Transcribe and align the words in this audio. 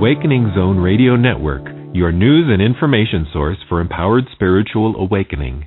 Awakening 0.00 0.50
Zone 0.56 0.78
Radio 0.78 1.14
Network, 1.14 1.60
your 1.92 2.10
news 2.10 2.48
and 2.48 2.62
information 2.62 3.26
source 3.34 3.58
for 3.68 3.82
empowered 3.82 4.24
spiritual 4.32 4.96
awakening. 4.96 5.66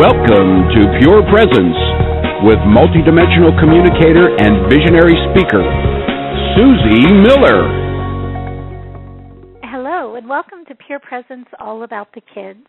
Welcome 0.00 0.72
to 0.72 0.80
Pure 1.04 1.28
Presence 1.28 1.76
with 2.48 2.56
multidimensional 2.64 3.52
communicator 3.60 4.34
and 4.40 4.72
visionary 4.72 5.20
speaker, 5.36 5.60
Susie 6.56 7.12
Miller. 7.12 7.79
Welcome 10.30 10.64
to 10.68 10.76
Pure 10.76 11.00
Presence 11.00 11.48
All 11.58 11.82
About 11.82 12.06
the 12.14 12.20
Kids. 12.32 12.64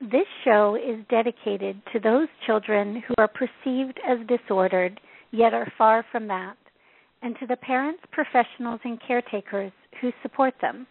This 0.00 0.28
show 0.44 0.76
is 0.76 1.04
dedicated 1.10 1.82
to 1.92 1.98
those 1.98 2.28
children 2.46 3.02
who 3.08 3.14
are 3.18 3.26
perceived 3.26 3.98
as 4.08 4.24
disordered, 4.28 5.00
yet 5.32 5.52
are 5.54 5.72
far 5.76 6.06
from 6.12 6.28
that, 6.28 6.54
and 7.20 7.34
to 7.40 7.48
the 7.48 7.56
parents, 7.56 8.00
professionals, 8.12 8.78
and 8.84 9.00
caretakers 9.04 9.72
who 10.00 10.12
support 10.22 10.54
them. 10.62 10.86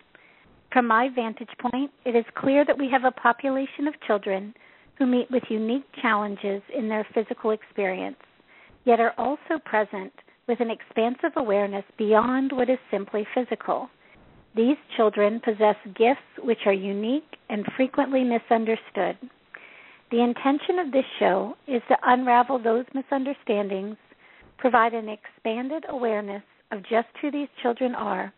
From 0.74 0.88
my 0.88 1.08
vantage 1.16 1.48
point, 1.72 1.90
it 2.04 2.18
is 2.18 2.26
clear 2.36 2.66
that 2.66 2.78
we 2.78 2.90
have 2.92 3.06
a 3.06 3.12
population 3.22 3.88
of 3.88 3.94
children 4.06 4.54
who 4.98 5.06
meet 5.06 5.32
with 5.32 5.44
unique 5.48 5.88
challenges 6.02 6.62
in 6.78 6.90
their 6.90 7.08
physical 7.14 7.52
experience, 7.52 8.18
yet 8.84 9.00
are 9.00 9.14
also 9.18 9.58
present 9.64 10.12
with 10.50 10.60
an 10.60 10.70
expansive 10.70 11.32
awareness 11.38 11.86
beyond 11.98 12.52
what 12.52 12.70
is 12.70 12.80
simply 12.92 13.26
physical. 13.34 13.88
These 14.56 14.78
children 14.96 15.42
possess 15.44 15.76
gifts 15.96 16.22
which 16.44 16.60
are 16.66 16.74
unique 16.74 17.38
and 17.50 17.66
frequently 17.76 18.24
misunderstood. 18.24 19.18
The 20.12 20.22
intention 20.22 20.78
of 20.78 20.92
this 20.92 21.06
show 21.18 21.56
is 21.68 21.82
to 21.88 21.98
unravel 22.04 22.60
those 22.60 22.86
misunderstandings, 22.94 23.98
provide 24.60 24.94
an 24.94 25.10
expanded 25.10 25.86
awareness 25.90 26.44
of 26.72 26.84
just 26.84 27.08
who 27.20 27.32
these 27.32 27.48
children 27.64 27.96
are, 27.96 28.32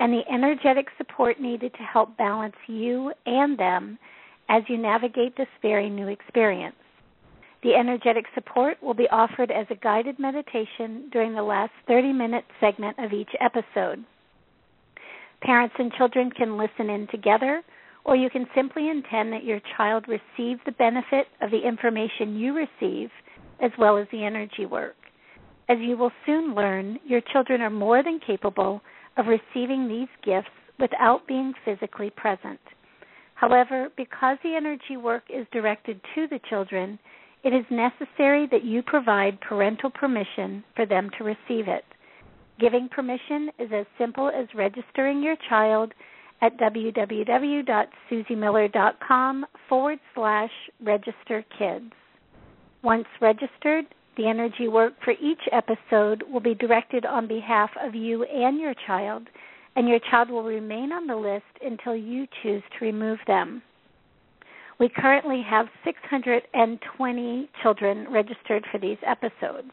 and 0.00 0.12
the 0.12 0.26
energetic 0.32 0.86
support 0.96 1.38
needed 1.38 1.74
to 1.74 1.82
help 1.82 2.16
balance 2.16 2.56
you 2.66 3.12
and 3.26 3.58
them 3.58 3.98
as 4.48 4.62
you 4.68 4.78
navigate 4.78 5.36
this 5.36 5.48
very 5.60 5.90
new 5.90 6.08
experience. 6.08 6.76
The 7.62 7.74
energetic 7.74 8.24
support 8.34 8.82
will 8.82 8.94
be 8.94 9.08
offered 9.10 9.50
as 9.50 9.66
a 9.68 9.74
guided 9.74 10.18
meditation 10.18 11.10
during 11.12 11.34
the 11.34 11.42
last 11.42 11.72
30 11.88 12.12
minute 12.12 12.44
segment 12.58 12.98
of 12.98 13.12
each 13.12 13.30
episode. 13.40 14.04
Parents 15.42 15.74
and 15.78 15.92
children 15.92 16.30
can 16.30 16.58
listen 16.58 16.90
in 16.90 17.06
together, 17.08 17.62
or 18.04 18.16
you 18.16 18.30
can 18.30 18.46
simply 18.54 18.88
intend 18.88 19.32
that 19.32 19.44
your 19.44 19.60
child 19.76 20.06
receive 20.08 20.58
the 20.64 20.72
benefit 20.72 21.26
of 21.40 21.50
the 21.50 21.66
information 21.66 22.36
you 22.36 22.54
receive 22.54 23.10
as 23.60 23.70
well 23.78 23.98
as 23.98 24.06
the 24.10 24.24
energy 24.24 24.66
work. 24.66 24.96
As 25.68 25.78
you 25.80 25.96
will 25.96 26.12
soon 26.24 26.54
learn, 26.54 26.98
your 27.04 27.20
children 27.32 27.60
are 27.60 27.70
more 27.70 28.02
than 28.02 28.20
capable 28.26 28.80
of 29.16 29.26
receiving 29.26 29.88
these 29.88 30.08
gifts 30.24 30.48
without 30.78 31.26
being 31.26 31.52
physically 31.64 32.10
present. 32.10 32.60
However, 33.34 33.90
because 33.96 34.38
the 34.42 34.56
energy 34.56 34.96
work 34.96 35.24
is 35.28 35.46
directed 35.52 36.00
to 36.14 36.26
the 36.28 36.40
children, 36.48 36.98
it 37.44 37.52
is 37.52 37.64
necessary 37.70 38.48
that 38.50 38.64
you 38.64 38.82
provide 38.82 39.40
parental 39.40 39.90
permission 39.90 40.64
for 40.74 40.86
them 40.86 41.10
to 41.18 41.24
receive 41.24 41.68
it. 41.68 41.84
Giving 42.60 42.88
permission 42.88 43.50
is 43.58 43.70
as 43.72 43.86
simple 43.98 44.28
as 44.28 44.46
registering 44.54 45.20
your 45.22 45.36
child 45.48 45.92
at 46.40 46.56
www.susiemiller.com 46.58 49.46
forward 49.68 49.98
slash 50.14 50.50
register 50.82 51.44
kids. 51.58 51.92
Once 52.82 53.06
registered, 53.20 53.84
the 54.16 54.26
energy 54.26 54.68
work 54.68 54.94
for 55.04 55.10
each 55.12 55.42
episode 55.52 56.24
will 56.30 56.40
be 56.40 56.54
directed 56.54 57.04
on 57.06 57.28
behalf 57.28 57.70
of 57.80 57.94
you 57.94 58.24
and 58.24 58.58
your 58.58 58.74
child 58.86 59.28
and 59.78 59.88
your 59.88 60.00
child 60.10 60.28
will 60.28 60.42
remain 60.42 60.90
on 60.90 61.06
the 61.06 61.14
list 61.14 61.44
until 61.64 61.94
you 61.94 62.26
choose 62.42 62.64
to 62.76 62.84
remove 62.84 63.20
them. 63.28 63.62
We 64.80 64.88
currently 64.88 65.40
have 65.48 65.66
620 65.84 67.50
children 67.62 68.06
registered 68.10 68.64
for 68.72 68.78
these 68.78 68.96
episodes. 69.06 69.70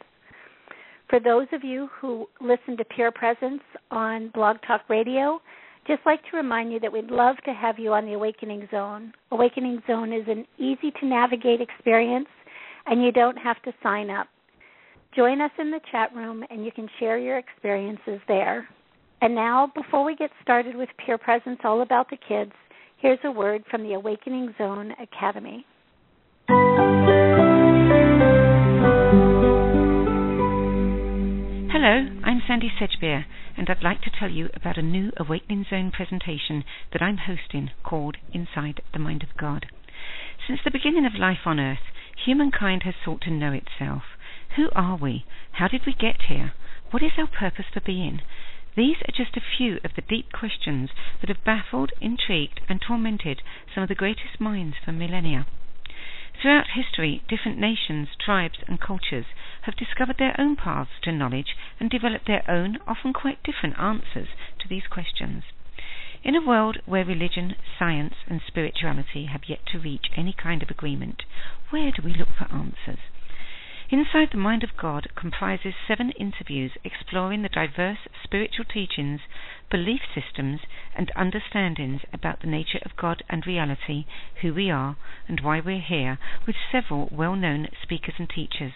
For 1.09 1.19
those 1.19 1.47
of 1.53 1.63
you 1.63 1.87
who 1.99 2.27
listen 2.41 2.77
to 2.77 2.85
Pure 2.85 3.11
Presence 3.11 3.61
on 3.91 4.29
Blog 4.33 4.57
Talk 4.65 4.81
Radio, 4.89 5.39
just 5.87 6.01
like 6.03 6.21
to 6.31 6.37
remind 6.37 6.73
you 6.73 6.79
that 6.79 6.91
we'd 6.91 7.11
love 7.11 7.35
to 7.45 7.53
have 7.53 7.77
you 7.77 7.93
on 7.93 8.05
the 8.05 8.13
Awakening 8.13 8.67
Zone. 8.71 9.13
Awakening 9.31 9.83
Zone 9.85 10.11
is 10.11 10.25
an 10.27 10.45
easy 10.57 10.91
to 10.99 11.05
navigate 11.05 11.61
experience, 11.61 12.27
and 12.87 13.03
you 13.03 13.11
don't 13.11 13.37
have 13.37 13.61
to 13.63 13.73
sign 13.83 14.09
up. 14.09 14.27
Join 15.15 15.41
us 15.41 15.51
in 15.59 15.69
the 15.69 15.79
chat 15.91 16.13
room, 16.15 16.43
and 16.49 16.65
you 16.65 16.71
can 16.71 16.89
share 16.99 17.19
your 17.19 17.37
experiences 17.37 18.19
there. 18.27 18.67
And 19.21 19.35
now, 19.35 19.71
before 19.75 20.03
we 20.03 20.15
get 20.15 20.31
started 20.41 20.75
with 20.75 20.89
Pure 21.05 21.19
Presence 21.19 21.59
All 21.63 21.83
About 21.83 22.09
the 22.09 22.17
Kids, 22.17 22.51
here's 22.97 23.19
a 23.23 23.31
word 23.31 23.63
from 23.69 23.83
the 23.83 23.93
Awakening 23.93 24.55
Zone 24.57 24.91
Academy. 24.99 25.65
Hello, 31.87 32.09
I'm 32.23 32.41
Sandy 32.47 32.71
Sedgbeer, 32.81 33.25
and 33.55 33.69
I'd 33.69 33.83
like 33.83 34.01
to 34.01 34.09
tell 34.09 34.31
you 34.31 34.49
about 34.55 34.79
a 34.79 34.81
new 34.81 35.11
Awakening 35.17 35.67
Zone 35.69 35.91
presentation 35.91 36.63
that 36.91 37.03
I'm 37.03 37.17
hosting 37.17 37.69
called 37.83 38.17
Inside 38.33 38.81
the 38.91 38.97
Mind 38.97 39.21
of 39.21 39.37
God. 39.37 39.67
Since 40.47 40.61
the 40.65 40.71
beginning 40.71 41.05
of 41.05 41.13
life 41.13 41.45
on 41.45 41.59
Earth, 41.59 41.85
humankind 42.25 42.81
has 42.85 42.95
sought 43.05 43.21
to 43.21 43.29
know 43.29 43.53
itself. 43.53 44.01
Who 44.55 44.69
are 44.73 44.97
we? 44.97 45.25
How 45.51 45.67
did 45.67 45.81
we 45.85 45.93
get 45.93 46.23
here? 46.27 46.53
What 46.89 47.03
is 47.03 47.19
our 47.19 47.27
purpose 47.27 47.67
for 47.71 47.81
being? 47.81 48.21
These 48.75 48.97
are 49.07 49.13
just 49.15 49.37
a 49.37 49.57
few 49.57 49.77
of 49.83 49.91
the 49.95 50.01
deep 50.01 50.31
questions 50.31 50.89
that 51.21 51.29
have 51.29 51.45
baffled, 51.45 51.91
intrigued, 52.01 52.61
and 52.67 52.81
tormented 52.81 53.43
some 53.75 53.83
of 53.83 53.89
the 53.89 53.93
greatest 53.93 54.41
minds 54.41 54.77
for 54.83 54.91
millennia. 54.91 55.45
Throughout 56.41 56.71
history, 56.73 57.21
different 57.29 57.59
nations, 57.59 58.09
tribes, 58.19 58.57
and 58.67 58.81
cultures 58.81 59.27
have 59.65 59.75
discovered 59.75 60.17
their 60.17 60.39
own 60.39 60.55
paths 60.55 60.91
to 61.01 61.11
knowledge 61.11 61.55
and 61.79 61.89
developed 61.89 62.27
their 62.27 62.49
own, 62.49 62.77
often 62.87 63.13
quite 63.13 63.43
different 63.43 63.77
answers 63.79 64.29
to 64.59 64.67
these 64.67 64.87
questions. 64.87 65.43
In 66.23 66.35
a 66.35 66.45
world 66.45 66.77
where 66.85 67.05
religion, 67.05 67.55
science, 67.77 68.15
and 68.27 68.41
spirituality 68.47 69.25
have 69.25 69.47
yet 69.47 69.65
to 69.67 69.79
reach 69.79 70.07
any 70.15 70.33
kind 70.33 70.63
of 70.63 70.71
agreement, 70.71 71.23
where 71.69 71.91
do 71.91 72.01
we 72.03 72.13
look 72.13 72.29
for 72.37 72.51
answers? 72.51 72.99
Inside 73.91 74.29
the 74.31 74.37
Mind 74.37 74.63
of 74.63 74.75
God 74.77 75.09
comprises 75.15 75.75
seven 75.87 76.09
interviews 76.11 76.71
exploring 76.83 77.43
the 77.43 77.49
diverse 77.49 77.99
spiritual 78.23 78.65
teachings, 78.65 79.21
belief 79.69 80.01
systems, 80.15 80.61
and 80.95 81.11
understandings 81.15 82.01
about 82.11 82.39
the 82.39 82.47
nature 82.47 82.79
of 82.83 82.95
God 82.95 83.21
and 83.29 83.45
reality, 83.45 84.05
who 84.41 84.55
we 84.55 84.71
are, 84.71 84.97
and 85.27 85.41
why 85.41 85.59
we're 85.59 85.79
here, 85.79 86.17
with 86.47 86.55
several 86.71 87.09
well 87.11 87.35
known 87.35 87.67
speakers 87.83 88.15
and 88.17 88.27
teachers. 88.27 88.73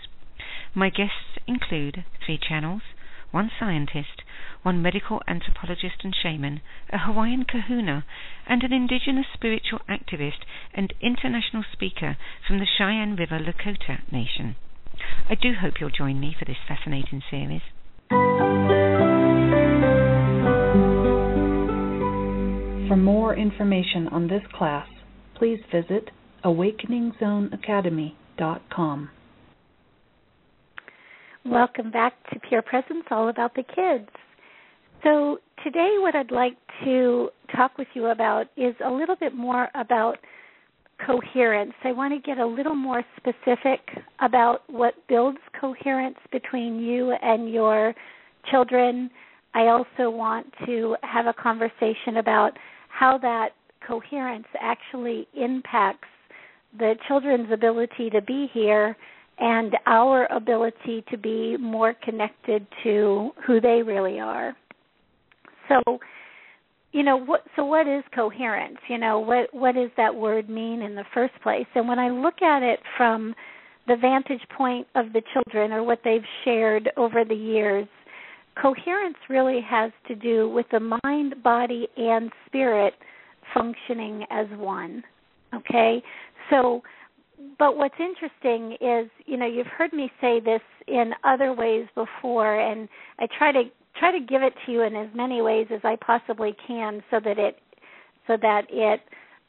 My 0.75 0.89
guests 0.89 1.39
include 1.47 2.05
three 2.23 2.37
channels, 2.37 2.83
one 3.31 3.49
scientist, 3.59 4.21
one 4.63 4.81
medical 4.81 5.21
anthropologist 5.27 6.03
and 6.03 6.15
shaman, 6.15 6.61
a 6.91 6.97
Hawaiian 6.99 7.45
kahuna, 7.45 8.05
and 8.47 8.63
an 8.63 8.73
indigenous 8.73 9.27
spiritual 9.33 9.79
activist 9.89 10.39
and 10.73 10.93
international 11.01 11.63
speaker 11.71 12.17
from 12.45 12.59
the 12.59 12.65
Cheyenne 12.65 13.15
River 13.15 13.39
Lakota 13.39 14.01
Nation. 14.11 14.57
I 15.29 15.35
do 15.35 15.53
hope 15.59 15.79
you'll 15.79 15.89
join 15.89 16.19
me 16.19 16.35
for 16.37 16.43
this 16.45 16.57
fascinating 16.67 17.23
series. 17.29 17.61
For 22.87 22.97
more 22.97 23.35
information 23.35 24.07
on 24.07 24.27
this 24.27 24.43
class, 24.53 24.87
please 25.35 25.59
visit 25.71 26.09
awakeningzoneacademy.com. 26.43 29.09
Welcome 31.45 31.89
back 31.89 32.13
to 32.33 32.39
Pure 32.39 32.63
Presence, 32.63 33.05
all 33.09 33.29
about 33.29 33.55
the 33.55 33.63
kids. 33.63 34.09
So, 35.03 35.39
today, 35.63 35.95
what 35.99 36.13
I'd 36.13 36.31
like 36.31 36.57
to 36.83 37.29
talk 37.55 37.77
with 37.77 37.87
you 37.93 38.07
about 38.07 38.47
is 38.57 38.75
a 38.85 38.91
little 38.91 39.15
bit 39.15 39.33
more 39.33 39.69
about 39.73 40.17
coherence. 41.05 41.71
I 41.85 41.93
want 41.93 42.13
to 42.13 42.19
get 42.19 42.39
a 42.39 42.45
little 42.45 42.75
more 42.75 43.03
specific 43.15 43.79
about 44.19 44.63
what 44.67 44.95
builds 45.07 45.37
coherence 45.59 46.17
between 46.29 46.77
you 46.77 47.13
and 47.21 47.49
your 47.49 47.95
children. 48.51 49.09
I 49.53 49.67
also 49.67 50.09
want 50.09 50.45
to 50.65 50.97
have 51.03 51.25
a 51.25 51.33
conversation 51.33 52.17
about 52.17 52.51
how 52.89 53.17
that 53.19 53.51
coherence 53.87 54.47
actually 54.59 55.25
impacts 55.33 56.09
the 56.77 56.95
children's 57.07 57.51
ability 57.51 58.09
to 58.09 58.21
be 58.21 58.49
here 58.53 58.97
and 59.39 59.75
our 59.85 60.25
ability 60.31 61.03
to 61.09 61.17
be 61.17 61.57
more 61.57 61.93
connected 62.03 62.65
to 62.83 63.31
who 63.45 63.61
they 63.61 63.81
really 63.83 64.19
are. 64.19 64.55
So, 65.67 65.99
you 66.91 67.03
know 67.03 67.17
what 67.17 67.43
so 67.55 67.63
what 67.63 67.87
is 67.87 68.03
coherence? 68.15 68.77
You 68.89 68.97
know 68.97 69.19
what 69.19 69.53
what 69.53 69.75
does 69.75 69.91
that 69.97 70.13
word 70.13 70.49
mean 70.49 70.81
in 70.81 70.95
the 70.95 71.05
first 71.13 71.33
place? 71.43 71.67
And 71.75 71.87
when 71.87 71.99
i 71.99 72.09
look 72.09 72.41
at 72.41 72.63
it 72.63 72.79
from 72.97 73.35
the 73.87 73.95
vantage 73.95 74.41
point 74.57 74.87
of 74.95 75.13
the 75.13 75.21
children 75.33 75.71
or 75.71 75.83
what 75.83 75.99
they've 76.03 76.25
shared 76.43 76.89
over 76.97 77.23
the 77.23 77.35
years 77.35 77.87
coherence 78.59 79.17
really 79.29 79.61
has 79.61 79.91
to 80.07 80.15
do 80.15 80.49
with 80.49 80.65
the 80.71 80.97
mind 81.03 81.41
body 81.43 81.87
and 81.95 82.31
spirit 82.47 82.93
functioning 83.53 84.25
as 84.31 84.47
one 84.57 85.03
okay? 85.53 86.01
So 86.49 86.81
but 87.57 87.77
what's 87.77 87.95
interesting 87.99 88.77
is 88.81 89.09
you 89.25 89.37
know 89.37 89.45
you've 89.45 89.67
heard 89.67 89.93
me 89.93 90.11
say 90.21 90.39
this 90.39 90.61
in 90.87 91.11
other 91.23 91.53
ways 91.53 91.87
before 91.95 92.59
and 92.59 92.89
i 93.19 93.27
try 93.37 93.51
to 93.51 93.63
try 93.99 94.11
to 94.11 94.25
give 94.25 94.41
it 94.41 94.53
to 94.65 94.71
you 94.71 94.81
in 94.83 94.95
as 94.95 95.09
many 95.13 95.41
ways 95.41 95.67
as 95.73 95.81
I 95.83 95.97
possibly 95.97 96.55
can 96.67 97.03
so 97.11 97.19
that 97.23 97.37
it 97.37 97.57
so 98.27 98.37
that 98.41 98.63
it 98.69 99.01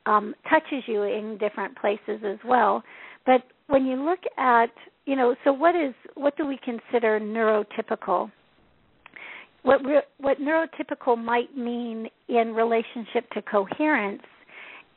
um, 0.06 0.34
touches 0.48 0.82
you 0.86 1.02
in 1.02 1.38
different 1.38 1.76
places 1.76 2.20
as 2.24 2.38
well. 2.44 2.82
But 3.26 3.42
when 3.68 3.86
you 3.86 4.02
look 4.02 4.20
at 4.36 4.70
you 5.06 5.16
know, 5.16 5.34
so 5.44 5.52
what 5.52 5.74
is 5.74 5.94
what 6.14 6.36
do 6.36 6.46
we 6.46 6.58
consider 6.64 7.20
neurotypical? 7.20 8.30
What 9.62 9.84
re- 9.84 10.02
what 10.18 10.38
neurotypical 10.38 11.22
might 11.22 11.56
mean 11.56 12.08
in 12.28 12.54
relationship 12.54 13.30
to 13.34 13.42
coherence 13.42 14.22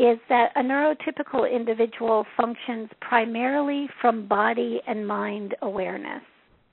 is 0.04 0.20
that 0.28 0.52
a 0.56 0.62
neurotypical 0.62 1.50
individual 1.50 2.26
functions 2.36 2.90
primarily 3.00 3.88
from 4.02 4.28
body 4.28 4.82
and 4.86 5.08
mind 5.08 5.56
awareness. 5.62 6.22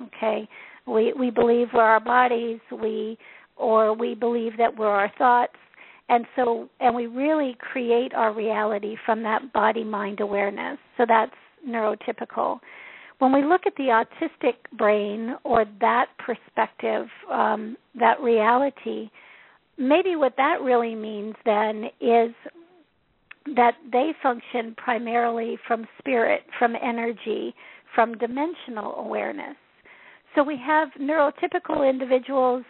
Okay, 0.02 0.48
we 0.86 1.12
we 1.12 1.30
believe 1.30 1.68
we're 1.72 1.82
our 1.82 2.00
bodies, 2.00 2.58
we 2.72 3.16
or 3.56 3.94
we 3.94 4.14
believe 4.14 4.52
that 4.58 4.76
we're 4.76 4.88
our 4.88 5.12
thoughts, 5.16 5.54
and 6.08 6.24
so 6.34 6.68
and 6.80 6.94
we 6.94 7.06
really 7.06 7.56
create 7.60 8.12
our 8.14 8.34
reality 8.34 8.96
from 9.06 9.22
that 9.22 9.52
body 9.52 9.84
mind 9.84 10.20
awareness. 10.20 10.78
So 10.96 11.04
that's 11.06 11.34
neurotypical. 11.68 12.58
When 13.20 13.32
we 13.32 13.44
look 13.44 13.62
at 13.66 13.74
the 13.76 14.02
autistic 14.02 14.54
brain 14.76 15.36
or 15.44 15.66
that 15.80 16.06
perspective, 16.18 17.06
um, 17.30 17.76
that 17.94 18.18
reality, 18.20 19.10
maybe 19.76 20.16
what 20.16 20.32
that 20.38 20.62
really 20.62 20.94
means 20.94 21.34
then 21.44 21.84
is 22.00 22.34
that 23.56 23.74
they 23.90 24.12
function 24.22 24.74
primarily 24.76 25.58
from 25.66 25.86
spirit, 25.98 26.42
from 26.58 26.74
energy, 26.82 27.54
from 27.94 28.16
dimensional 28.18 28.94
awareness. 28.96 29.56
So 30.34 30.44
we 30.44 30.56
have 30.64 30.88
neurotypical 31.00 31.88
individuals 31.88 32.64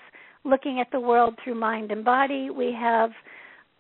looking 0.45 0.81
at 0.81 0.91
the 0.93 1.01
world 1.01 1.35
through 1.43 1.57
mind 1.57 1.93
and 1.93 2.05
body. 2.05 2.49
We 2.51 2.75
have 2.79 3.11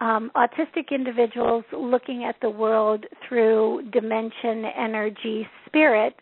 um, 0.01 0.31
autistic 0.37 0.91
individuals 0.91 1.65
looking 1.73 2.25
at 2.25 2.37
the 2.43 2.51
world 2.51 3.07
through 3.27 3.89
dimension, 3.93 4.65
energy, 4.77 5.47
spirit, 5.67 6.15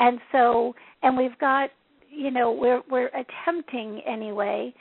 and 0.00 0.18
so 0.32 0.74
and 1.02 1.16
we've 1.16 1.38
got 1.38 1.70
you 2.10 2.30
know 2.30 2.50
we're 2.50 2.82
we're 2.90 3.08
attempting 3.08 4.00
anyway 4.06 4.74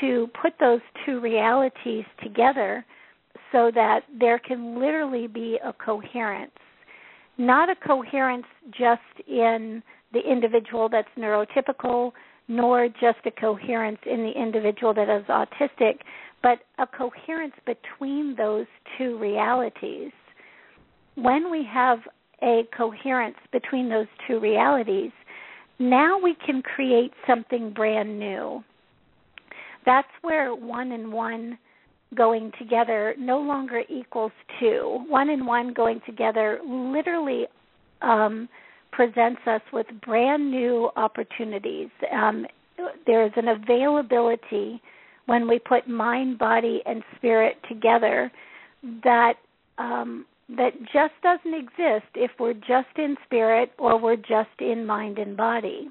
to 0.00 0.28
put 0.40 0.52
those 0.60 0.80
two 1.04 1.20
realities 1.20 2.04
together 2.22 2.84
so 3.52 3.70
that 3.74 4.00
there 4.18 4.38
can 4.38 4.78
literally 4.80 5.26
be 5.26 5.58
a 5.64 5.72
coherence, 5.72 6.52
not 7.38 7.68
a 7.68 7.74
coherence 7.76 8.46
just 8.70 9.28
in 9.28 9.82
the 10.12 10.20
individual 10.20 10.88
that's 10.88 11.08
neurotypical, 11.18 12.12
nor 12.48 12.88
just 12.88 13.18
a 13.26 13.30
coherence 13.30 13.98
in 14.06 14.22
the 14.22 14.32
individual 14.40 14.94
that 14.94 15.08
is 15.08 15.24
autistic, 15.26 15.98
but 16.42 16.60
a 16.78 16.86
coherence 16.86 17.54
between 17.64 18.34
those 18.36 18.66
two 18.96 19.18
realities. 19.18 20.12
When 21.16 21.50
we 21.50 21.66
have 21.72 21.98
a 22.42 22.62
coherence 22.76 23.36
between 23.52 23.88
those 23.88 24.06
two 24.26 24.38
realities, 24.38 25.10
now 25.78 26.18
we 26.18 26.36
can 26.44 26.62
create 26.62 27.12
something 27.26 27.72
brand 27.72 28.18
new. 28.18 28.62
That's 29.84 30.08
where 30.22 30.54
one 30.54 30.92
and 30.92 31.12
one 31.12 31.58
going 32.14 32.52
together 32.58 33.14
no 33.18 33.38
longer 33.38 33.82
equals 33.88 34.32
two. 34.60 35.04
One 35.08 35.30
and 35.30 35.46
one 35.46 35.72
going 35.72 36.00
together 36.06 36.60
literally 36.64 37.46
um, 38.02 38.48
presents 38.92 39.40
us 39.46 39.60
with 39.72 39.86
brand 40.04 40.50
new 40.50 40.90
opportunities. 40.96 41.88
Um, 42.12 42.46
there 43.06 43.24
is 43.24 43.32
an 43.36 43.48
availability 43.48 44.80
when 45.26 45.48
we 45.48 45.58
put 45.58 45.88
mind, 45.88 46.38
body, 46.38 46.82
and 46.86 47.02
spirit 47.16 47.56
together 47.68 48.30
that 49.02 49.34
um, 49.78 50.24
that 50.48 50.72
just 50.92 51.12
doesn't 51.22 51.54
exist 51.54 52.06
if 52.14 52.30
we're 52.38 52.54
just 52.54 52.96
in 52.96 53.16
spirit 53.26 53.72
or 53.78 54.00
we're 54.00 54.16
just 54.16 54.60
in 54.60 54.86
mind 54.86 55.18
and 55.18 55.36
body. 55.36 55.90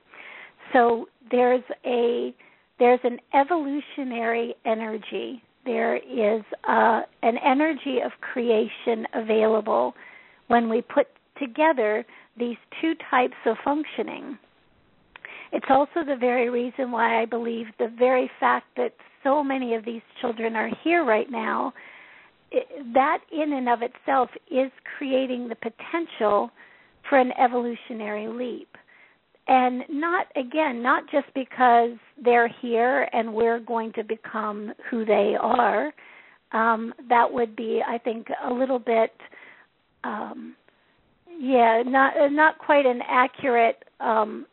So 0.72 1.08
there's 1.30 1.64
a 1.86 2.34
there's 2.80 3.00
an 3.04 3.20
evolutionary 3.34 4.56
energy. 4.66 5.42
There 5.66 5.96
is 5.98 6.44
uh, 6.68 7.02
an 7.24 7.38
energy 7.44 8.00
of 8.06 8.12
creation 8.22 9.08
available 9.14 9.94
when 10.48 10.70
we 10.70 10.82
put 10.82 11.08
together 11.40 12.06
these 12.38 12.58
two 12.82 12.94
types 13.10 13.36
of 13.46 13.58
functioning. 13.64 14.38
It's 15.52 15.66
also 15.70 16.06
the 16.06 16.18
very 16.20 16.50
reason 16.50 16.92
why 16.92 17.22
I 17.22 17.26
believe 17.26 17.68
the 17.80 17.94
very 17.98 18.30
fact 18.40 18.68
that 18.78 18.94
so 19.24 19.44
many 19.44 19.74
of 19.74 19.86
these 19.86 20.02
children 20.22 20.56
are 20.56 20.70
here 20.84 21.04
right 21.04 21.30
now, 21.32 21.74
that 22.94 23.20
in 23.32 23.54
and 23.54 23.68
of 23.68 23.80
itself 23.82 24.30
is 24.52 24.72
creating 24.98 25.48
the 25.48 25.56
potential 25.56 26.52
for 27.10 27.18
an 27.18 27.32
evolutionary 27.40 28.28
leap. 28.28 28.70
And 29.47 29.83
not, 29.89 30.27
again, 30.36 30.81
not 30.81 31.03
just 31.12 31.27
because 31.36 31.92
they're 32.24 32.47
here 32.62 33.07
and 33.13 33.33
we're 33.33 33.59
going 33.59 33.94
to 33.94 34.03
become 34.03 34.74
who 34.89 35.06
they 35.06 35.36
are. 35.39 35.94
Um, 36.51 36.94
that 37.09 37.31
would 37.31 37.56
be, 37.56 37.81
I 37.88 37.97
think, 37.97 38.28
a 38.44 38.52
little 38.52 38.80
bit 38.80 39.11
um, 40.06 40.56
yeah, 41.40 41.83
not 41.85 42.14
not 42.31 42.57
quite 42.59 42.85
an 42.85 43.02
accurate. 43.07 43.83
Um, 43.99 44.45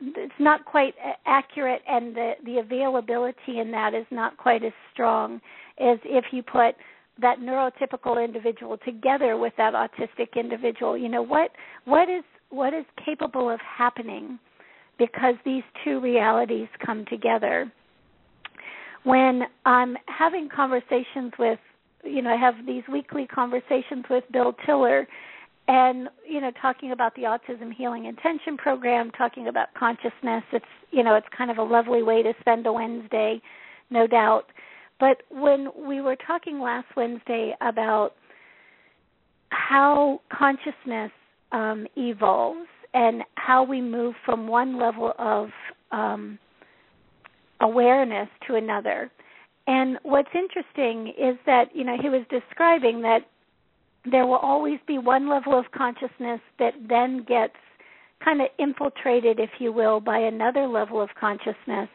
it's 0.00 0.32
not 0.38 0.64
quite 0.64 0.94
accurate, 1.26 1.82
and 1.88 2.14
the 2.16 2.32
the 2.44 2.58
availability 2.58 3.58
in 3.60 3.70
that 3.70 3.94
is 3.94 4.06
not 4.10 4.36
quite 4.36 4.64
as 4.64 4.72
strong 4.92 5.40
as 5.78 5.98
if 6.04 6.24
you 6.32 6.42
put 6.42 6.74
that 7.20 7.38
neurotypical 7.38 8.22
individual 8.22 8.76
together 8.84 9.36
with 9.36 9.52
that 9.56 9.74
autistic 9.74 10.36
individual. 10.36 10.96
You 10.96 11.08
know 11.08 11.22
what 11.22 11.50
what 11.84 12.08
is 12.08 12.24
what 12.56 12.72
is 12.72 12.86
capable 13.04 13.50
of 13.50 13.60
happening 13.60 14.38
because 14.98 15.34
these 15.44 15.62
two 15.84 16.00
realities 16.00 16.68
come 16.84 17.04
together. 17.04 17.70
When 19.04 19.42
I'm 19.66 19.96
having 20.06 20.48
conversations 20.48 21.32
with, 21.38 21.58
you 22.02 22.22
know, 22.22 22.30
I 22.30 22.36
have 22.36 22.54
these 22.66 22.82
weekly 22.90 23.26
conversations 23.26 24.06
with 24.08 24.24
Bill 24.32 24.54
Tiller 24.64 25.06
and 25.68 26.08
you 26.24 26.40
know 26.40 26.52
talking 26.62 26.92
about 26.92 27.12
the 27.16 27.22
autism 27.22 27.74
healing 27.74 28.04
intention 28.04 28.56
program 28.56 29.10
talking 29.10 29.48
about 29.48 29.66
consciousness 29.74 30.44
it's 30.52 30.64
you 30.92 31.02
know 31.02 31.16
it's 31.16 31.26
kind 31.36 31.50
of 31.50 31.58
a 31.58 31.62
lovely 31.62 32.04
way 32.04 32.22
to 32.22 32.32
spend 32.38 32.64
a 32.68 32.72
wednesday 32.72 33.42
no 33.90 34.06
doubt 34.06 34.44
but 35.00 35.22
when 35.28 35.70
we 35.76 36.00
were 36.00 36.14
talking 36.24 36.60
last 36.60 36.86
wednesday 36.96 37.52
about 37.60 38.12
how 39.48 40.20
consciousness 40.30 41.10
um, 41.52 41.86
evolves 41.96 42.68
and 42.94 43.22
how 43.34 43.62
we 43.62 43.80
move 43.80 44.14
from 44.24 44.46
one 44.48 44.78
level 44.78 45.12
of 45.18 45.48
um, 45.92 46.38
awareness 47.60 48.28
to 48.46 48.54
another 48.54 49.10
and 49.66 49.98
what's 50.02 50.28
interesting 50.34 51.08
is 51.18 51.36
that 51.46 51.74
you 51.74 51.84
know 51.84 51.96
he 52.00 52.08
was 52.08 52.22
describing 52.30 53.02
that 53.02 53.20
there 54.10 54.26
will 54.26 54.36
always 54.36 54.78
be 54.86 54.98
one 54.98 55.28
level 55.28 55.58
of 55.58 55.64
consciousness 55.76 56.40
that 56.58 56.74
then 56.88 57.24
gets 57.26 57.54
kind 58.24 58.40
of 58.40 58.48
infiltrated, 58.58 59.40
if 59.40 59.50
you 59.58 59.72
will, 59.72 60.00
by 60.00 60.18
another 60.18 60.66
level 60.66 61.00
of 61.00 61.08
consciousness. 61.18 61.88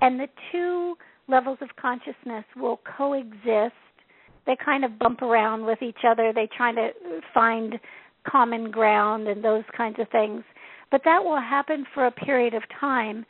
And 0.00 0.18
the 0.18 0.28
two 0.50 0.96
levels 1.28 1.58
of 1.60 1.68
consciousness 1.80 2.44
will 2.56 2.80
coexist. 2.96 3.74
They 4.46 4.56
kind 4.64 4.84
of 4.84 4.98
bump 4.98 5.20
around 5.22 5.66
with 5.66 5.82
each 5.82 6.00
other. 6.06 6.32
They 6.34 6.48
try 6.56 6.72
to 6.72 6.90
find 7.32 7.78
common 8.28 8.70
ground 8.70 9.28
and 9.28 9.44
those 9.44 9.64
kinds 9.76 9.98
of 9.98 10.08
things. 10.10 10.42
But 10.90 11.02
that 11.04 11.22
will 11.22 11.40
happen 11.40 11.86
for 11.94 12.06
a 12.06 12.10
period 12.10 12.54
of 12.54 12.62
time 12.80 13.24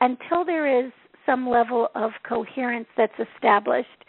until 0.00 0.44
there 0.44 0.84
is 0.84 0.92
some 1.24 1.48
level 1.48 1.88
of 1.94 2.12
coherence 2.28 2.88
that's 2.96 3.18
established 3.34 4.04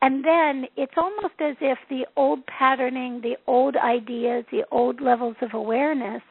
and 0.00 0.24
then 0.24 0.66
it's 0.76 0.92
almost 0.96 1.34
as 1.40 1.56
if 1.60 1.78
the 1.90 2.06
old 2.16 2.46
patterning, 2.46 3.20
the 3.20 3.36
old 3.46 3.76
ideas, 3.76 4.44
the 4.52 4.64
old 4.70 5.00
levels 5.00 5.36
of 5.42 5.54
awareness, 5.54 6.22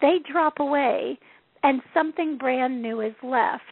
they 0.00 0.16
drop 0.30 0.60
away 0.60 1.18
and 1.62 1.80
something 1.94 2.36
brand 2.36 2.82
new 2.82 3.00
is 3.00 3.14
left. 3.22 3.62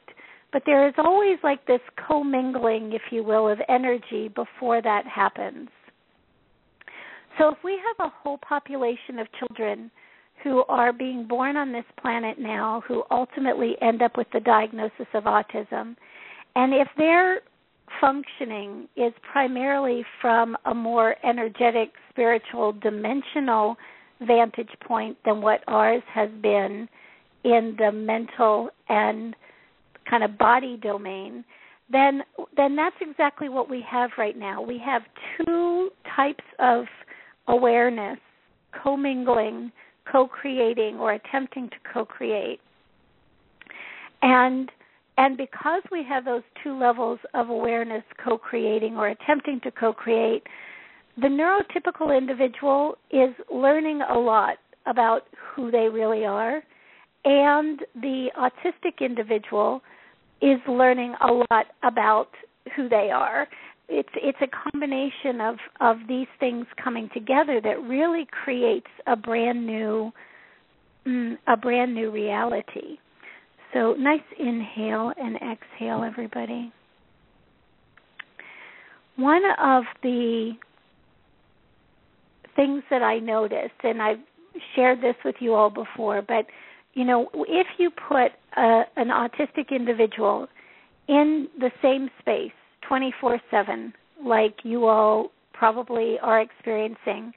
but 0.52 0.62
there 0.66 0.88
is 0.88 0.94
always 0.98 1.38
like 1.44 1.64
this 1.66 1.80
commingling, 2.08 2.92
if 2.92 3.02
you 3.12 3.22
will, 3.22 3.48
of 3.48 3.60
energy 3.68 4.26
before 4.28 4.82
that 4.82 5.06
happens. 5.06 5.68
So 7.40 7.48
if 7.48 7.58
we 7.64 7.72
have 7.72 8.06
a 8.06 8.12
whole 8.22 8.36
population 8.36 9.18
of 9.18 9.26
children 9.38 9.90
who 10.44 10.62
are 10.68 10.92
being 10.92 11.26
born 11.26 11.56
on 11.56 11.72
this 11.72 11.86
planet 12.00 12.38
now 12.38 12.82
who 12.86 13.02
ultimately 13.10 13.76
end 13.80 14.02
up 14.02 14.18
with 14.18 14.26
the 14.34 14.40
diagnosis 14.40 15.06
of 15.14 15.24
autism, 15.24 15.96
and 16.54 16.74
if 16.74 16.88
their 16.98 17.40
functioning 17.98 18.88
is 18.94 19.14
primarily 19.32 20.04
from 20.20 20.54
a 20.66 20.74
more 20.74 21.16
energetic, 21.24 21.92
spiritual, 22.10 22.72
dimensional 22.72 23.76
vantage 24.20 24.70
point 24.86 25.16
than 25.24 25.40
what 25.40 25.60
ours 25.66 26.02
has 26.12 26.28
been 26.42 26.86
in 27.44 27.74
the 27.78 27.90
mental 27.90 28.68
and 28.90 29.34
kind 30.08 30.22
of 30.22 30.36
body 30.36 30.78
domain, 30.82 31.42
then 31.90 32.22
then 32.54 32.76
that's 32.76 32.96
exactly 33.00 33.48
what 33.48 33.70
we 33.70 33.82
have 33.90 34.10
right 34.18 34.38
now. 34.38 34.60
We 34.60 34.78
have 34.84 35.02
two 35.38 35.90
types 36.14 36.44
of 36.58 36.84
awareness 37.50 38.18
commingling, 38.82 39.72
co-creating 40.10 40.96
or 40.96 41.12
attempting 41.12 41.68
to 41.70 41.76
co-create. 41.92 42.60
And 44.22 44.70
and 45.18 45.36
because 45.36 45.82
we 45.92 46.02
have 46.08 46.24
those 46.24 46.42
two 46.62 46.78
levels 46.78 47.18
of 47.34 47.50
awareness 47.50 48.04
co-creating 48.24 48.96
or 48.96 49.08
attempting 49.08 49.60
to 49.64 49.70
co-create, 49.70 50.44
the 51.16 51.26
neurotypical 51.26 52.16
individual 52.16 52.96
is 53.10 53.30
learning 53.52 54.00
a 54.08 54.18
lot 54.18 54.56
about 54.86 55.24
who 55.54 55.70
they 55.70 55.88
really 55.88 56.24
are 56.24 56.62
and 57.24 57.80
the 57.96 58.28
autistic 58.38 59.00
individual 59.00 59.82
is 60.40 60.58
learning 60.66 61.14
a 61.20 61.32
lot 61.50 61.66
about 61.82 62.28
who 62.74 62.88
they 62.88 63.10
are. 63.12 63.46
It's 63.92 64.08
it's 64.14 64.38
a 64.40 64.70
combination 64.70 65.40
of 65.40 65.56
of 65.80 65.96
these 66.08 66.28
things 66.38 66.64
coming 66.82 67.10
together 67.12 67.60
that 67.60 67.82
really 67.82 68.26
creates 68.44 68.86
a 69.08 69.16
brand 69.16 69.66
new 69.66 70.12
mm, 71.06 71.36
a 71.48 71.56
brand 71.56 71.94
new 71.94 72.10
reality. 72.10 72.98
So 73.74 73.94
nice 73.98 74.20
inhale 74.38 75.12
and 75.16 75.36
exhale 75.36 76.04
everybody. 76.04 76.72
One 79.16 79.42
of 79.60 79.84
the 80.02 80.52
things 82.56 82.82
that 82.90 83.02
I 83.02 83.18
noticed 83.18 83.82
and 83.82 84.00
I've 84.00 84.18
shared 84.74 85.00
this 85.00 85.16
with 85.24 85.36
you 85.40 85.54
all 85.54 85.70
before, 85.70 86.22
but 86.22 86.46
you 86.94 87.04
know, 87.04 87.28
if 87.34 87.66
you 87.78 87.90
put 87.90 88.32
a, 88.56 88.82
an 88.96 89.08
autistic 89.08 89.70
individual 89.70 90.48
in 91.08 91.48
the 91.58 91.70
same 91.82 92.08
space 92.20 92.52
24 92.90 93.40
7, 93.50 93.92
like 94.26 94.56
you 94.64 94.86
all 94.86 95.30
probably 95.52 96.18
are 96.22 96.40
experiencing, 96.40 97.32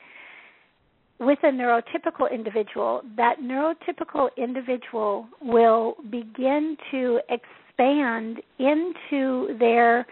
with 1.19 1.38
a 1.43 1.48
neurotypical 1.48 2.31
individual, 2.33 3.01
that 3.15 3.36
neurotypical 3.39 4.29
individual 4.36 5.27
will 5.41 5.95
begin 6.10 6.75
to 6.89 7.19
expand 7.29 8.41
into 8.57 9.55
their 9.60 10.07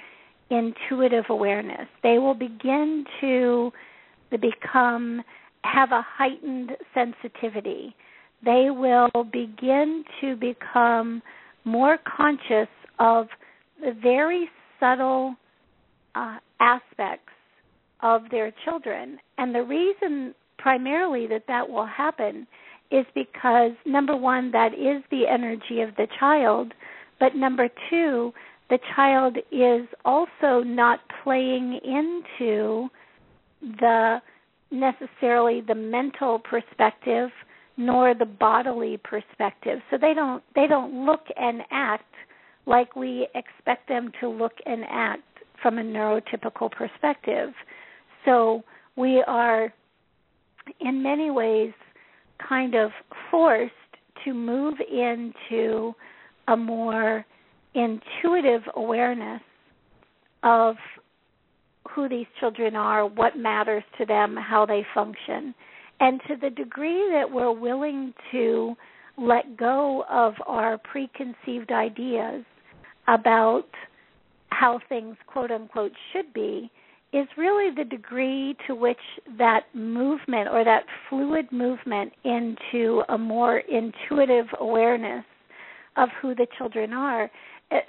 intuitive 0.52 1.26
awareness. 1.30 1.88
They 2.04 2.20
will 2.20 2.36
begin 2.36 3.04
to 3.22 3.72
become 4.40 5.24
have 5.64 5.92
a 5.92 6.06
heightened 6.08 6.72
sensitivity 6.94 7.96
they 8.44 8.70
will 8.72 9.10
begin 9.32 10.04
to 10.20 10.36
become 10.36 11.22
more 11.64 11.98
conscious 12.18 12.68
of 13.00 13.28
the 13.80 13.96
very 14.02 14.50
subtle 14.82 15.36
uh, 16.16 16.40
aspects 16.60 17.32
of 18.02 18.24
their 18.32 18.54
children. 18.66 19.18
And 19.38 19.56
the 19.56 19.64
reason 19.64 20.36
primarily 20.58 21.28
that 21.28 21.44
that 21.48 21.70
will 21.70 21.86
happen 21.86 22.46
is 22.92 23.06
because, 23.16 23.72
number 23.86 24.18
one, 24.18 24.52
that 24.52 24.74
is 24.74 25.02
the 25.10 25.24
energy 25.32 25.80
of 25.82 25.96
the 25.96 26.08
child, 26.20 26.74
but 27.20 27.36
number 27.36 27.70
two, 27.90 28.34
the 28.70 28.80
child 28.96 29.38
is 29.52 29.88
also 30.04 30.64
not 30.64 31.00
playing 31.24 31.80
into 31.84 32.90
the 33.62 34.22
necessarily 34.72 35.62
the 35.62 35.76
mental 35.76 36.40
perspective 36.40 37.30
nor 37.78 38.14
the 38.14 38.26
bodily 38.26 38.98
perspective. 39.04 39.80
So 39.90 39.98
they 40.00 40.14
don't 40.14 40.44
they 40.56 40.68
don't 40.68 41.06
look 41.06 41.26
and 41.38 41.62
act 41.72 42.14
like 42.66 42.96
we 42.96 43.28
expect 43.36 43.88
them 43.88 44.12
to 44.20 44.30
look 44.30 44.54
and 44.66 44.84
act 44.90 45.24
from 45.62 45.78
a 45.78 45.84
neurotypical 45.84 46.72
perspective. 46.72 47.50
So 48.26 48.64
we 48.96 49.24
are 49.28 49.74
in 50.80 51.02
many 51.02 51.32
ways 51.32 51.74
kind 52.48 52.76
of 52.76 52.92
forced 53.30 53.74
to 54.26 54.34
move 54.34 54.76
into 54.92 55.94
a 56.48 56.58
more 56.58 57.26
intuitive 57.74 58.62
awareness 58.76 59.42
of 60.44 60.76
who 61.90 62.08
these 62.08 62.26
children 62.40 62.76
are, 62.76 63.06
what 63.06 63.38
matters 63.38 63.84
to 63.98 64.06
them, 64.06 64.36
how 64.38 64.66
they 64.66 64.86
function. 64.94 65.54
And 66.00 66.20
to 66.28 66.36
the 66.36 66.50
degree 66.50 67.10
that 67.12 67.32
we're 67.32 67.52
willing 67.52 68.14
to 68.32 68.76
let 69.22 69.56
go 69.56 70.04
of 70.10 70.34
our 70.48 70.78
preconceived 70.80 71.72
ideas 71.72 72.44
about 73.08 73.68
how 74.50 74.80
things 74.90 75.16
quote 75.28 75.52
unquote 75.52 75.92
should 76.12 76.34
be 76.34 76.70
is 77.14 77.28
really 77.38 77.74
the 77.76 77.84
degree 77.84 78.56
to 78.68 78.74
which 78.74 78.98
that 79.38 79.64
movement 79.74 80.48
or 80.50 80.64
that 80.64 80.84
fluid 81.10 81.52
movement 81.52 82.12
into 82.24 83.04
a 83.10 83.18
more 83.18 83.60
intuitive 83.60 84.46
awareness 84.60 85.26
of 85.98 86.10
who 86.22 86.34
the 86.34 86.48
children 86.58 86.94
are 86.94 87.30
eh, 87.72 87.80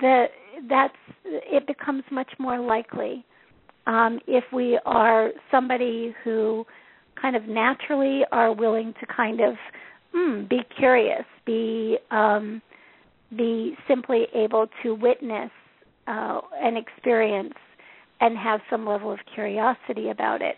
the 0.00 0.26
that's 0.68 0.94
it 1.24 1.66
becomes 1.66 2.04
much 2.10 2.30
more 2.38 2.60
likely 2.60 3.24
um, 3.86 4.20
if 4.28 4.44
we 4.52 4.78
are 4.86 5.30
somebody 5.50 6.14
who 6.22 6.64
kind 7.20 7.34
of 7.36 7.46
naturally 7.48 8.22
are 8.30 8.52
willing 8.52 8.94
to 9.00 9.06
kind 9.06 9.40
of 9.40 9.54
mm, 10.14 10.48
be 10.48 10.60
curious, 10.76 11.24
be 11.46 11.98
um, 12.10 12.62
be 13.36 13.74
simply 13.88 14.26
able 14.34 14.66
to 14.82 14.94
witness 14.94 15.50
uh, 16.06 16.40
an 16.60 16.76
experience 16.76 17.54
and 18.20 18.36
have 18.36 18.60
some 18.70 18.86
level 18.86 19.10
of 19.10 19.18
curiosity 19.34 20.10
about 20.10 20.42
it. 20.42 20.56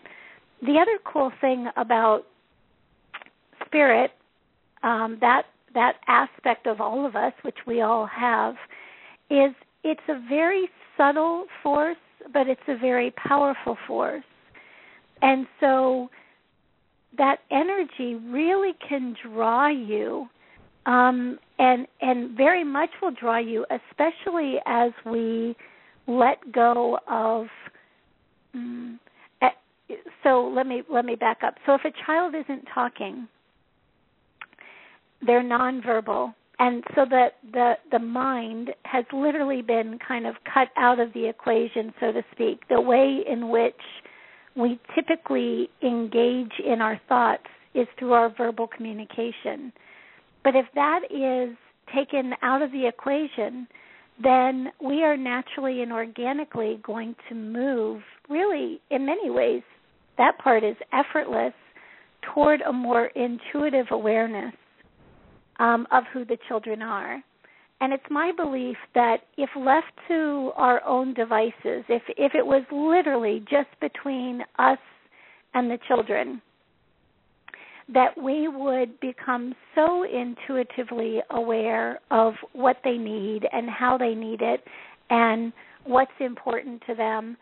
The 0.61 0.77
other 0.81 0.99
cool 1.05 1.31
thing 1.41 1.67
about 1.77 2.23
spirit, 3.65 4.11
um, 4.83 5.17
that 5.21 5.43
that 5.73 5.95
aspect 6.07 6.67
of 6.67 6.79
all 6.79 7.05
of 7.05 7.15
us, 7.15 7.33
which 7.43 7.57
we 7.67 7.81
all 7.81 8.07
have, 8.07 8.55
is 9.29 9.53
it's 9.83 10.01
a 10.07 10.19
very 10.29 10.69
subtle 10.97 11.45
force, 11.61 11.97
but 12.31 12.47
it's 12.47 12.61
a 12.67 12.77
very 12.77 13.11
powerful 13.11 13.77
force. 13.87 14.23
And 15.21 15.47
so 15.59 16.09
that 17.17 17.39
energy 17.51 18.15
really 18.15 18.73
can 18.87 19.15
draw 19.23 19.67
you 19.67 20.27
um, 20.85 21.39
and 21.57 21.87
and 22.01 22.37
very 22.37 22.63
much 22.63 22.89
will 23.01 23.11
draw 23.11 23.37
you, 23.37 23.65
especially 23.69 24.55
as 24.65 24.91
we 25.05 25.55
let 26.07 26.51
go 26.51 26.99
of. 27.07 27.47
Um, 28.53 28.99
so 30.23 30.51
let 30.55 30.67
me 30.67 30.83
let 30.91 31.05
me 31.05 31.15
back 31.15 31.39
up. 31.43 31.55
So 31.65 31.73
if 31.75 31.81
a 31.85 31.91
child 32.05 32.33
isn't 32.35 32.67
talking, 32.73 33.27
they're 35.25 35.43
nonverbal, 35.43 36.33
and 36.59 36.83
so 36.95 37.05
that 37.09 37.37
the 37.51 37.73
the 37.91 37.99
mind 37.99 38.71
has 38.83 39.05
literally 39.13 39.61
been 39.61 39.97
kind 40.05 40.27
of 40.27 40.35
cut 40.51 40.69
out 40.77 40.99
of 40.99 41.13
the 41.13 41.27
equation, 41.27 41.93
so 41.99 42.11
to 42.11 42.23
speak. 42.31 42.67
The 42.69 42.81
way 42.81 43.23
in 43.27 43.49
which 43.49 43.73
we 44.55 44.79
typically 44.93 45.69
engage 45.81 46.53
in 46.65 46.81
our 46.81 46.99
thoughts 47.09 47.43
is 47.73 47.87
through 47.99 48.13
our 48.13 48.33
verbal 48.35 48.67
communication. 48.67 49.71
But 50.43 50.55
if 50.55 50.65
that 50.75 51.01
is 51.09 51.55
taken 51.93 52.33
out 52.41 52.61
of 52.61 52.71
the 52.71 52.87
equation, 52.87 53.67
then 54.23 54.67
we 54.81 55.03
are 55.03 55.17
naturally 55.17 55.81
and 55.81 55.91
organically 55.91 56.79
going 56.83 57.15
to 57.29 57.35
move, 57.35 58.01
really, 58.29 58.79
in 58.89 59.05
many 59.05 59.29
ways, 59.29 59.61
that 60.17 60.37
part 60.39 60.63
is 60.63 60.77
effortless 60.93 61.53
toward 62.33 62.61
a 62.61 62.71
more 62.71 63.07
intuitive 63.07 63.87
awareness 63.91 64.53
um, 65.59 65.85
of 65.91 66.03
who 66.13 66.23
the 66.23 66.37
children 66.47 66.81
are. 66.81 67.21
And 67.81 67.91
it's 67.91 68.03
my 68.09 68.31
belief 68.35 68.77
that 68.93 69.17
if 69.37 69.49
left 69.55 69.91
to 70.07 70.51
our 70.55 70.83
own 70.85 71.13
devices, 71.13 71.83
if 71.89 72.03
if 72.17 72.33
it 72.33 72.45
was 72.45 72.63
literally 72.71 73.43
just 73.49 73.69
between 73.81 74.41
us 74.57 74.79
and 75.53 75.69
the 75.69 75.77
children, 75.87 76.41
that 77.93 78.17
we 78.21 78.47
would 78.47 78.99
become 78.99 79.53
so 79.75 80.03
intuitively 80.03 81.19
aware 81.31 81.99
of 82.11 82.33
what 82.53 82.77
they 82.83 82.97
need 82.97 83.45
and 83.51 83.69
how 83.69 83.97
they 83.97 84.15
need 84.15 84.41
it 84.41 84.63
and 85.09 85.53
what's 85.83 86.11
important 86.19 86.81
to 86.87 86.95
them 86.95 87.37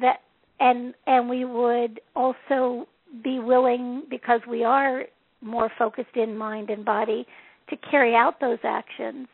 that 0.00 0.20
and 0.60 0.94
and 1.06 1.28
we 1.28 1.44
would 1.44 2.00
also 2.16 2.88
be 3.22 3.38
willing 3.38 4.02
because 4.10 4.40
we 4.48 4.64
are 4.64 5.04
more 5.40 5.70
focused 5.78 6.16
in 6.16 6.36
mind 6.36 6.70
and 6.70 6.84
body 6.84 7.26
to 7.68 7.76
carry 7.90 8.14
out 8.14 8.40
those 8.40 8.58
actions 8.64 9.28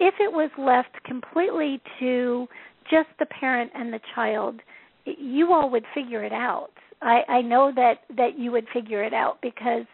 if 0.00 0.14
it 0.20 0.32
was 0.32 0.50
left 0.58 1.02
completely 1.04 1.80
to 1.98 2.46
just 2.90 3.08
the 3.18 3.26
parent 3.26 3.70
and 3.74 3.92
the 3.92 4.00
child 4.14 4.60
you 5.04 5.52
all 5.52 5.70
would 5.70 5.84
figure 5.94 6.22
it 6.22 6.32
out 6.32 6.70
i 7.02 7.22
i 7.28 7.40
know 7.40 7.72
that 7.74 8.00
that 8.16 8.38
you 8.38 8.50
would 8.50 8.66
figure 8.72 9.02
it 9.02 9.14
out 9.14 9.38
because 9.42 9.86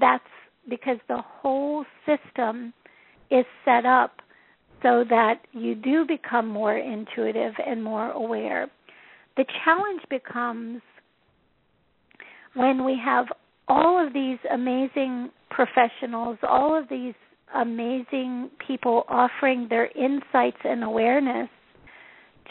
that's 0.00 0.24
because 0.68 0.98
the 1.08 1.20
whole 1.22 1.84
system 2.06 2.72
is 3.30 3.44
set 3.64 3.86
up 3.86 4.20
so 4.82 5.04
that 5.08 5.40
you 5.52 5.74
do 5.74 6.04
become 6.06 6.46
more 6.46 6.76
intuitive 6.76 7.52
and 7.64 7.82
more 7.82 8.10
aware. 8.12 8.68
The 9.36 9.44
challenge 9.64 10.02
becomes 10.08 10.80
when 12.54 12.84
we 12.84 12.98
have 13.04 13.26
all 13.66 14.04
of 14.04 14.12
these 14.12 14.38
amazing 14.52 15.30
professionals, 15.50 16.38
all 16.48 16.78
of 16.78 16.88
these 16.88 17.14
amazing 17.54 18.50
people 18.66 19.04
offering 19.08 19.66
their 19.68 19.86
insights 19.86 20.58
and 20.64 20.84
awareness 20.84 21.48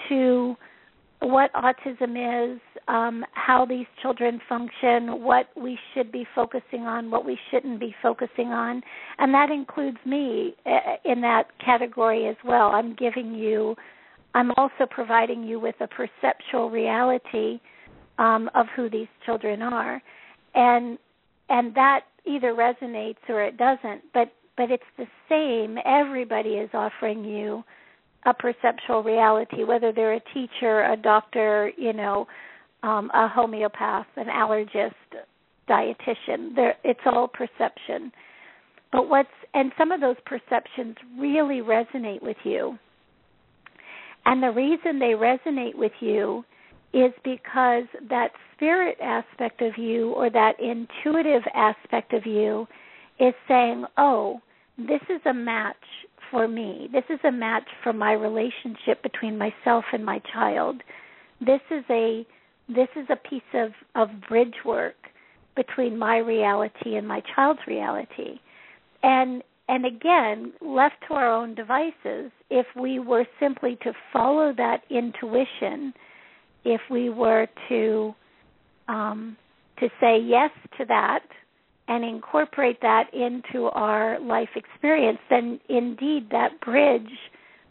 to 0.10 0.56
what 1.20 1.52
autism 1.54 2.54
is, 2.56 2.62
um, 2.88 3.26
how 3.32 3.66
these 3.66 3.88
children 4.02 4.40
function, 4.48 5.24
what 5.24 5.48
we 5.60 5.78
should 5.94 6.12
be 6.12 6.26
focusing 6.36 6.82
on, 6.82 7.10
what 7.10 7.26
we 7.26 7.38
shouldn't 7.50 7.80
be 7.80 7.96
focusing 8.04 8.48
on, 8.50 8.82
and 9.18 9.34
that 9.34 9.50
includes 9.50 9.98
me 10.06 10.56
uh, 10.66 10.96
in 11.06 11.22
that 11.22 11.46
category 11.64 12.28
as 12.28 12.36
well. 12.46 12.68
I'm 12.68 12.96
giving 12.96 13.34
you, 13.34 13.76
I'm 14.36 14.52
also 14.58 14.86
providing 14.90 15.44
you 15.44 15.60
with 15.60 15.76
a 15.82 15.88
perceptual 15.88 16.70
reality 16.70 17.60
um, 18.20 18.50
of 18.54 18.68
who 18.76 18.90
these 18.90 19.08
children 19.26 19.62
are, 19.62 20.02
and 20.54 20.98
and 21.50 21.74
that 21.76 22.02
either 22.26 22.54
resonates 22.54 23.18
or 23.30 23.42
it 23.42 23.58
doesn't. 23.58 24.02
But 24.14 24.32
but 24.58 24.72
it's 24.72 24.84
the 24.98 25.06
same. 25.30 25.78
Everybody 25.86 26.56
is 26.56 26.70
offering 26.74 27.24
you 27.24 27.64
a 28.26 28.34
perceptual 28.34 29.04
reality, 29.04 29.64
whether 29.64 29.94
they're 29.94 30.16
a 30.16 30.22
teacher, 30.34 30.84
a 30.92 30.98
doctor, 30.98 31.72
you 31.78 31.94
know, 31.94 32.28
um, 32.84 33.10
a 33.14 33.28
homeopath, 33.28 34.08
an 34.18 34.26
allergist, 34.26 34.94
dietitian. 35.70 36.56
They're, 36.56 36.76
it's 36.84 37.00
all 37.06 37.28
perception. 37.28 38.12
But 38.92 39.10
what's 39.10 39.30
and 39.54 39.72
some 39.78 39.92
of 39.92 40.02
those 40.02 40.16
perceptions 40.26 40.96
really 41.20 41.62
resonate 41.62 42.22
with 42.22 42.38
you. 42.44 42.78
And 44.26 44.42
the 44.44 44.52
reason 44.52 45.00
they 45.00 45.14
resonate 45.14 45.76
with 45.76 45.92
you 46.00 46.44
is 46.94 47.12
because 47.24 47.84
that 48.10 48.30
spirit 48.56 48.98
aspect 49.02 49.62
of 49.62 49.78
you 49.78 50.12
or 50.12 50.30
that 50.30 50.54
intuitive 50.60 51.44
aspect 51.54 52.14
of 52.14 52.26
you 52.26 52.68
is 53.20 53.34
saying, 53.48 53.86
"Oh, 53.98 54.42
this 54.78 55.02
is 55.10 55.22
a 55.26 55.34
match 55.34 55.76
for 56.30 56.48
me. 56.48 56.90
This 56.92 57.04
is 57.10 57.20
a 57.24 57.32
match 57.32 57.68
for 57.84 57.94
my 57.94 58.14
relationship 58.14 59.02
between 59.02 59.38
myself 59.38 59.86
and 59.92 60.06
my 60.06 60.22
child. 60.34 60.82
This 61.40 61.62
is 61.72 61.84
a 61.90 62.26
this 62.70 62.90
is 62.98 63.08
a 63.10 63.16
piece 63.16 63.42
of, 63.54 63.72
of 63.96 64.10
bridge 64.28 64.56
work 64.66 64.96
between 65.56 65.98
my 65.98 66.18
reality 66.18 66.96
and 66.98 67.08
my 67.08 67.22
child's 67.34 67.62
reality. 67.66 68.40
And 69.04 69.42
and 69.70 69.86
again, 69.86 70.54
left 70.62 70.96
to 71.08 71.14
our 71.14 71.30
own 71.30 71.54
devices, 71.54 72.32
if 72.50 72.66
we 72.80 73.00
were 73.00 73.26
simply 73.40 73.78
to 73.84 73.92
follow 74.14 74.54
that 74.56 74.84
intuition, 74.90 75.94
if 76.64 76.80
we 76.90 77.10
were 77.10 77.48
to 77.70 78.14
um, 78.88 79.36
to 79.80 79.90
say 80.00 80.20
yes 80.20 80.52
to 80.78 80.86
that 80.86 81.24
and 81.88 82.04
incorporate 82.04 82.82
that 82.82 83.06
into 83.14 83.66
our 83.68 84.20
life 84.20 84.50
experience, 84.56 85.20
then 85.30 85.60
indeed 85.70 86.28
that 86.32 86.60
bridge 86.62 87.10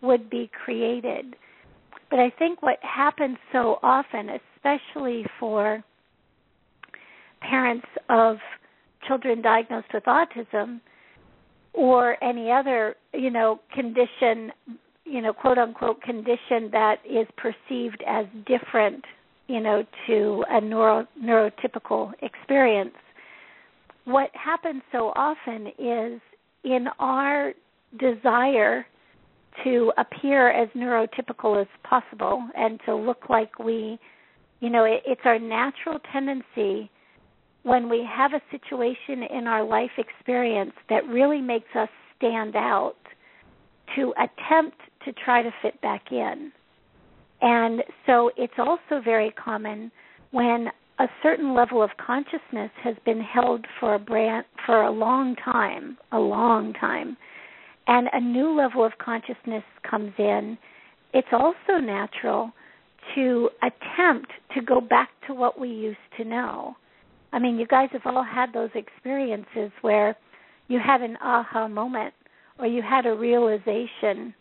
would 0.03 0.31
be 0.31 0.51
created. 0.65 1.37
But 2.11 2.21
I 2.21 2.31
think 2.39 2.63
what 2.63 2.79
happens 2.83 3.37
so 3.53 3.79
often, 3.83 4.31
especially 4.57 5.27
for 5.39 5.83
parents 7.41 7.87
of 8.09 8.37
children 9.07 9.43
diagnosed 9.43 9.89
with 9.93 10.05
autism 10.05 10.81
or 11.73 12.23
any 12.25 12.51
other, 12.51 12.97
you 13.13 13.31
know, 13.31 13.61
condition, 13.75 14.51
you 15.05 15.21
know, 15.21 15.33
quote 15.33 15.59
unquote 15.59 16.01
condition 16.03 16.71
that 16.73 16.97
is 17.05 17.27
perceived 17.37 18.03
as 18.09 18.25
different, 18.47 19.05
you 19.47 19.61
know, 19.61 19.85
to 20.07 20.45
a 20.49 20.61
neuro 20.61 21.07
neurotypical 21.23 22.13
experience 22.23 22.95
what 24.07 24.31
happens 24.33 24.83
so 24.93 25.13
often 25.15 25.67
is 25.79 26.21
in 26.65 26.87
our 26.99 27.53
desire 27.99 28.87
to 29.65 29.93
appear 29.99 30.51
as 30.51 30.69
neurotypical 30.77 31.61
as 31.61 31.69
possible 31.83 32.47
and 32.57 32.81
to 32.87 32.95
look 32.95 33.29
like 33.29 33.59
we 33.59 33.99
you 34.61 34.71
know 34.71 34.85
it, 34.85 35.03
it's 35.07 35.21
our 35.25 35.39
natural 35.39 35.99
tendency 36.13 36.91
when 37.63 37.89
we 37.89 38.07
have 38.09 38.33
a 38.33 38.41
situation 38.51 39.25
in 39.37 39.49
our 39.49 39.65
life 39.65 39.91
experience 39.99 40.73
that 40.89 41.05
really 41.09 41.41
makes 41.41 41.69
us 41.75 41.89
stand 42.17 42.55
out 42.55 42.95
to 43.97 44.15
attempt 44.19 44.79
to 45.05 45.13
try 45.25 45.43
to 45.43 45.51
fit 45.63 45.81
back 45.81 46.13
in. 46.13 46.53
And 47.41 47.83
so 48.07 48.31
it's 48.37 48.55
also 48.59 49.03
very 49.05 49.33
common 49.33 49.91
when 50.31 50.69
a 50.99 51.07
certain 51.23 51.55
level 51.55 51.83
of 51.83 51.91
consciousness 52.05 52.71
has 52.83 52.97
been 53.05 53.21
held 53.21 53.67
for 53.79 53.95
a 53.95 53.99
brand 53.99 54.47
for 54.65 54.83
a 54.83 54.91
long 54.91 55.37
time, 55.37 55.99
a 56.13 56.19
long 56.19 56.73
time, 56.75 57.17
and 57.87 58.09
a 58.13 58.21
new 58.21 58.57
level 58.57 58.85
of 58.85 58.93
consciousness 58.99 59.63
comes 59.89 60.13
in, 60.19 60.59
it's 61.13 61.29
also 61.33 61.79
natural 61.81 62.53
to 63.15 63.49
attempt 63.63 64.31
to 64.55 64.61
go 64.63 64.81
back 64.81 65.11
to 65.27 65.35
what 65.35 65.61
we 65.61 65.69
used 65.69 65.99
to 66.17 66.25
know. 66.25 66.77
I 67.33 67.39
mean, 67.39 67.59
you 67.59 67.67
guys 67.67 67.89
have 67.93 68.03
all 68.07 68.25
had 68.25 68.53
those 68.53 68.71
experiences 68.75 69.71
where 69.83 70.17
you 70.69 70.81
had 70.85 71.03
an 71.03 71.17
aha 71.23 71.69
moment 71.69 72.15
or 72.59 72.67
you 72.67 72.83
had 72.83 73.07
a 73.07 73.15
realization 73.15 74.35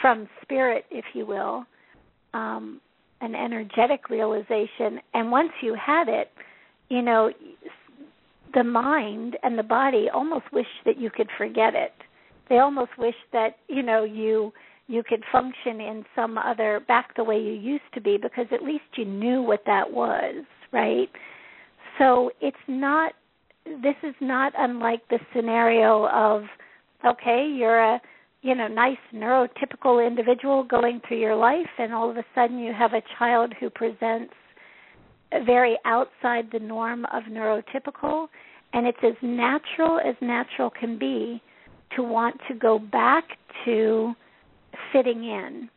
from 0.00 0.28
spirit, 0.42 0.84
if 0.90 1.04
you 1.14 1.26
will, 1.26 1.64
um, 2.32 2.80
an 3.20 3.34
energetic 3.34 4.08
realization. 4.10 5.00
And 5.14 5.30
once 5.30 5.50
you 5.62 5.74
had 5.74 6.08
it 6.08 6.30
you 6.88 7.02
know 7.02 7.30
the 8.54 8.64
mind 8.64 9.36
and 9.42 9.58
the 9.58 9.62
body 9.62 10.08
almost 10.12 10.44
wish 10.52 10.66
that 10.84 10.98
you 10.98 11.10
could 11.10 11.28
forget 11.36 11.74
it. 11.74 11.92
They 12.48 12.58
almost 12.58 12.92
wish 12.98 13.14
that 13.32 13.56
you 13.68 13.82
know 13.82 14.04
you 14.04 14.52
you 14.88 15.02
could 15.02 15.24
function 15.32 15.80
in 15.80 16.04
some 16.14 16.38
other 16.38 16.80
back 16.86 17.16
the 17.16 17.24
way 17.24 17.38
you 17.38 17.52
used 17.52 17.92
to 17.94 18.00
be 18.00 18.18
because 18.22 18.46
at 18.52 18.62
least 18.62 18.84
you 18.96 19.04
knew 19.04 19.42
what 19.42 19.62
that 19.66 19.92
was 19.92 20.44
right? 20.72 21.08
So 21.98 22.30
it's 22.40 22.56
not 22.68 23.12
this 23.64 23.96
is 24.02 24.14
not 24.20 24.52
unlike 24.56 25.00
the 25.08 25.18
scenario 25.34 26.06
of 26.08 26.44
okay 27.04 27.52
you're 27.52 27.80
a 27.80 28.00
you 28.46 28.54
know 28.54 28.68
nice 28.68 28.96
neurotypical 29.12 30.06
individual 30.06 30.62
going 30.62 31.00
through 31.06 31.18
your 31.18 31.34
life 31.34 31.66
and 31.78 31.92
all 31.92 32.08
of 32.08 32.16
a 32.16 32.24
sudden 32.32 32.58
you 32.58 32.72
have 32.72 32.92
a 32.92 33.02
child 33.18 33.52
who 33.58 33.68
presents 33.68 34.32
very 35.44 35.76
outside 35.84 36.46
the 36.52 36.58
norm 36.60 37.04
of 37.06 37.24
neurotypical 37.24 38.28
and 38.72 38.86
it's 38.86 38.98
as 39.02 39.14
natural 39.20 39.98
as 39.98 40.14
natural 40.20 40.70
can 40.70 40.96
be 40.96 41.42
to 41.96 42.02
want 42.02 42.36
to 42.48 42.54
go 42.54 42.78
back 42.78 43.24
to 43.64 44.14
fitting 44.92 45.24
in. 45.24 45.68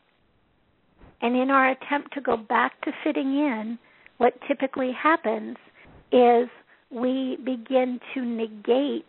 And 1.22 1.36
in 1.36 1.50
our 1.50 1.72
attempt 1.72 2.14
to 2.14 2.22
go 2.22 2.38
back 2.38 2.80
to 2.82 2.92
fitting 3.04 3.34
in 3.34 3.80
what 4.18 4.34
typically 4.48 4.92
happens 4.92 5.58
is 6.12 6.48
we 6.92 7.38
begin 7.44 8.00
to 8.14 8.22
negate 8.22 9.06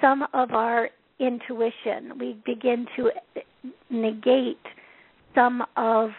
some 0.00 0.24
of 0.34 0.52
our 0.52 0.90
intuition. 1.18 2.18
We 2.18 2.36
begin 2.44 2.86
to 2.96 3.10
negate 3.90 4.58
some 5.34 5.62
of 5.76 6.10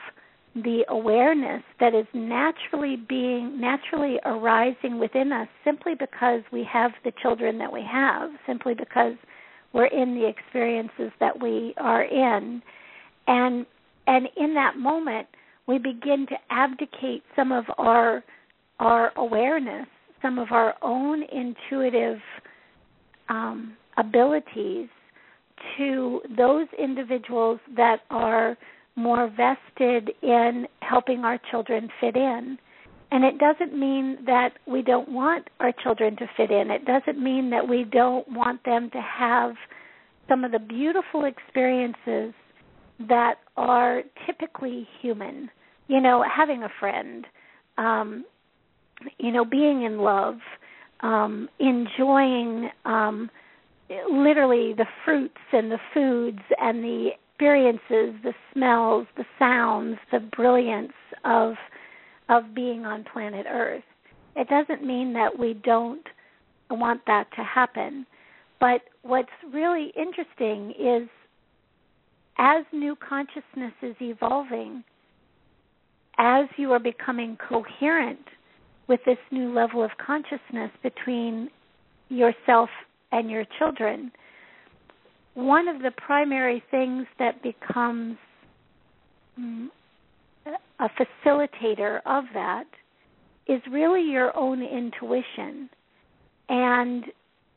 the 0.55 0.83
awareness 0.89 1.61
that 1.79 1.93
is 1.93 2.07
naturally 2.13 2.95
being 2.95 3.59
naturally 3.59 4.17
arising 4.25 4.99
within 4.99 5.31
us 5.31 5.47
simply 5.63 5.93
because 5.93 6.41
we 6.51 6.63
have 6.71 6.91
the 7.03 7.11
children 7.21 7.57
that 7.59 7.71
we 7.71 7.83
have, 7.89 8.31
simply 8.47 8.73
because 8.73 9.13
we're 9.73 9.85
in 9.85 10.15
the 10.15 10.27
experiences 10.27 11.11
that 11.19 11.39
we 11.41 11.73
are 11.77 12.03
in. 12.03 12.61
And 13.27 13.65
and 14.07 14.27
in 14.37 14.53
that 14.55 14.77
moment 14.77 15.27
we 15.67 15.77
begin 15.77 16.25
to 16.29 16.35
abdicate 16.49 17.23
some 17.35 17.51
of 17.51 17.65
our 17.77 18.23
our 18.79 19.11
awareness, 19.17 19.87
some 20.21 20.39
of 20.39 20.51
our 20.51 20.75
own 20.81 21.23
intuitive 21.23 22.19
um, 23.29 23.75
abilities 23.97 24.87
to 25.77 26.21
those 26.35 26.67
individuals 26.77 27.59
that 27.75 28.01
are 28.09 28.57
more 28.95 29.29
vested 29.29 30.11
in 30.21 30.67
helping 30.81 31.19
our 31.19 31.39
children 31.51 31.89
fit 31.99 32.15
in. 32.15 32.57
And 33.11 33.23
it 33.23 33.37
doesn't 33.37 33.77
mean 33.77 34.17
that 34.25 34.53
we 34.67 34.81
don't 34.81 35.09
want 35.09 35.47
our 35.59 35.71
children 35.83 36.15
to 36.17 36.27
fit 36.35 36.51
in. 36.51 36.69
It 36.71 36.85
doesn't 36.85 37.21
mean 37.21 37.49
that 37.51 37.67
we 37.67 37.85
don't 37.85 38.27
want 38.29 38.63
them 38.65 38.89
to 38.91 39.01
have 39.01 39.55
some 40.27 40.43
of 40.43 40.51
the 40.51 40.59
beautiful 40.59 41.25
experiences 41.25 42.33
that 43.07 43.35
are 43.55 44.01
typically 44.25 44.87
human. 45.01 45.49
You 45.87 46.01
know, 46.01 46.23
having 46.29 46.63
a 46.63 46.69
friend, 46.79 47.25
um, 47.77 48.25
you 49.19 49.31
know, 49.31 49.45
being 49.45 49.83
in 49.83 49.99
love, 49.99 50.35
um, 50.99 51.47
enjoying 51.59 52.69
um, 52.83 53.29
literally 53.89 54.73
the 54.73 54.85
fruits 55.05 55.33
and 55.53 55.71
the 55.71 55.79
foods 55.93 56.41
and 56.59 56.83
the 56.83 57.09
experiences, 57.31 58.19
the 58.23 58.33
smells, 58.53 59.07
the 59.15 59.25
sounds, 59.39 59.97
the 60.11 60.19
brilliance 60.35 60.93
of 61.23 61.53
of 62.29 62.53
being 62.53 62.85
on 62.85 63.05
planet 63.13 63.45
Earth. 63.49 63.83
It 64.35 64.49
doesn't 64.49 64.85
mean 64.85 65.13
that 65.13 65.39
we 65.39 65.53
don't 65.53 66.05
want 66.69 67.01
that 67.07 67.27
to 67.37 67.43
happen. 67.43 68.05
But 68.59 68.81
what's 69.03 69.29
really 69.53 69.93
interesting 69.95 70.73
is 70.77 71.07
as 72.37 72.65
new 72.73 72.95
consciousness 72.95 73.73
is 73.81 73.95
evolving, 74.01 74.83
as 76.17 76.45
you 76.57 76.71
are 76.73 76.79
becoming 76.79 77.37
coherent 77.47 78.25
with 78.87 78.99
this 79.05 79.17
new 79.31 79.53
level 79.53 79.83
of 79.83 79.91
consciousness 80.05 80.71
between 80.83 81.49
yourself 82.09 82.69
and 83.11 83.29
your 83.29 83.45
children, 83.57 84.11
one 85.33 85.67
of 85.67 85.81
the 85.81 85.91
primary 85.91 86.63
things 86.71 87.05
that 87.19 87.41
becomes 87.43 88.17
mm, 89.39 89.67
a 90.79 90.89
facilitator 90.89 91.99
of 92.05 92.23
that 92.33 92.65
is 93.47 93.61
really 93.71 94.01
your 94.01 94.35
own 94.37 94.61
intuition. 94.61 95.69
And, 96.49 97.05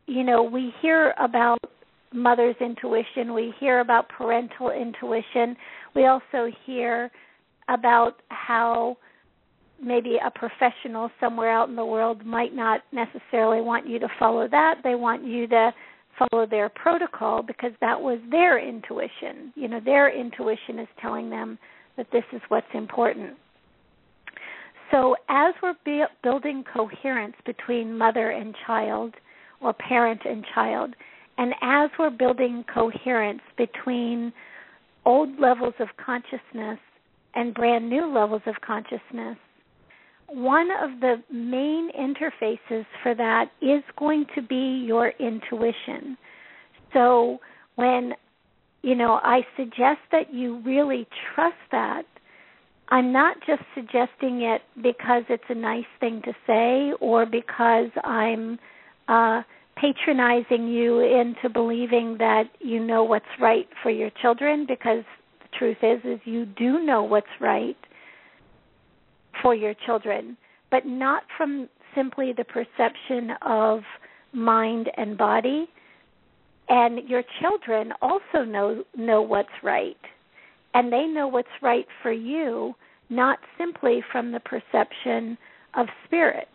you 0.06 0.24
know, 0.24 0.42
we 0.42 0.72
hear 0.80 1.14
about 1.18 1.58
mother's 2.12 2.56
intuition, 2.60 3.34
we 3.34 3.54
hear 3.60 3.80
about 3.80 4.08
parental 4.08 4.70
intuition, 4.70 5.56
we 5.94 6.06
also 6.06 6.50
hear 6.66 7.10
about 7.68 8.20
how 8.28 8.96
maybe 9.82 10.18
a 10.24 10.30
professional 10.30 11.10
somewhere 11.20 11.50
out 11.50 11.68
in 11.68 11.76
the 11.76 11.84
world 11.84 12.24
might 12.24 12.54
not 12.54 12.80
necessarily 12.92 13.60
want 13.60 13.88
you 13.88 13.98
to 13.98 14.08
follow 14.18 14.48
that. 14.48 14.76
They 14.84 14.94
want 14.94 15.24
you 15.24 15.46
to 15.48 15.72
follow 16.18 16.46
their 16.46 16.68
protocol 16.68 17.42
because 17.42 17.72
that 17.80 18.00
was 18.00 18.18
their 18.30 18.58
intuition. 18.58 19.52
You 19.54 19.68
know, 19.68 19.80
their 19.84 20.14
intuition 20.14 20.78
is 20.78 20.88
telling 21.00 21.30
them 21.30 21.58
that 21.96 22.06
this 22.12 22.24
is 22.32 22.40
what's 22.48 22.66
important. 22.74 23.36
So, 24.90 25.14
as 25.28 25.54
we're 25.62 25.74
be- 25.84 26.04
building 26.22 26.64
coherence 26.72 27.36
between 27.46 27.96
mother 27.96 28.30
and 28.30 28.54
child, 28.66 29.14
or 29.60 29.72
parent 29.72 30.22
and 30.24 30.44
child, 30.54 30.94
and 31.38 31.54
as 31.62 31.90
we're 31.98 32.10
building 32.10 32.64
coherence 32.72 33.42
between 33.56 34.32
old 35.04 35.38
levels 35.38 35.74
of 35.78 35.88
consciousness 36.04 36.78
and 37.34 37.54
brand 37.54 37.88
new 37.88 38.12
levels 38.12 38.42
of 38.46 38.54
consciousness, 38.66 39.36
one 40.32 40.68
of 40.70 41.00
the 41.00 41.16
main 41.32 41.90
interfaces 41.98 42.86
for 43.02 43.14
that 43.14 43.50
is 43.60 43.82
going 43.98 44.26
to 44.34 44.42
be 44.42 44.84
your 44.86 45.12
intuition. 45.18 46.16
So 46.92 47.38
when 47.76 48.14
you 48.82 48.94
know 48.94 49.20
I 49.22 49.40
suggest 49.56 50.00
that 50.12 50.32
you 50.32 50.60
really 50.64 51.06
trust 51.34 51.56
that, 51.72 52.04
I'm 52.88 53.12
not 53.12 53.36
just 53.46 53.62
suggesting 53.74 54.42
it 54.42 54.62
because 54.82 55.24
it's 55.28 55.44
a 55.48 55.54
nice 55.54 55.84
thing 55.98 56.22
to 56.24 56.32
say 56.46 56.92
or 57.00 57.26
because 57.26 57.90
I'm 58.04 58.58
uh 59.08 59.42
patronizing 59.76 60.68
you 60.68 61.00
into 61.00 61.48
believing 61.48 62.18
that 62.18 62.44
you 62.60 62.84
know 62.84 63.02
what's 63.02 63.24
right 63.40 63.66
for 63.82 63.90
your 63.90 64.10
children 64.20 64.66
because 64.68 65.04
the 65.40 65.58
truth 65.58 65.78
is 65.82 66.00
is 66.04 66.20
you 66.24 66.44
do 66.44 66.80
know 66.80 67.02
what's 67.02 67.26
right 67.40 67.76
for 69.42 69.54
your 69.54 69.74
children, 69.86 70.36
but 70.70 70.86
not 70.86 71.22
from 71.36 71.68
simply 71.94 72.32
the 72.32 72.44
perception 72.44 73.30
of 73.42 73.80
mind 74.32 74.90
and 74.96 75.16
body. 75.18 75.68
And 76.68 77.08
your 77.08 77.22
children 77.40 77.92
also 78.00 78.44
know 78.46 78.84
know 78.96 79.22
what's 79.22 79.48
right. 79.62 79.96
And 80.74 80.92
they 80.92 81.06
know 81.06 81.26
what's 81.26 81.48
right 81.60 81.86
for 82.02 82.12
you, 82.12 82.74
not 83.08 83.38
simply 83.58 84.02
from 84.12 84.30
the 84.30 84.40
perception 84.40 85.36
of 85.74 85.86
spirit. 86.06 86.48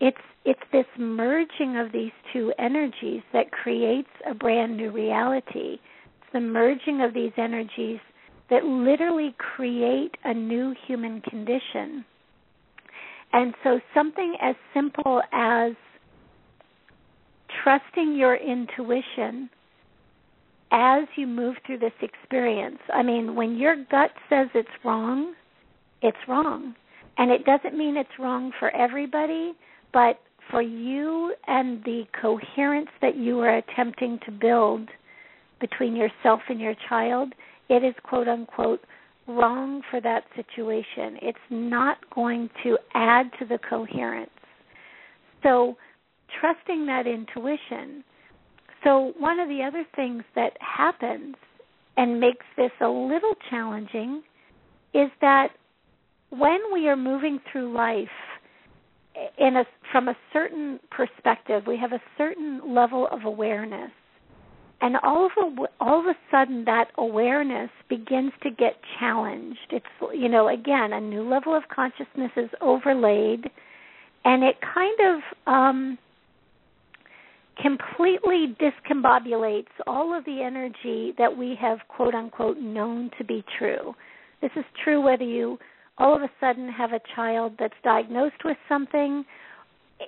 It's 0.00 0.16
it's 0.44 0.60
this 0.72 0.86
merging 0.98 1.76
of 1.76 1.92
these 1.92 2.12
two 2.32 2.52
energies 2.58 3.22
that 3.34 3.52
creates 3.52 4.08
a 4.28 4.34
brand 4.34 4.76
new 4.76 4.90
reality. 4.90 5.78
It's 5.78 6.32
the 6.32 6.40
merging 6.40 7.02
of 7.02 7.12
these 7.12 7.32
energies 7.36 8.00
that 8.48 8.64
literally 8.64 9.34
create 9.38 10.14
a 10.24 10.32
new 10.32 10.74
human 10.86 11.20
condition. 11.20 12.04
And 13.32 13.54
so, 13.62 13.80
something 13.94 14.36
as 14.40 14.56
simple 14.74 15.22
as 15.32 15.72
trusting 17.62 18.16
your 18.16 18.36
intuition 18.36 19.50
as 20.72 21.04
you 21.16 21.26
move 21.26 21.56
through 21.66 21.78
this 21.78 21.92
experience. 22.00 22.78
I 22.92 23.02
mean, 23.02 23.34
when 23.34 23.56
your 23.56 23.76
gut 23.90 24.10
says 24.28 24.48
it's 24.54 24.68
wrong, 24.84 25.34
it's 26.02 26.18
wrong. 26.28 26.74
And 27.18 27.30
it 27.30 27.44
doesn't 27.44 27.76
mean 27.76 27.96
it's 27.96 28.18
wrong 28.18 28.52
for 28.58 28.70
everybody, 28.74 29.52
but 29.92 30.20
for 30.50 30.62
you 30.62 31.34
and 31.46 31.82
the 31.84 32.04
coherence 32.20 32.90
that 33.02 33.16
you 33.16 33.40
are 33.40 33.56
attempting 33.58 34.18
to 34.24 34.32
build 34.32 34.88
between 35.60 35.94
yourself 35.94 36.40
and 36.48 36.60
your 36.60 36.74
child, 36.88 37.32
it 37.68 37.84
is 37.84 37.94
quote 38.02 38.28
unquote 38.28 38.80
wrong 39.30 39.82
for 39.90 40.00
that 40.00 40.24
situation. 40.36 41.18
It's 41.22 41.38
not 41.50 41.98
going 42.14 42.50
to 42.62 42.78
add 42.94 43.30
to 43.38 43.46
the 43.46 43.58
coherence. 43.68 44.30
So, 45.42 45.76
trusting 46.40 46.86
that 46.86 47.06
intuition. 47.06 48.04
So, 48.84 49.12
one 49.18 49.40
of 49.40 49.48
the 49.48 49.62
other 49.62 49.84
things 49.96 50.22
that 50.34 50.52
happens 50.60 51.36
and 51.96 52.20
makes 52.20 52.46
this 52.56 52.70
a 52.80 52.88
little 52.88 53.34
challenging 53.50 54.22
is 54.94 55.10
that 55.20 55.48
when 56.30 56.58
we 56.72 56.88
are 56.88 56.96
moving 56.96 57.40
through 57.50 57.74
life 57.74 58.08
in 59.38 59.56
a 59.56 59.64
from 59.90 60.08
a 60.08 60.16
certain 60.32 60.78
perspective, 60.90 61.64
we 61.66 61.76
have 61.76 61.92
a 61.92 62.00
certain 62.16 62.74
level 62.74 63.08
of 63.10 63.24
awareness 63.24 63.90
and 64.80 64.96
all 65.02 65.26
of 65.26 65.32
a, 65.36 65.66
all 65.80 66.00
of 66.00 66.06
a 66.06 66.14
sudden 66.30 66.64
that 66.64 66.86
awareness 66.96 67.70
begins 67.88 68.32
to 68.42 68.50
get 68.50 68.80
challenged. 68.98 69.58
It's 69.70 69.86
you 70.14 70.28
know 70.28 70.48
again 70.48 70.92
a 70.92 71.00
new 71.00 71.28
level 71.28 71.54
of 71.56 71.64
consciousness 71.74 72.30
is 72.36 72.50
overlaid 72.60 73.50
and 74.24 74.42
it 74.42 74.56
kind 74.74 74.98
of 75.00 75.52
um 75.52 75.98
completely 77.60 78.56
discombobulates 78.58 79.68
all 79.86 80.16
of 80.16 80.24
the 80.24 80.42
energy 80.42 81.12
that 81.18 81.36
we 81.36 81.56
have 81.60 81.78
quote 81.88 82.14
unquote 82.14 82.58
known 82.58 83.10
to 83.18 83.24
be 83.24 83.44
true. 83.58 83.94
This 84.40 84.50
is 84.56 84.64
true 84.82 85.00
whether 85.02 85.24
you 85.24 85.58
all 85.98 86.16
of 86.16 86.22
a 86.22 86.30
sudden 86.40 86.68
have 86.70 86.92
a 86.92 87.00
child 87.14 87.52
that's 87.58 87.74
diagnosed 87.84 88.42
with 88.44 88.56
something. 88.68 89.24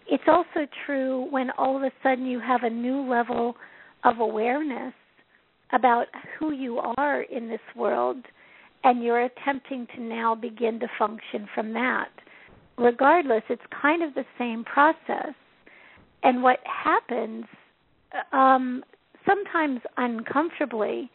It's 0.09 0.25
also 0.27 0.67
true 0.87 1.27
when 1.31 1.51
all 1.59 1.77
of 1.77 1.83
a 1.83 1.93
sudden 2.03 2.25
you 2.25 2.41
have 2.41 2.63
a 2.63 2.71
new 2.71 3.07
level 3.07 3.57
of 4.05 4.21
awareness 4.21 4.95
about 5.73 6.07
who 6.39 6.53
you 6.53 6.79
are 6.99 7.23
in 7.23 7.49
this 7.49 7.61
world, 7.77 8.19
and 8.85 9.03
you're 9.03 9.23
attempting 9.25 9.87
to 9.95 10.03
now 10.03 10.35
begin 10.35 10.79
to 10.81 10.87
function 10.99 11.49
from 11.55 11.73
that. 11.73 12.09
Regardless, 12.77 13.43
it's 13.49 13.63
kind 13.81 14.03
of 14.03 14.15
the 14.15 14.25
same 14.39 14.65
process. 14.65 15.35
And 16.23 16.43
what 16.43 16.59
happens, 16.65 17.45
um, 18.33 18.85
sometimes 19.27 19.81
uncomfortably, 19.97 21.11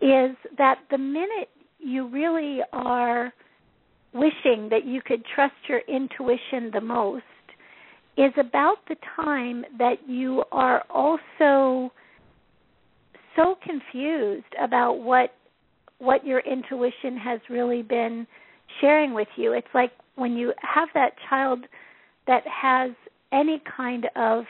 is 0.00 0.36
that 0.56 0.78
the 0.90 0.98
minute 0.98 1.48
you 1.78 2.08
really 2.08 2.60
are 2.72 3.32
wishing 4.12 4.68
that 4.70 4.84
you 4.86 5.02
could 5.02 5.24
trust 5.34 5.54
your 5.68 5.80
intuition 5.88 6.70
the 6.72 6.80
most 6.80 7.24
is 8.16 8.32
about 8.38 8.76
the 8.88 8.96
time 9.16 9.64
that 9.78 9.96
you 10.06 10.44
are 10.52 10.84
also 10.88 11.92
so 13.36 13.56
confused 13.62 14.54
about 14.62 14.94
what 15.00 15.34
what 15.98 16.26
your 16.26 16.40
intuition 16.40 17.16
has 17.16 17.40
really 17.48 17.82
been 17.82 18.26
sharing 18.80 19.14
with 19.14 19.28
you. 19.36 19.52
It's 19.52 19.66
like 19.72 19.92
when 20.16 20.36
you 20.36 20.52
have 20.60 20.88
that 20.94 21.12
child 21.28 21.60
that 22.26 22.42
has 22.46 22.90
any 23.32 23.62
kind 23.76 24.06
of 24.16 24.44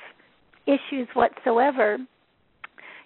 issues 0.66 1.06
whatsoever, 1.14 1.98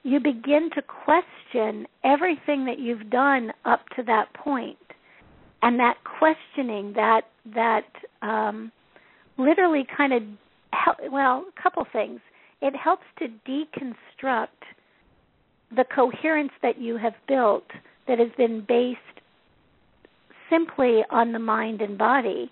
you 0.02 0.20
begin 0.20 0.70
to 0.74 0.82
question 0.82 1.86
everything 2.04 2.64
that 2.66 2.78
you've 2.78 3.10
done 3.10 3.52
up 3.64 3.80
to 3.96 4.02
that 4.04 4.32
point. 4.34 4.78
And 5.62 5.78
that 5.80 5.96
questioning, 6.04 6.92
that 6.94 7.22
that 7.54 7.86
um, 8.22 8.70
literally 9.38 9.84
kind 9.96 10.12
of 10.12 10.22
help, 10.72 10.98
well, 11.10 11.44
a 11.48 11.62
couple 11.62 11.84
things. 11.92 12.20
It 12.60 12.74
helps 12.76 13.04
to 13.18 13.28
deconstruct 13.48 14.48
the 15.74 15.84
coherence 15.84 16.52
that 16.62 16.80
you 16.80 16.96
have 16.96 17.14
built 17.26 17.64
that 18.06 18.18
has 18.18 18.30
been 18.36 18.64
based 18.66 18.98
simply 20.50 21.02
on 21.10 21.32
the 21.32 21.38
mind 21.38 21.80
and 21.80 21.98
body. 21.98 22.50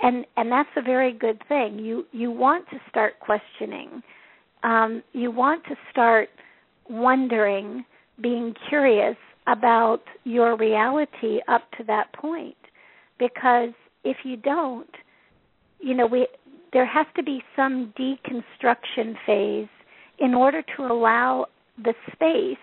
And 0.00 0.26
and 0.36 0.50
that's 0.50 0.68
a 0.76 0.82
very 0.82 1.12
good 1.12 1.42
thing. 1.48 1.78
You 1.78 2.04
you 2.12 2.30
want 2.30 2.68
to 2.70 2.80
start 2.88 3.20
questioning. 3.20 4.02
Um, 4.62 5.02
you 5.12 5.30
want 5.30 5.64
to 5.64 5.76
start 5.90 6.28
wondering 6.88 7.84
being 8.20 8.54
curious 8.68 9.16
about 9.46 10.02
your 10.24 10.56
reality 10.56 11.38
up 11.48 11.62
to 11.78 11.84
that 11.84 12.12
point. 12.12 12.56
Because 13.18 13.70
if 14.04 14.18
you 14.24 14.36
don't 14.36 14.90
you 15.80 15.94
know 15.94 16.06
we 16.06 16.26
there 16.72 16.86
has 16.86 17.06
to 17.16 17.22
be 17.22 17.42
some 17.54 17.92
deconstruction 17.98 19.14
phase 19.26 19.68
in 20.18 20.34
order 20.34 20.62
to 20.76 20.84
allow 20.84 21.46
the 21.78 21.94
space 22.12 22.56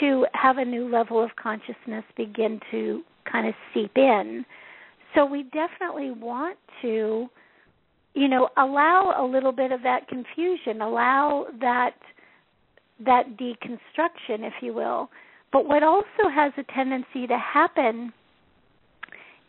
to 0.00 0.26
have 0.34 0.58
a 0.58 0.64
new 0.64 0.88
level 0.88 1.22
of 1.22 1.30
consciousness 1.36 2.04
begin 2.16 2.60
to 2.70 3.02
kind 3.30 3.46
of 3.46 3.54
seep 3.72 3.96
in. 3.96 4.44
So 5.14 5.24
we 5.24 5.44
definitely 5.44 6.10
want 6.10 6.58
to, 6.82 7.28
you 8.14 8.28
know, 8.28 8.48
allow 8.56 9.14
a 9.18 9.24
little 9.24 9.52
bit 9.52 9.72
of 9.72 9.82
that 9.82 10.08
confusion, 10.08 10.82
allow 10.82 11.46
that 11.60 11.94
that 13.04 13.36
deconstruction, 13.38 14.40
if 14.40 14.54
you 14.60 14.74
will. 14.74 15.08
But 15.52 15.66
what 15.66 15.82
also 15.82 16.28
has 16.34 16.52
a 16.58 16.64
tendency 16.74 17.26
to 17.28 17.38
happen 17.38 18.12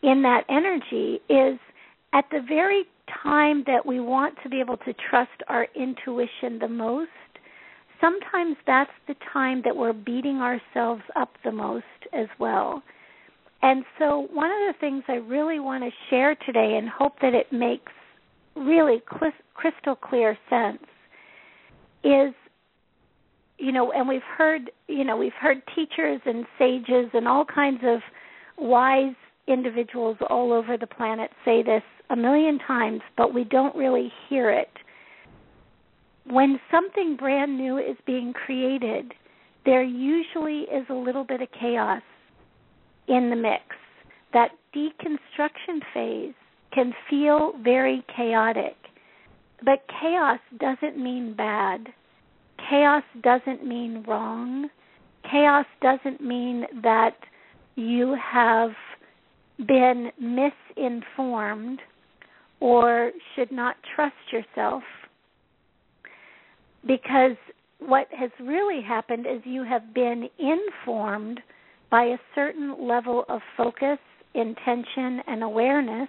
in 0.02 0.22
that 0.22 0.44
energy 0.48 1.20
is 1.28 1.58
at 2.12 2.24
the 2.30 2.40
very 2.46 2.84
time 3.22 3.64
that 3.66 3.84
we 3.84 4.00
want 4.00 4.36
to 4.42 4.48
be 4.48 4.60
able 4.60 4.76
to 4.78 4.94
trust 5.10 5.30
our 5.48 5.66
intuition 5.74 6.58
the 6.60 6.68
most, 6.68 7.10
sometimes 8.00 8.56
that's 8.66 8.90
the 9.06 9.14
time 9.32 9.62
that 9.64 9.76
we're 9.76 9.92
beating 9.92 10.38
ourselves 10.38 11.02
up 11.16 11.30
the 11.44 11.52
most 11.52 11.84
as 12.12 12.26
well. 12.38 12.82
And 13.62 13.84
so, 13.98 14.26
one 14.32 14.50
of 14.50 14.74
the 14.74 14.74
things 14.80 15.04
I 15.08 15.16
really 15.16 15.60
want 15.60 15.84
to 15.84 15.90
share 16.08 16.34
today 16.46 16.76
and 16.78 16.88
hope 16.88 17.14
that 17.20 17.34
it 17.34 17.52
makes 17.52 17.92
really 18.56 19.02
crystal 19.54 19.94
clear 19.94 20.36
sense 20.48 20.82
is 22.02 22.32
you 23.58 23.72
know 23.72 23.92
and 23.92 24.08
we've 24.08 24.22
heard 24.36 24.70
you 24.88 25.04
know 25.04 25.16
we've 25.16 25.32
heard 25.40 25.62
teachers 25.74 26.20
and 26.24 26.44
sages 26.58 27.10
and 27.12 27.28
all 27.28 27.44
kinds 27.44 27.80
of 27.84 28.00
wise 28.58 29.14
individuals 29.46 30.16
all 30.28 30.52
over 30.52 30.76
the 30.76 30.86
planet 30.86 31.30
say 31.44 31.62
this 31.62 31.82
a 32.10 32.16
million 32.16 32.58
times 32.66 33.00
but 33.16 33.32
we 33.32 33.44
don't 33.44 33.74
really 33.76 34.12
hear 34.28 34.50
it 34.50 34.70
when 36.32 36.60
something 36.70 37.16
brand 37.16 37.56
new 37.58 37.78
is 37.78 37.96
being 38.06 38.32
created 38.32 39.12
there 39.64 39.82
usually 39.82 40.60
is 40.62 40.86
a 40.88 40.94
little 40.94 41.24
bit 41.24 41.42
of 41.42 41.48
chaos 41.58 42.02
in 43.08 43.30
the 43.30 43.36
mix. 43.36 43.62
That 44.32 44.52
deconstruction 44.74 45.80
phase 45.92 46.34
can 46.72 46.92
feel 47.08 47.52
very 47.62 48.04
chaotic, 48.16 48.76
but 49.64 49.84
chaos 50.00 50.38
doesn't 50.58 51.02
mean 51.02 51.34
bad. 51.36 51.88
Chaos 52.68 53.02
doesn't 53.22 53.66
mean 53.66 54.04
wrong. 54.06 54.68
Chaos 55.30 55.66
doesn't 55.82 56.20
mean 56.20 56.66
that 56.82 57.16
you 57.74 58.16
have 58.32 58.70
been 59.66 60.10
misinformed 60.18 61.80
or 62.60 63.10
should 63.34 63.50
not 63.50 63.76
trust 63.94 64.14
yourself. 64.32 64.82
Because 66.86 67.36
what 67.78 68.06
has 68.16 68.30
really 68.40 68.82
happened 68.82 69.26
is 69.26 69.40
you 69.44 69.64
have 69.64 69.94
been 69.94 70.28
informed 70.38 71.40
by 71.90 72.04
a 72.04 72.18
certain 72.34 72.86
level 72.86 73.24
of 73.28 73.40
focus, 73.56 73.98
intention, 74.34 75.20
and 75.26 75.42
awareness, 75.42 76.08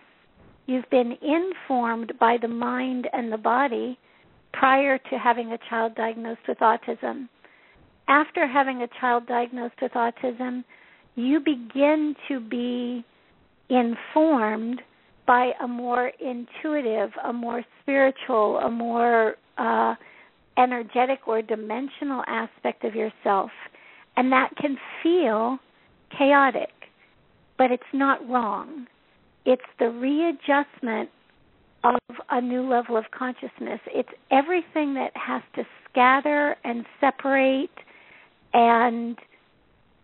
you've 0.67 0.89
been 0.91 1.17
informed 1.21 2.13
by 2.19 2.37
the 2.41 2.47
mind 2.47 3.07
and 3.13 3.31
the 3.31 3.37
body 3.37 3.97
prior 4.53 4.97
to 4.97 5.17
having 5.17 5.51
a 5.51 5.57
child 5.69 5.95
diagnosed 5.95 6.41
with 6.47 6.59
autism. 6.59 7.27
After 8.07 8.45
having 8.47 8.81
a 8.81 8.87
child 8.99 9.25
diagnosed 9.27 9.75
with 9.81 9.93
autism, 9.93 10.63
you 11.15 11.39
begin 11.39 12.15
to 12.27 12.39
be 12.39 13.03
informed 13.69 14.81
by 15.25 15.51
a 15.63 15.67
more 15.67 16.11
intuitive, 16.19 17.11
a 17.23 17.31
more 17.33 17.63
spiritual, 17.81 18.57
a 18.57 18.69
more 18.69 19.35
uh, 19.57 19.95
energetic 20.57 21.27
or 21.27 21.41
dimensional 21.41 22.23
aspect 22.27 22.83
of 22.83 22.95
yourself. 22.95 23.51
And 24.17 24.31
that 24.31 24.49
can 24.57 24.77
feel 25.01 25.57
chaotic, 26.17 26.71
but 27.57 27.71
it's 27.71 27.83
not 27.93 28.27
wrong. 28.27 28.87
It's 29.45 29.61
the 29.79 29.89
readjustment 29.89 31.09
of 31.83 31.99
a 32.29 32.41
new 32.41 32.67
level 32.69 32.97
of 32.97 33.05
consciousness. 33.17 33.79
It's 33.87 34.09
everything 34.29 34.93
that 34.95 35.11
has 35.15 35.41
to 35.55 35.63
scatter 35.89 36.55
and 36.63 36.85
separate 36.99 37.71
and 38.53 39.17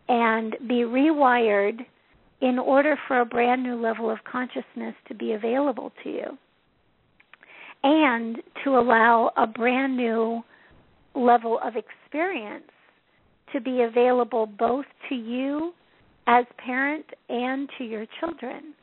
and 0.09 0.55
be 0.67 0.83
rewired 0.85 1.85
in 2.39 2.57
order 2.57 2.97
for 3.07 3.19
a 3.19 3.25
brand 3.25 3.61
new 3.61 3.75
level 3.75 4.09
of 4.09 4.19
consciousness 4.23 4.95
to 5.07 5.13
be 5.13 5.33
available 5.33 5.91
to 6.01 6.09
you 6.09 6.37
and 7.83 8.37
to 8.63 8.71
allow 8.77 9.31
a 9.37 9.47
brand 9.47 9.95
new 9.95 10.41
level 11.15 11.59
of 11.63 11.73
experience 11.75 12.63
to 13.53 13.61
be 13.61 13.81
available 13.81 14.45
both 14.45 14.85
to 15.09 15.15
you 15.15 15.73
as 16.27 16.45
parent 16.63 17.05
and 17.29 17.69
to 17.77 17.83
your 17.83 18.05
children. 18.19 18.73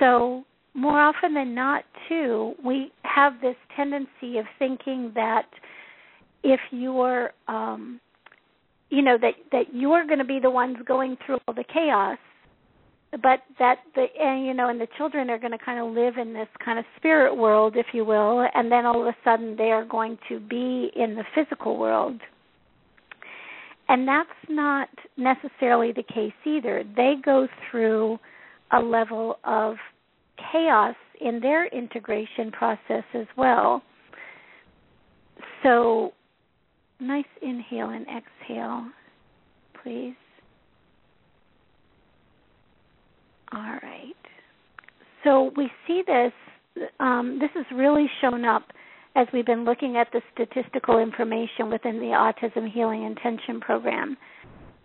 So 0.00 0.44
more 0.74 1.00
often 1.00 1.34
than 1.34 1.54
not 1.54 1.84
too, 2.08 2.54
we 2.64 2.92
have 3.02 3.34
this 3.40 3.56
tendency 3.76 4.38
of 4.38 4.44
thinking 4.58 5.12
that 5.14 5.46
if 6.42 6.60
you're 6.70 7.30
um 7.48 8.00
you 8.90 9.02
know 9.02 9.16
that 9.20 9.34
that 9.52 9.64
you're 9.72 10.06
going 10.06 10.18
to 10.18 10.24
be 10.24 10.38
the 10.40 10.50
ones 10.50 10.76
going 10.86 11.16
through 11.24 11.38
all 11.48 11.54
the 11.54 11.64
chaos 11.72 12.18
but 13.12 13.40
that 13.58 13.78
the 13.94 14.06
and 14.20 14.44
you 14.44 14.52
know 14.52 14.68
and 14.68 14.80
the 14.80 14.88
children 14.96 15.30
are 15.30 15.38
going 15.38 15.52
to 15.52 15.64
kind 15.64 15.78
of 15.78 15.94
live 15.94 16.18
in 16.18 16.34
this 16.34 16.48
kind 16.64 16.78
of 16.78 16.84
spirit 16.96 17.34
world 17.34 17.74
if 17.76 17.86
you 17.92 18.04
will 18.04 18.46
and 18.54 18.70
then 18.70 18.84
all 18.84 19.00
of 19.00 19.06
a 19.06 19.16
sudden 19.24 19.56
they 19.56 19.70
are 19.70 19.84
going 19.84 20.18
to 20.28 20.40
be 20.40 20.90
in 20.96 21.14
the 21.14 21.24
physical 21.34 21.78
world 21.78 22.20
and 23.88 24.06
that's 24.06 24.28
not 24.48 24.88
necessarily 25.16 25.92
the 25.92 26.02
case 26.02 26.32
either. 26.44 26.84
They 26.96 27.14
go 27.24 27.46
through 27.70 28.18
a 28.72 28.80
level 28.80 29.38
of 29.44 29.76
chaos 30.50 30.96
in 31.20 31.40
their 31.40 31.66
integration 31.66 32.50
process 32.50 33.04
as 33.14 33.26
well. 33.36 33.82
So, 35.62 36.12
nice 37.00 37.24
inhale 37.42 37.90
and 37.90 38.06
exhale, 38.08 38.86
please. 39.82 40.14
All 43.52 43.78
right. 43.82 44.14
So, 45.24 45.50
we 45.56 45.70
see 45.86 46.02
this, 46.06 46.32
um, 47.00 47.38
this 47.40 47.50
has 47.54 47.66
really 47.74 48.06
shown 48.20 48.44
up 48.44 48.62
as 49.16 49.26
we've 49.32 49.46
been 49.46 49.64
looking 49.64 49.96
at 49.96 50.08
the 50.12 50.20
statistical 50.32 50.98
information 50.98 51.70
within 51.70 51.98
the 51.98 52.12
Autism 52.12 52.70
Healing 52.70 53.04
Intention 53.04 53.60
Program. 53.60 54.16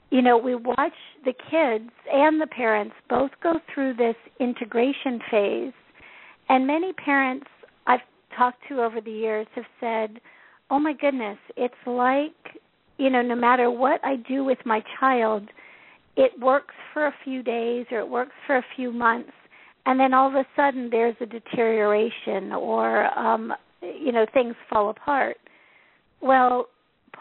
You 0.10 0.22
know, 0.22 0.38
we 0.38 0.56
watch 0.56 0.94
the 1.26 1.34
kids 1.34 1.92
and 2.12 2.42
the 2.42 2.48
parents 2.48 2.96
both 3.10 3.32
go 3.44 3.60
through 3.74 3.96
this 3.96 4.16
integration 4.40 5.20
phase, 5.30 5.74
and 6.50 6.66
many 6.66 6.94
parents 6.94 7.48
I've 7.88 8.00
talked 8.36 8.60
to 8.70 8.82
over 8.82 9.02
the 9.02 9.12
years 9.12 9.48
have 9.56 9.66
said, 9.80 10.22
Oh 10.70 10.80
my 10.80 10.94
goodness, 10.94 11.38
it's 11.58 11.74
like, 11.86 12.62
you 12.98 13.10
know, 13.10 13.22
no 13.22 13.36
matter 13.36 13.70
what 13.70 14.00
I 14.04 14.16
do 14.16 14.46
with 14.46 14.60
my 14.66 14.82
child, 15.00 15.50
it 16.18 16.32
works 16.40 16.74
for 16.94 17.08
a 17.08 17.14
few 17.24 17.42
days 17.44 17.86
or 17.92 18.00
it 18.00 18.10
works 18.10 18.34
for 18.46 18.58
a 18.58 18.66
few 18.76 18.92
months 18.92 19.32
and 19.86 20.00
then 20.00 20.14
all 20.14 20.28
of 20.28 20.36
a 20.36 20.46
sudden 20.56 20.90
there's 20.90 21.16
a 21.22 21.26
deterioration 21.26 22.52
or 22.52 23.18
um 23.18 23.54
you 23.82 24.12
know 24.12 24.26
things 24.34 24.56
fall 24.70 24.90
apart. 24.90 25.38
Well 26.22 26.68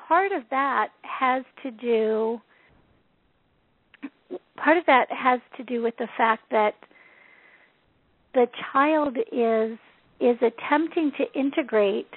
part 0.08 0.32
of 0.32 0.42
that 0.50 0.88
has 1.02 1.44
to 1.62 1.70
do 1.70 2.40
part 4.56 4.76
of 4.76 4.84
that 4.86 5.06
has 5.10 5.40
to 5.56 5.64
do 5.64 5.82
with 5.82 5.96
the 5.98 6.08
fact 6.16 6.44
that 6.50 6.74
the 8.34 8.46
child 8.72 9.16
is 9.32 9.78
is 10.20 10.36
attempting 10.42 11.12
to 11.16 11.38
integrate 11.38 12.10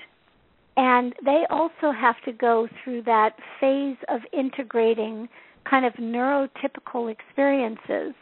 and 0.76 1.14
they 1.24 1.44
also 1.50 1.92
have 1.96 2.16
to 2.26 2.32
go 2.32 2.68
through 2.84 3.04
that 3.04 3.36
phase 3.60 3.98
of 4.10 4.22
integrating 4.34 5.30
kind 5.70 5.86
of 5.86 5.94
neurotypical 5.94 7.12
experiences 7.12 8.14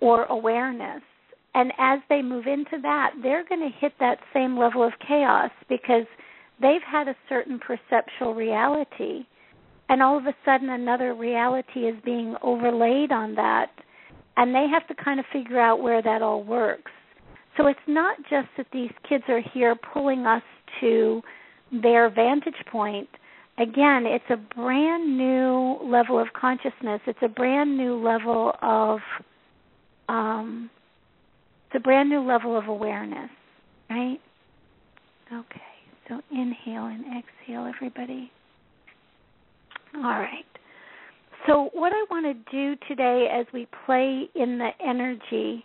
or 0.00 0.24
awareness. 0.24 1.02
And 1.54 1.72
as 1.78 2.00
they 2.08 2.20
move 2.20 2.46
into 2.46 2.80
that, 2.82 3.12
they're 3.22 3.44
going 3.44 3.60
to 3.60 3.78
hit 3.78 3.92
that 4.00 4.18
same 4.32 4.58
level 4.58 4.82
of 4.82 4.92
chaos 5.06 5.50
because 5.68 6.06
they've 6.60 6.82
had 6.86 7.06
a 7.08 7.16
certain 7.28 7.60
perceptual 7.60 8.34
reality. 8.34 9.24
And 9.88 10.02
all 10.02 10.18
of 10.18 10.26
a 10.26 10.34
sudden, 10.44 10.70
another 10.70 11.14
reality 11.14 11.80
is 11.80 11.94
being 12.04 12.34
overlaid 12.42 13.12
on 13.12 13.34
that. 13.36 13.70
And 14.36 14.52
they 14.54 14.66
have 14.68 14.86
to 14.88 14.94
kind 15.02 15.20
of 15.20 15.26
figure 15.32 15.60
out 15.60 15.80
where 15.80 16.02
that 16.02 16.22
all 16.22 16.42
works. 16.42 16.90
So 17.56 17.68
it's 17.68 17.78
not 17.86 18.16
just 18.28 18.48
that 18.56 18.66
these 18.72 18.90
kids 19.08 19.24
are 19.28 19.40
here 19.52 19.76
pulling 19.76 20.26
us 20.26 20.42
to 20.80 21.22
their 21.70 22.10
vantage 22.10 22.54
point, 22.70 23.08
again, 23.58 24.04
it's 24.06 24.24
a 24.30 24.36
brand 24.36 25.16
new 25.16 25.78
level 25.82 26.18
of 26.18 26.28
consciousness. 26.38 27.00
It's 27.06 27.18
a 27.22 27.28
brand 27.28 27.76
new 27.76 27.96
level 27.96 28.52
of 28.62 29.00
um, 30.08 30.70
it's 31.66 31.76
a 31.76 31.80
brand 31.80 32.10
new 32.10 32.20
level 32.20 32.56
of 32.56 32.66
awareness, 32.66 33.30
right? 33.90 34.18
Okay. 35.32 35.60
So 36.08 36.20
inhale 36.30 36.86
and 36.86 37.04
exhale, 37.06 37.70
everybody. 37.74 38.30
All 39.96 40.02
right. 40.02 40.44
So, 41.46 41.70
what 41.72 41.92
I 41.92 42.04
want 42.10 42.24
to 42.24 42.50
do 42.50 42.76
today 42.88 43.28
as 43.32 43.46
we 43.52 43.66
play 43.86 44.28
in 44.34 44.58
the 44.58 44.70
energy 44.84 45.64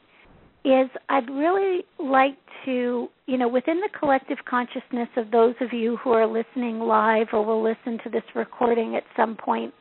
is 0.65 0.89
I'd 1.08 1.30
really 1.30 1.86
like 2.00 2.38
to, 2.65 3.08
you 3.26 3.38
know, 3.38 3.48
within 3.48 3.80
the 3.80 3.89
collective 3.98 4.38
consciousness 4.50 5.08
of 5.15 5.32
those 5.32 5.56
of 5.62 5.72
you 5.72 5.98
who 5.98 6.12
are 6.12 6.28
listening 6.28 6.80
live 6.80 7.28
or 7.32 7.45
will 7.45 7.63
listen 7.63 7.98
to 8.04 8.10
this 8.10 8.24
recording 8.36 8.95
at 8.95 9.04
some 9.15 9.36
point, 9.36 9.74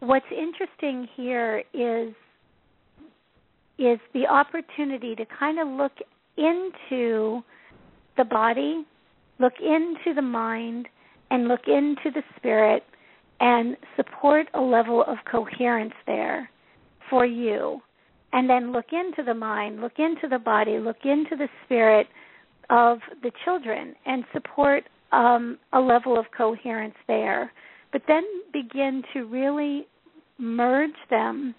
what's 0.00 0.26
interesting 0.30 1.08
here 1.16 1.62
is 1.72 2.12
is 3.78 3.98
the 4.14 4.26
opportunity 4.26 5.14
to 5.14 5.26
kind 5.38 5.58
of 5.58 5.68
look 5.68 5.92
into 6.38 7.42
the 8.16 8.24
body, 8.24 8.86
look 9.38 9.52
into 9.60 10.14
the 10.14 10.22
mind, 10.22 10.88
and 11.30 11.46
look 11.46 11.60
into 11.66 12.10
the 12.14 12.22
spirit 12.36 12.82
and 13.40 13.76
support 13.96 14.46
a 14.54 14.60
level 14.60 15.04
of 15.06 15.18
coherence 15.30 15.92
there 16.06 16.48
for 17.10 17.26
you 17.26 17.82
and 18.32 18.48
then 18.48 18.72
look 18.72 18.86
into 18.92 19.22
the 19.24 19.34
mind, 19.34 19.80
look 19.80 19.98
into 19.98 20.28
the 20.28 20.38
body, 20.38 20.78
look 20.78 21.04
into 21.04 21.36
the 21.36 21.48
spirit 21.64 22.06
of 22.70 22.98
the 23.22 23.30
children 23.44 23.94
and 24.04 24.24
support 24.32 24.84
um, 25.12 25.58
a 25.72 25.80
level 25.80 26.18
of 26.18 26.26
coherence 26.36 26.96
there. 27.06 27.52
But 27.92 28.02
then 28.08 28.24
begin 28.52 29.02
to 29.14 29.24
really 29.24 29.86
merge 30.38 30.90
them 31.08 31.54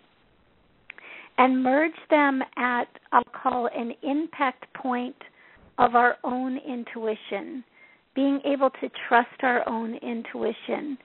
and 1.37 1.63
merge 1.63 1.91
them 2.09 2.41
at, 2.57 2.87
I'll 3.11 3.23
call, 3.23 3.69
an 3.75 3.93
impact 4.03 4.65
point 4.73 5.15
of 5.77 5.95
our 5.95 6.17
own 6.23 6.57
intuition, 6.57 7.63
being 8.15 8.39
able 8.45 8.71
to 8.81 8.89
trust 9.07 9.43
our 9.43 9.67
own 9.69 9.95
intuition, 9.95 10.97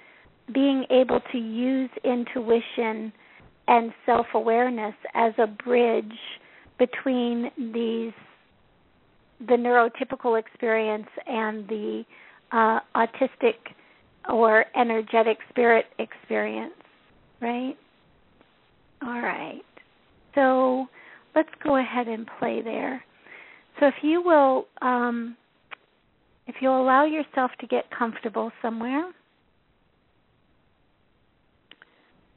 being 0.52 0.84
able 0.90 1.20
to 1.32 1.38
use 1.38 1.90
intuition 2.04 3.12
and 3.68 3.92
self 4.06 4.26
awareness 4.34 4.94
as 5.14 5.32
a 5.38 5.46
bridge 5.46 6.12
between 6.78 7.50
these 7.58 8.12
the 9.48 9.54
neurotypical 9.54 10.38
experience 10.38 11.08
and 11.26 11.66
the 11.68 12.04
uh, 12.52 12.78
autistic 12.94 13.54
or 14.28 14.64
energetic 14.76 15.38
spirit 15.50 15.86
experience, 15.98 16.74
right? 17.40 17.76
All 19.02 19.20
right. 19.20 19.62
So 20.34 20.86
let's 21.34 21.48
go 21.64 21.76
ahead 21.76 22.06
and 22.06 22.28
play 22.38 22.62
there. 22.62 23.02
So 23.80 23.86
if 23.86 23.94
you 24.02 24.22
will, 24.22 24.66
um, 24.80 25.36
if 26.46 26.56
you'll 26.60 26.80
allow 26.80 27.04
yourself 27.04 27.50
to 27.60 27.66
get 27.66 27.84
comfortable 27.90 28.52
somewhere, 28.60 29.10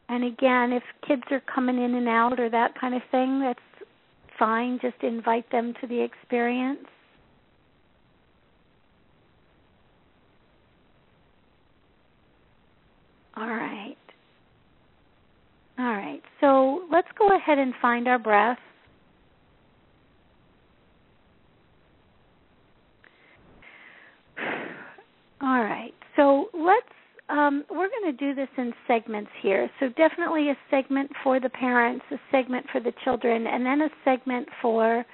And 0.08 0.24
again, 0.24 0.72
if 0.72 0.84
kids 1.08 1.24
are 1.32 1.42
coming 1.54 1.84
in 1.84 1.96
and 1.96 2.08
out 2.08 2.40
or 2.40 2.50
that 2.50 2.80
kind 2.80 2.94
of 2.94 3.02
thing, 3.12 3.40
that's 3.40 3.60
fine. 4.38 4.80
Just 4.82 5.02
invite 5.02 5.50
them 5.52 5.74
to 5.82 5.88
the 5.88 6.00
experience. 6.02 6.86
All 13.38 13.48
right. 13.48 13.98
All 15.78 15.86
right. 15.86 16.22
So 16.40 16.84
let's 16.92 17.08
go 17.18 17.36
ahead 17.36 17.58
and 17.58 17.74
find 17.82 18.08
our 18.08 18.20
breath. 18.20 18.60
All 25.42 25.60
right. 25.62 25.94
So 26.16 26.50
let's 26.54 26.95
um, 27.30 27.64
we're 27.70 27.90
going 27.90 28.16
to 28.16 28.18
do 28.18 28.36
this 28.36 28.50
in 28.58 28.74
segments 28.88 29.32
here. 29.42 29.70
So 29.80 29.90
definitely 29.90 30.50
a 30.50 30.58
segment 30.70 31.12
for 31.24 31.40
the 31.40 31.50
parents, 31.50 32.06
a 32.12 32.18
segment 32.32 32.66
for 32.72 32.80
the 32.80 32.94
children, 33.04 33.48
and 33.48 33.66
then 33.66 33.82
a 33.82 33.90
segment 34.04 34.48
for 34.62 35.06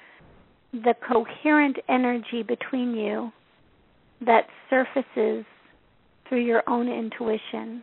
the 0.72 0.94
coherent 1.06 1.76
energy 1.88 2.42
between 2.42 2.94
you 2.94 3.30
that 4.24 4.46
surfaces 4.70 5.44
through 6.28 6.44
your 6.44 6.62
own 6.68 6.88
intuition. 6.88 7.82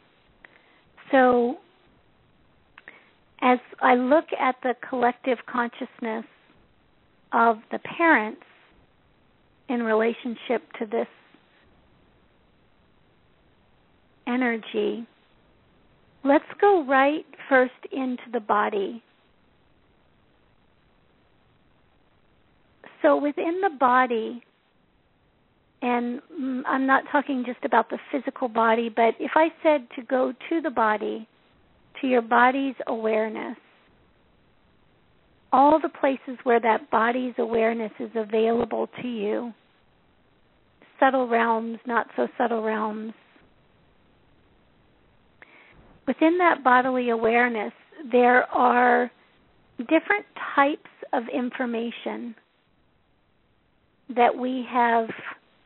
So 1.12 1.58
as 3.42 3.60
I 3.82 3.96
look 3.96 4.26
at 4.40 4.56
the 4.64 4.76
collective 4.88 5.38
consciousness 5.52 6.26
of 7.32 7.58
the 7.72 7.80
parents 7.80 8.42
in 9.70 9.84
relationship 9.84 10.64
to 10.80 10.86
this 10.86 11.08
energy, 14.30 15.08
let's 16.24 16.46
go 16.62 16.86
right 16.86 17.26
first 17.48 17.74
into 17.92 18.24
the 18.32 18.40
body. 18.40 19.02
So 23.02 23.18
within 23.18 23.60
the 23.62 23.76
body, 23.80 24.44
and 25.82 26.22
mm, 26.40 26.62
I'm 26.68 26.86
not 26.86 27.04
talking 27.12 27.44
just 27.46 27.64
about 27.64 27.90
the 27.90 27.98
physical 28.12 28.50
body, 28.50 28.90
but 28.94 29.16
if 29.20 29.32
I 29.36 29.50
said 29.64 29.88
to 29.96 30.04
go 30.04 30.34
to 30.50 30.62
the 30.62 30.70
body, 30.70 31.28
to 32.02 32.08
your 32.08 32.22
body's 32.22 32.76
awareness, 32.88 33.56
all 35.52 35.80
the 35.80 35.90
places 35.90 36.38
where 36.44 36.60
that 36.60 36.92
body's 36.92 37.34
awareness 37.38 37.92
is 38.00 38.12
available 38.16 38.88
to 39.02 39.08
you, 39.08 39.54
subtle 41.00 41.28
realms, 41.28 41.80
not 41.88 42.08
so 42.16 42.28
subtle 42.38 42.62
realms, 42.62 43.14
within 46.10 46.40
that 46.40 46.64
bodily 46.64 47.12
awareness, 47.12 47.72
there 48.12 48.44
are 48.46 49.12
different 49.78 50.26
types 50.56 50.90
of 51.14 51.24
information 51.32 52.34
that 54.16 54.36
we 54.36 54.66
have 54.68 55.08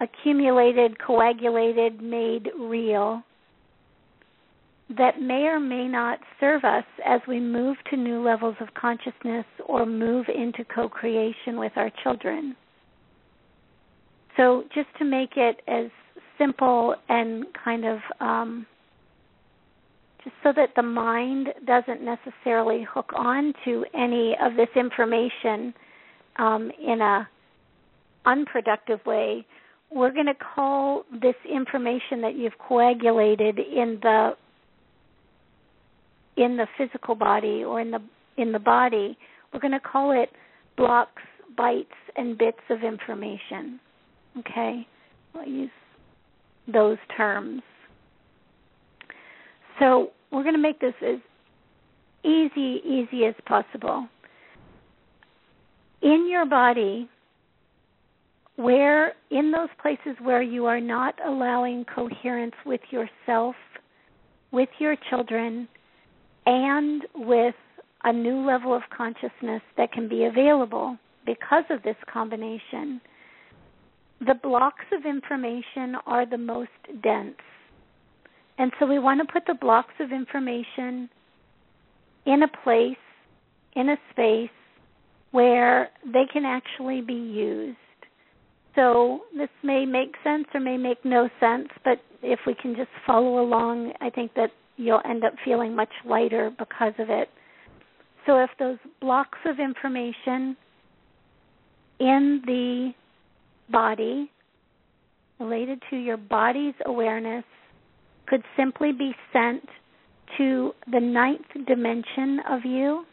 accumulated, 0.02 1.00
coagulated, 1.00 2.02
made 2.02 2.50
real 2.60 3.24
that 4.98 5.22
may 5.22 5.44
or 5.46 5.62
may 5.62 5.88
not 5.88 6.20
serve 6.42 6.66
us 6.66 6.84
as 7.06 7.22
we 7.26 7.40
move 7.40 7.78
to 7.90 7.96
new 7.96 8.22
levels 8.22 8.56
of 8.60 8.68
consciousness 8.74 9.46
or 9.66 9.86
move 9.86 10.26
into 10.28 10.66
co 10.66 10.90
creation 10.90 11.58
with 11.58 11.72
our 11.78 11.90
children. 12.04 12.54
So, 14.36 14.66
just 14.76 14.90
to 15.00 15.06
make 15.06 15.38
it 15.38 15.62
as 15.70 15.90
simple 16.38 16.96
and 17.08 17.46
kind 17.64 17.86
of 17.86 18.00
um, 18.20 18.66
just 20.24 20.36
so 20.44 20.54
that 20.56 20.70
the 20.76 20.84
mind 20.84 21.50
doesn't 21.66 22.02
necessarily 22.02 22.86
hook 22.90 23.12
on 23.16 23.54
to 23.66 23.86
any 23.94 24.36
of 24.42 24.56
this 24.56 24.70
information 24.76 25.74
um, 26.38 26.72
in 26.82 27.02
a 27.02 27.28
unproductive 28.26 29.00
way 29.06 29.46
we're 29.92 30.12
going 30.14 30.26
to 30.26 30.34
call 30.34 31.04
this 31.22 31.36
information 31.48 32.22
that 32.22 32.36
you've 32.36 32.58
coagulated 32.58 33.60
in 33.60 34.00
the 34.02 34.32
in 36.38 36.58
the 36.58 36.66
physical 36.78 37.16
body 37.16 37.64
or 37.64 37.82
in 37.82 37.92
the 37.92 38.00
in 38.38 38.52
the 38.52 38.60
body 38.60 39.18
we're 39.54 39.60
going 39.60 39.72
to 39.72 39.80
call 39.80 40.12
it 40.12 40.30
blocks 40.78 41.22
bytes 41.58 41.86
and 42.16 42.38
bits 42.38 42.58
of 42.70 42.84
information. 42.84 43.80
Okay? 44.40 44.88
I'll 45.36 45.48
use 45.48 45.70
those 46.72 46.98
terms 47.16 47.62
so 49.80 50.12
we're 50.32 50.44
going 50.44 50.56
to 50.56 50.62
make 50.62 50.80
this 50.80 50.94
as 51.02 51.20
easy, 52.24 52.82
easy 52.86 53.26
as 53.26 53.36
possible. 53.46 54.08
In 56.02 56.28
your 56.30 56.46
body, 56.46 57.10
where 58.56 59.14
in 59.32 59.52
those 59.52 59.70
places 59.82 60.16
where 60.22 60.42
you 60.42 60.66
are 60.66 60.82
not 60.82 61.16
allowing 61.26 61.86
coherence 61.86 62.56
with 62.66 62.82
yourself, 62.92 63.56
with 64.52 64.70
your 64.80 64.96
children, 65.10 65.68
and 66.46 67.04
with 67.16 67.56
a 68.04 68.14
new 68.14 68.46
level 68.46 68.76
of 68.76 68.84
consciousness 68.96 69.62
that 69.78 69.92
can 69.92 70.10
be 70.10 70.26
available 70.26 70.98
because 71.26 71.64
of 71.70 71.82
this 71.84 71.96
combination, 72.12 73.00
the 74.20 74.36
blocks 74.42 74.86
of 74.92 75.06
information 75.06 75.96
are 76.06 76.26
the 76.26 76.38
most 76.38 76.70
dense. 77.02 77.36
And 78.58 78.72
so 78.80 78.86
we 78.86 79.00
want 79.00 79.26
to 79.26 79.32
put 79.32 79.44
the 79.48 79.56
blocks 79.60 79.94
of 80.00 80.12
information 80.12 81.10
in 82.26 82.44
a 82.44 82.64
place, 82.64 82.96
in 83.76 83.90
a 83.90 83.98
space 84.12 84.50
where 85.32 85.90
they 86.06 86.26
can 86.32 86.46
actually 86.46 87.02
be 87.02 87.14
used. 87.14 87.78
So 88.76 89.22
this 89.36 89.50
may 89.64 89.86
make 89.86 90.16
sense 90.24 90.46
or 90.54 90.60
may 90.60 90.78
make 90.78 91.04
no 91.04 91.30
sense, 91.40 91.68
but 91.84 92.00
if 92.22 92.40
we 92.46 92.56
can 92.56 92.76
just 92.76 92.90
follow 93.06 93.42
along, 93.42 93.94
I 94.02 94.10
think 94.10 94.34
that 94.36 94.52
you'll 94.78 95.02
end 95.08 95.24
up 95.24 95.34
feeling 95.44 95.76
much 95.76 95.92
lighter 96.06 96.52
because 96.58 96.94
of 97.00 97.10
it. 97.10 97.30
So 98.26 98.42
if 98.42 98.50
those 98.60 98.78
blocks 99.02 99.40
of 99.46 99.60
information 99.60 100.56
in 102.00 102.42
the 102.46 102.92
body 103.70 104.32
related 105.40 105.82
to 105.90 105.98
your 105.98 106.18
body's 106.18 106.74
awareness 106.86 107.44
could 108.34 108.44
simply 108.58 108.92
be 108.92 109.12
sent 109.32 109.64
to 110.40 110.72
the 110.92 111.00
ninth 111.00 111.46
dimension 111.68 112.40
of 112.50 112.62
you, 112.66 113.06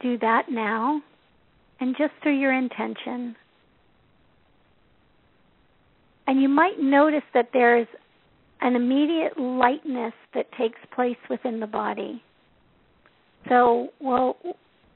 do 0.00 0.16
that 0.18 0.44
now 0.48 1.02
and 1.80 1.96
just 1.98 2.12
through 2.22 2.38
your 2.38 2.52
intention. 2.52 3.34
And 6.28 6.40
you 6.40 6.48
might 6.48 6.78
notice 6.78 7.24
that 7.34 7.48
there's 7.52 7.88
an 8.60 8.76
immediate 8.76 9.36
lightness 9.36 10.12
that 10.32 10.46
takes 10.56 10.78
place 10.94 11.16
within 11.28 11.58
the 11.58 11.66
body. 11.66 12.22
So, 13.48 13.88
we'll, 14.00 14.36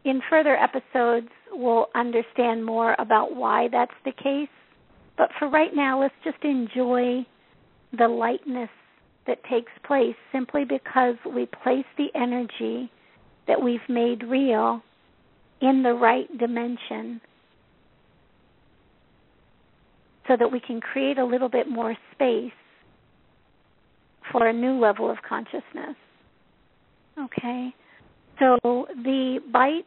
in 0.04 0.20
further 0.30 0.56
episodes, 0.56 1.26
we'll 1.50 1.86
understand 1.96 2.64
more 2.64 2.94
about 3.00 3.34
why 3.34 3.66
that's 3.72 3.90
the 4.04 4.12
case. 4.12 4.48
But 5.16 5.30
for 5.38 5.48
right 5.48 5.74
now, 5.74 6.00
let's 6.00 6.14
just 6.24 6.42
enjoy 6.42 7.26
the 7.96 8.08
lightness 8.08 8.70
that 9.26 9.38
takes 9.44 9.72
place 9.86 10.16
simply 10.32 10.64
because 10.64 11.14
we 11.24 11.46
place 11.62 11.84
the 11.96 12.08
energy 12.14 12.90
that 13.46 13.62
we've 13.62 13.80
made 13.88 14.22
real 14.24 14.82
in 15.60 15.82
the 15.82 15.92
right 15.92 16.26
dimension 16.38 17.20
so 20.26 20.36
that 20.38 20.50
we 20.50 20.60
can 20.60 20.80
create 20.80 21.18
a 21.18 21.24
little 21.24 21.48
bit 21.48 21.68
more 21.68 21.96
space 22.12 22.52
for 24.32 24.46
a 24.46 24.52
new 24.52 24.78
level 24.80 25.10
of 25.10 25.18
consciousness. 25.26 25.96
Okay? 27.18 27.74
So 28.38 28.58
the 28.62 29.38
bytes 29.52 29.84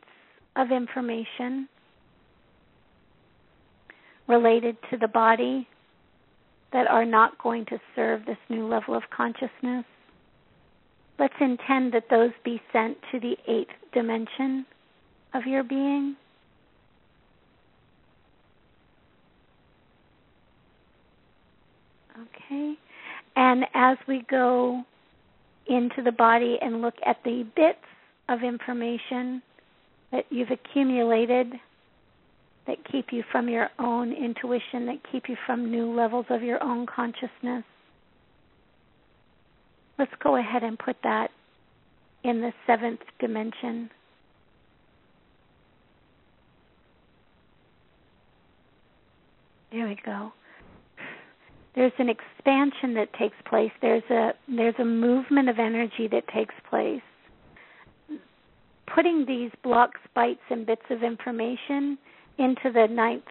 of 0.56 0.72
information 0.72 1.68
related 4.28 4.78
to 4.92 4.98
the 4.98 5.08
body 5.08 5.68
that 6.74 6.88
are 6.88 7.06
not 7.06 7.38
going 7.42 7.66
to 7.66 7.80
serve 7.96 8.26
this 8.26 8.38
new 8.50 8.68
level 8.68 8.96
of 8.96 9.04
consciousness. 9.16 9.86
Let's 11.18 11.34
intend 11.40 11.94
that 11.94 12.10
those 12.10 12.32
be 12.44 12.62
sent 12.72 12.98
to 13.12 13.20
the 13.20 13.38
eighth 13.48 13.72
dimension 13.94 14.66
of 15.34 15.46
your 15.46 15.64
being. 15.64 16.16
Okay. 22.22 22.76
And 23.36 23.66
as 23.74 23.98
we 24.08 24.24
go 24.30 24.84
into 25.68 26.02
the 26.04 26.12
body 26.12 26.58
and 26.62 26.82
look 26.82 26.96
at 27.06 27.18
the 27.24 27.46
bits 27.56 27.78
of 28.30 28.44
information 28.44 29.42
that 30.12 30.26
you've 30.30 30.52
accumulated 30.52 31.54
that 32.68 32.78
keep 32.92 33.08
you 33.12 33.24
from 33.32 33.50
your 33.50 33.70
own 33.80 34.12
intuition, 34.12 34.86
that 34.88 35.00
keep 35.12 35.30
you 35.30 35.38
from 35.46 35.72
new 35.72 35.96
levels 35.96 36.26
of 36.30 36.44
your 36.44 36.62
own 36.64 36.86
consciousness. 36.86 37.64
Let's 39.98 40.12
go 40.22 40.36
ahead 40.36 40.64
and 40.64 40.78
put 40.78 40.98
that 41.04 41.32
in 42.24 42.42
the 42.42 42.52
seventh 42.68 43.00
dimension. 43.20 43.90
There 49.72 49.88
we 49.88 49.98
go. 50.06 50.32
There's 51.76 51.94
an 52.00 52.10
expansion 52.10 52.96
that 52.96 53.14
takes 53.20 53.36
place. 53.48 53.72
There's 53.82 54.04
a 54.10 54.32
there's 54.48 54.76
a 54.80 54.86
movement 54.86 55.50
of 55.50 55.60
energy 55.60 56.08
that 56.12 56.28
takes 56.34 56.56
place. 56.70 57.02
Putting 58.94 59.26
these 59.28 59.52
blocks, 59.64 60.00
bytes, 60.16 60.38
and 60.50 60.66
bits 60.66 60.82
of 60.90 61.04
information 61.04 61.98
into 62.38 62.72
the 62.74 62.88
ninth, 62.90 63.24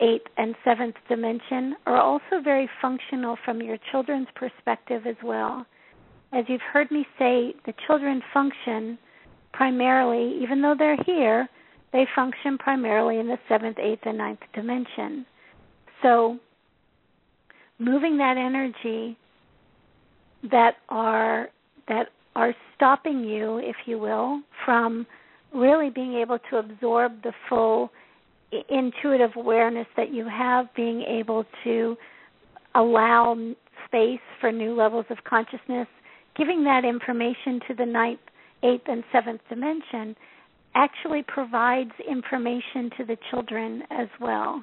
eighth, 0.00 0.26
and 0.36 0.54
seventh 0.64 0.96
dimension 1.08 1.76
are 1.86 2.00
also 2.00 2.42
very 2.42 2.68
functional 2.80 3.36
from 3.44 3.60
your 3.60 3.78
children's 3.90 4.28
perspective 4.34 5.06
as 5.06 5.16
well. 5.22 5.66
As 6.32 6.44
you've 6.48 6.60
heard 6.72 6.90
me 6.90 7.06
say, 7.18 7.54
the 7.64 7.74
children 7.86 8.20
function 8.32 8.98
primarily, 9.52 10.42
even 10.42 10.60
though 10.60 10.74
they're 10.76 11.02
here, 11.06 11.48
they 11.92 12.06
function 12.14 12.58
primarily 12.58 13.20
in 13.20 13.28
the 13.28 13.38
seventh, 13.48 13.78
eighth, 13.78 14.02
and 14.04 14.18
ninth 14.18 14.40
dimension. 14.52 15.24
So, 16.02 16.38
moving 17.78 18.18
that 18.18 18.36
energy 18.36 19.16
that 20.50 20.74
are 20.88 21.48
that 21.88 22.08
are 22.34 22.54
stopping 22.74 23.20
you, 23.20 23.58
if 23.58 23.76
you 23.86 23.98
will, 23.98 24.40
from 24.64 25.06
really 25.54 25.88
being 25.88 26.14
able 26.14 26.38
to 26.50 26.56
absorb 26.56 27.22
the 27.22 27.32
full 27.48 27.90
intuitive 28.68 29.30
awareness 29.36 29.86
that 29.96 30.12
you 30.12 30.28
have, 30.28 30.66
being 30.74 31.02
able 31.02 31.44
to 31.64 31.96
allow 32.74 33.36
space 33.86 34.20
for 34.40 34.50
new 34.50 34.74
levels 34.74 35.06
of 35.10 35.18
consciousness, 35.24 35.86
giving 36.36 36.64
that 36.64 36.84
information 36.84 37.60
to 37.68 37.74
the 37.74 37.86
ninth, 37.86 38.20
eighth, 38.62 38.84
and 38.86 39.04
seventh 39.12 39.40
dimension 39.48 40.16
actually 40.74 41.22
provides 41.28 41.92
information 42.08 42.90
to 42.96 43.04
the 43.04 43.16
children 43.30 43.82
as 43.90 44.08
well. 44.20 44.62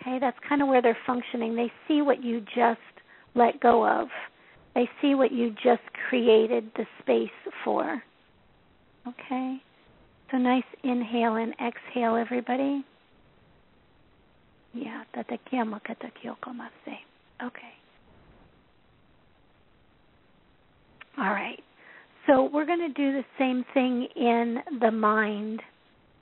Okay, 0.00 0.18
that's 0.20 0.36
kind 0.48 0.62
of 0.62 0.68
where 0.68 0.80
they're 0.80 0.96
functioning. 1.06 1.56
They 1.56 1.72
see 1.88 2.02
what 2.02 2.22
you 2.22 2.40
just 2.54 2.78
let 3.34 3.60
go 3.60 3.86
of. 3.86 4.08
They 4.74 4.88
see 5.02 5.16
what 5.16 5.32
you 5.32 5.50
just 5.50 5.82
created 6.08 6.70
the 6.76 6.86
space 7.02 7.52
for. 7.64 8.00
Okay? 9.06 9.56
So 10.30 10.36
nice 10.36 10.62
inhale 10.84 11.36
and 11.36 11.52
exhale, 11.54 12.14
everybody. 12.14 12.84
Yeah, 14.74 15.04
tatakiamo 15.14 15.80
katakiyokomase. 15.80 16.98
Okay. 17.42 17.72
All 21.18 21.30
right. 21.30 21.62
So 22.26 22.48
we're 22.52 22.66
going 22.66 22.80
to 22.80 22.88
do 22.88 23.12
the 23.12 23.24
same 23.38 23.64
thing 23.74 24.06
in 24.14 24.58
the 24.80 24.90
mind. 24.90 25.62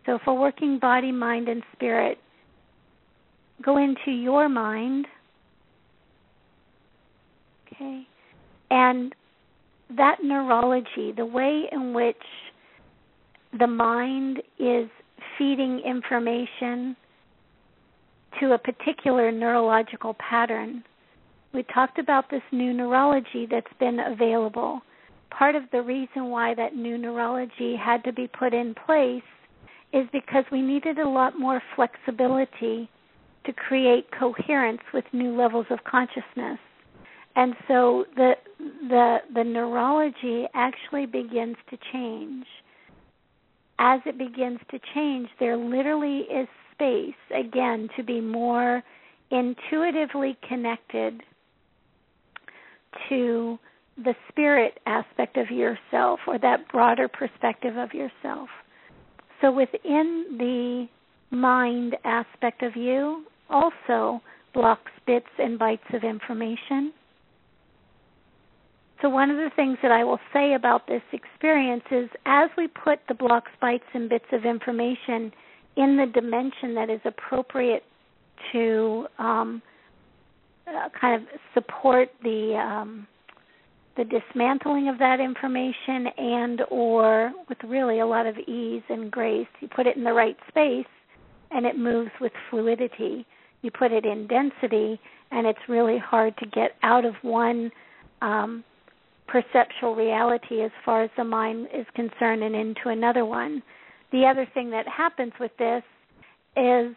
So 0.06 0.18
for 0.24 0.38
working 0.38 0.78
body, 0.78 1.10
mind, 1.10 1.48
and 1.48 1.62
spirit, 1.74 2.18
go 3.62 3.76
into 3.76 4.12
your 4.12 4.48
mind. 4.48 5.06
Okay. 7.66 8.06
And 8.70 9.14
that 9.96 10.18
neurology, 10.22 11.12
the 11.16 11.26
way 11.26 11.64
in 11.72 11.92
which 11.92 12.16
the 13.58 13.66
mind 13.66 14.42
is 14.58 14.88
feeding 15.36 15.80
information 15.80 16.96
to 18.40 18.52
a 18.52 18.58
particular 18.58 19.30
neurological 19.32 20.14
pattern. 20.14 20.84
We 21.52 21.62
talked 21.64 21.98
about 21.98 22.30
this 22.30 22.42
new 22.52 22.72
neurology 22.72 23.46
that's 23.50 23.72
been 23.78 23.98
available. 24.00 24.80
Part 25.30 25.54
of 25.54 25.64
the 25.72 25.82
reason 25.82 26.28
why 26.28 26.54
that 26.54 26.74
new 26.74 26.98
neurology 26.98 27.76
had 27.76 28.04
to 28.04 28.12
be 28.12 28.28
put 28.28 28.52
in 28.54 28.74
place 28.86 29.22
is 29.92 30.06
because 30.12 30.44
we 30.50 30.60
needed 30.60 30.98
a 30.98 31.08
lot 31.08 31.38
more 31.38 31.62
flexibility 31.74 32.88
to 33.44 33.52
create 33.52 34.06
coherence 34.18 34.82
with 34.92 35.04
new 35.12 35.36
levels 35.36 35.66
of 35.70 35.78
consciousness. 35.84 36.58
And 37.36 37.54
so 37.68 38.04
the 38.16 38.32
the 38.58 39.18
the 39.34 39.44
neurology 39.44 40.46
actually 40.54 41.06
begins 41.06 41.56
to 41.70 41.78
change 41.92 42.46
as 43.78 44.00
it 44.06 44.18
begins 44.18 44.58
to 44.70 44.78
change, 44.94 45.28
there 45.38 45.56
literally 45.56 46.20
is 46.20 46.48
space, 46.76 47.14
again, 47.34 47.88
to 47.96 48.02
be 48.02 48.20
more 48.20 48.82
intuitively 49.30 50.36
connected 50.48 51.22
to 53.08 53.58
the 53.96 54.14
spirit 54.28 54.78
aspect 54.86 55.36
of 55.36 55.50
yourself 55.50 56.20
or 56.26 56.38
that 56.38 56.68
broader 56.70 57.08
perspective 57.08 57.76
of 57.76 57.92
yourself. 57.92 58.48
So 59.40 59.50
within 59.50 60.36
the 60.38 60.88
mind 61.34 61.96
aspect 62.04 62.62
of 62.62 62.76
you 62.76 63.24
also 63.50 64.20
blocks 64.54 64.92
bits 65.06 65.26
and 65.38 65.58
bytes 65.58 65.94
of 65.94 66.04
information. 66.04 66.92
So, 69.02 69.10
one 69.10 69.30
of 69.30 69.36
the 69.36 69.50
things 69.54 69.76
that 69.82 69.92
I 69.92 70.04
will 70.04 70.18
say 70.32 70.54
about 70.54 70.86
this 70.86 71.02
experience 71.12 71.84
is 71.90 72.08
as 72.24 72.48
we 72.56 72.66
put 72.66 72.98
the 73.08 73.14
blocks, 73.14 73.50
bytes, 73.62 73.80
and 73.92 74.08
bits 74.08 74.24
of 74.32 74.46
information 74.46 75.32
in 75.76 75.96
the 75.96 76.06
dimension 76.06 76.74
that 76.74 76.90
is 76.90 77.00
appropriate 77.04 77.84
to 78.52 79.06
um, 79.18 79.62
uh, 80.66 80.88
kind 80.98 81.22
of 81.22 81.28
support 81.54 82.08
the 82.22 82.54
um, 82.56 83.06
the 83.96 84.04
dismantling 84.04 84.88
of 84.88 84.98
that 84.98 85.20
information 85.20 86.06
and 86.18 86.60
or 86.70 87.32
with 87.48 87.58
really 87.64 88.00
a 88.00 88.06
lot 88.06 88.26
of 88.26 88.36
ease 88.46 88.82
and 88.90 89.10
grace 89.10 89.46
you 89.60 89.68
put 89.68 89.86
it 89.86 89.96
in 89.96 90.04
the 90.04 90.12
right 90.12 90.36
space 90.48 90.86
and 91.50 91.64
it 91.64 91.78
moves 91.78 92.10
with 92.20 92.32
fluidity. 92.50 93.24
You 93.62 93.70
put 93.70 93.92
it 93.92 94.04
in 94.04 94.26
density 94.26 95.00
and 95.30 95.46
it's 95.46 95.58
really 95.68 95.98
hard 95.98 96.36
to 96.38 96.46
get 96.46 96.72
out 96.82 97.04
of 97.04 97.14
one 97.22 97.70
um, 98.22 98.64
perceptual 99.26 99.94
reality 99.94 100.62
as 100.62 100.70
far 100.84 101.02
as 101.02 101.10
the 101.16 101.24
mind 101.24 101.68
is 101.74 101.86
concerned 101.94 102.42
and 102.42 102.54
into 102.54 102.88
another 102.88 103.24
one 103.24 103.62
the 104.12 104.24
other 104.26 104.46
thing 104.54 104.70
that 104.70 104.86
happens 104.88 105.32
with 105.38 105.52
this 105.58 105.82
is 106.56 106.94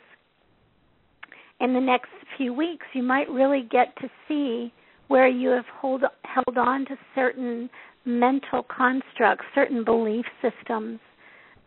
in 1.60 1.74
the 1.74 1.80
next 1.80 2.10
few 2.38 2.54
weeks 2.54 2.86
you 2.94 3.04
might 3.04 3.30
really 3.30 3.68
get 3.70 3.96
to 3.98 4.10
see 4.28 4.72
where 5.08 5.28
you 5.28 5.50
have 5.50 5.66
hold, 5.82 6.04
held 6.24 6.58
on 6.58 6.86
to 6.86 6.96
certain 7.16 7.70
mental 8.06 8.64
constructs, 8.64 9.46
certain 9.54 9.84
belief 9.84 10.26
systems. 10.42 11.00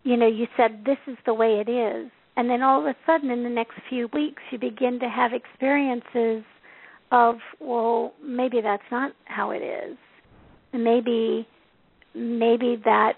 You 0.05 0.17
know, 0.17 0.29
you 0.29 0.47
said 0.57 0.85
this 0.85 0.99
is 1.07 1.17
the 1.27 1.35
way 1.35 1.63
it 1.65 1.71
is. 1.71 2.11
And 2.37 2.49
then 2.49 2.63
all 2.63 2.81
of 2.81 2.87
a 2.87 2.97
sudden 3.05 3.31
in 3.31 3.43
the 3.43 3.51
next 3.51 3.75
few 3.89 4.09
weeks 4.15 4.43
you 4.51 4.59
begin 4.59 4.99
to 5.01 5.09
have 5.09 5.33
experiences 5.33 6.45
of, 7.11 7.37
well, 7.61 8.15
maybe 8.25 8.61
that's 8.63 8.83
not 8.91 9.13
how 9.25 9.51
it 9.51 9.63
is. 9.63 9.99
maybe 10.73 11.47
maybe 12.15 12.81
that 12.85 13.15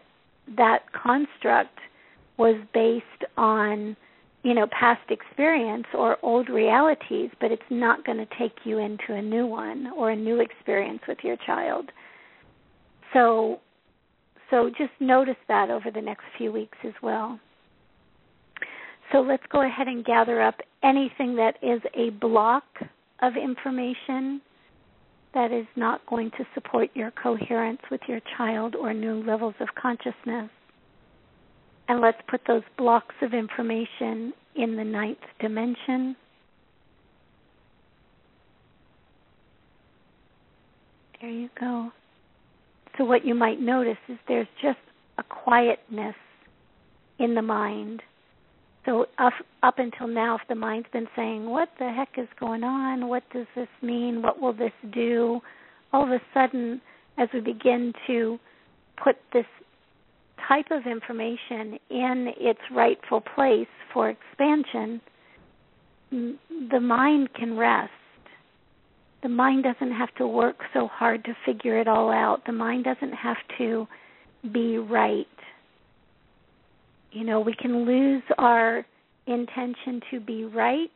that 0.56 0.80
construct 0.92 1.78
was 2.36 2.56
based 2.72 3.04
on 3.36 3.96
you 4.42 4.54
know 4.54 4.66
past 4.78 5.10
experience 5.10 5.86
or 5.94 6.18
old 6.22 6.48
realities 6.48 7.30
but 7.40 7.50
it's 7.50 7.62
not 7.70 8.04
going 8.04 8.18
to 8.18 8.26
take 8.38 8.52
you 8.64 8.78
into 8.78 9.14
a 9.14 9.22
new 9.22 9.46
one 9.46 9.88
or 9.96 10.10
a 10.10 10.16
new 10.16 10.40
experience 10.40 11.00
with 11.08 11.18
your 11.22 11.36
child. 11.46 11.90
So 13.12 13.60
so 14.50 14.70
just 14.70 14.92
notice 15.00 15.36
that 15.48 15.70
over 15.70 15.90
the 15.90 16.00
next 16.00 16.24
few 16.36 16.52
weeks 16.52 16.78
as 16.84 16.92
well. 17.02 17.40
So 19.12 19.20
let's 19.20 19.42
go 19.50 19.66
ahead 19.66 19.88
and 19.88 20.04
gather 20.04 20.42
up 20.42 20.56
anything 20.82 21.36
that 21.36 21.54
is 21.62 21.80
a 21.94 22.10
block 22.10 22.64
of 23.22 23.36
information 23.36 24.40
that 25.34 25.50
is 25.50 25.66
not 25.76 26.04
going 26.06 26.30
to 26.32 26.44
support 26.54 26.90
your 26.94 27.10
coherence 27.10 27.80
with 27.90 28.00
your 28.06 28.20
child 28.36 28.74
or 28.74 28.94
new 28.94 29.24
levels 29.24 29.54
of 29.60 29.68
consciousness 29.80 30.50
and 31.88 32.00
let's 32.00 32.18
put 32.28 32.40
those 32.46 32.62
blocks 32.78 33.14
of 33.22 33.34
information 33.34 34.32
in 34.56 34.76
the 34.76 34.84
ninth 34.84 35.18
dimension. 35.40 36.16
There 41.20 41.30
you 41.30 41.48
go. 41.58 41.90
So, 42.96 43.04
what 43.04 43.24
you 43.24 43.34
might 43.34 43.60
notice 43.60 43.96
is 44.08 44.18
there's 44.28 44.46
just 44.62 44.78
a 45.18 45.22
quietness 45.22 46.14
in 47.18 47.34
the 47.34 47.42
mind. 47.42 48.02
So, 48.84 49.06
up, 49.18 49.32
up 49.62 49.78
until 49.78 50.06
now, 50.06 50.36
if 50.36 50.42
the 50.48 50.54
mind's 50.54 50.88
been 50.92 51.08
saying, 51.16 51.48
What 51.48 51.70
the 51.78 51.90
heck 51.90 52.18
is 52.18 52.28
going 52.38 52.62
on? 52.62 53.08
What 53.08 53.22
does 53.32 53.46
this 53.56 53.68
mean? 53.82 54.22
What 54.22 54.40
will 54.40 54.52
this 54.52 54.72
do? 54.92 55.40
All 55.92 56.04
of 56.04 56.10
a 56.10 56.20
sudden, 56.32 56.80
as 57.18 57.28
we 57.32 57.40
begin 57.40 57.92
to 58.06 58.38
put 59.02 59.16
this 59.32 59.46
type 60.48 60.66
of 60.70 60.86
information 60.86 61.78
in 61.90 62.32
its 62.38 62.60
rightful 62.74 63.20
place 63.20 63.68
for 63.92 64.10
expansion, 64.10 65.00
the 66.10 66.80
mind 66.80 67.28
can 67.34 67.56
rest. 67.56 67.90
The 69.22 69.28
mind 69.28 69.64
doesn't 69.64 69.92
have 69.92 70.14
to 70.16 70.26
work 70.26 70.56
so 70.74 70.86
hard 70.86 71.24
to 71.24 71.34
figure 71.46 71.78
it 71.80 71.88
all 71.88 72.10
out. 72.10 72.42
The 72.46 72.52
mind 72.52 72.84
doesn't 72.84 73.14
have 73.14 73.38
to 73.58 73.86
be 74.52 74.78
right. 74.78 75.26
You 77.12 77.24
know, 77.24 77.40
we 77.40 77.54
can 77.54 77.86
lose 77.86 78.22
our 78.38 78.84
intention 79.26 80.00
to 80.10 80.20
be 80.20 80.44
right 80.44 80.90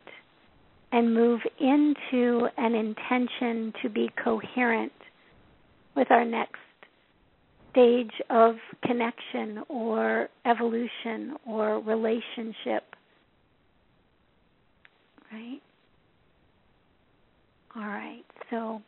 and 0.92 1.14
move 1.14 1.40
into 1.58 2.48
an 2.56 2.74
intention 2.74 3.72
to 3.82 3.88
be 3.88 4.10
coherent 4.22 4.92
with 5.96 6.10
our 6.10 6.24
next 6.24 6.58
stage 7.70 8.12
of 8.30 8.56
connection 8.84 9.62
or 9.68 10.28
evolution 10.46 11.36
or 11.46 11.80
relationship. 11.80 12.84
Right? 15.32 15.60
All 17.76 17.82
right. 17.82 18.24
So. 18.50 18.82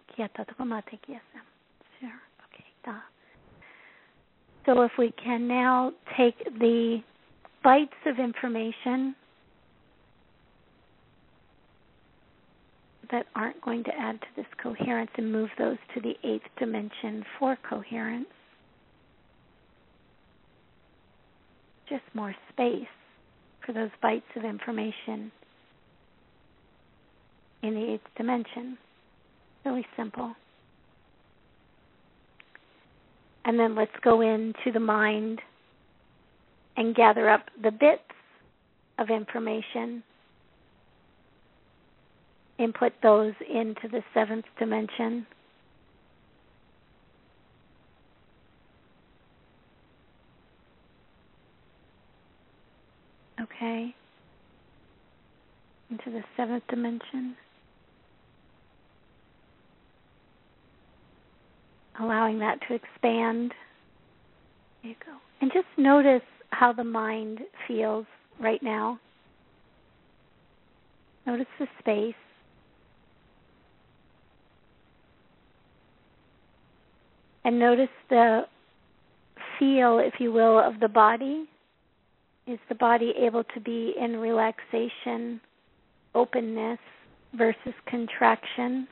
So, 4.66 4.82
if 4.82 4.92
we 4.98 5.12
can 5.22 5.48
now 5.48 5.92
take 6.16 6.36
the 6.58 7.02
bytes 7.64 7.88
of 8.06 8.18
information 8.18 9.14
that 13.10 13.26
aren't 13.34 13.60
going 13.62 13.82
to 13.84 13.90
add 13.98 14.20
to 14.20 14.26
this 14.36 14.46
coherence 14.62 15.10
and 15.16 15.32
move 15.32 15.48
those 15.58 15.76
to 15.94 16.00
the 16.00 16.14
eighth 16.24 16.46
dimension 16.58 17.24
for 17.38 17.58
coherence. 17.68 18.26
Just 21.90 22.04
more 22.14 22.34
space 22.52 22.86
for 23.66 23.72
those 23.72 23.90
bytes 24.02 24.22
of 24.36 24.44
information 24.44 25.30
in 27.62 27.74
the 27.74 27.92
eighth 27.92 28.06
dimension. 28.16 28.78
Really 29.64 29.86
simple. 29.96 30.32
And 33.44 33.58
then 33.58 33.74
let's 33.74 33.90
go 34.02 34.20
into 34.20 34.72
the 34.72 34.80
mind 34.80 35.40
and 36.76 36.94
gather 36.94 37.28
up 37.28 37.46
the 37.62 37.70
bits 37.70 38.00
of 38.98 39.10
information, 39.10 40.02
input 42.58 42.92
those 43.02 43.32
into 43.52 43.88
the 43.90 44.02
seventh 44.14 44.44
dimension. 44.58 45.26
Okay. 53.50 53.94
Into 55.90 56.10
the 56.10 56.22
seventh 56.36 56.64
dimension. 56.68 57.36
Allowing 61.98 62.38
that 62.38 62.58
to 62.68 62.74
expand. 62.74 63.52
There 64.82 64.90
you 64.92 64.96
go. 65.04 65.12
And 65.40 65.50
just 65.52 65.66
notice 65.76 66.22
how 66.50 66.72
the 66.72 66.84
mind 66.84 67.40
feels 67.66 68.06
right 68.40 68.62
now. 68.62 68.98
Notice 71.26 71.46
the 71.58 71.66
space. 71.78 72.14
And 77.44 77.58
notice 77.58 77.88
the 78.08 78.42
feel, 79.58 79.98
if 79.98 80.14
you 80.18 80.32
will, 80.32 80.58
of 80.58 80.80
the 80.80 80.88
body 80.88 81.48
is 82.46 82.58
the 82.68 82.74
body 82.74 83.12
able 83.18 83.44
to 83.44 83.60
be 83.60 83.94
in 84.00 84.16
relaxation, 84.16 85.40
openness 86.14 86.78
versus 87.34 87.74
contraction? 87.86 88.88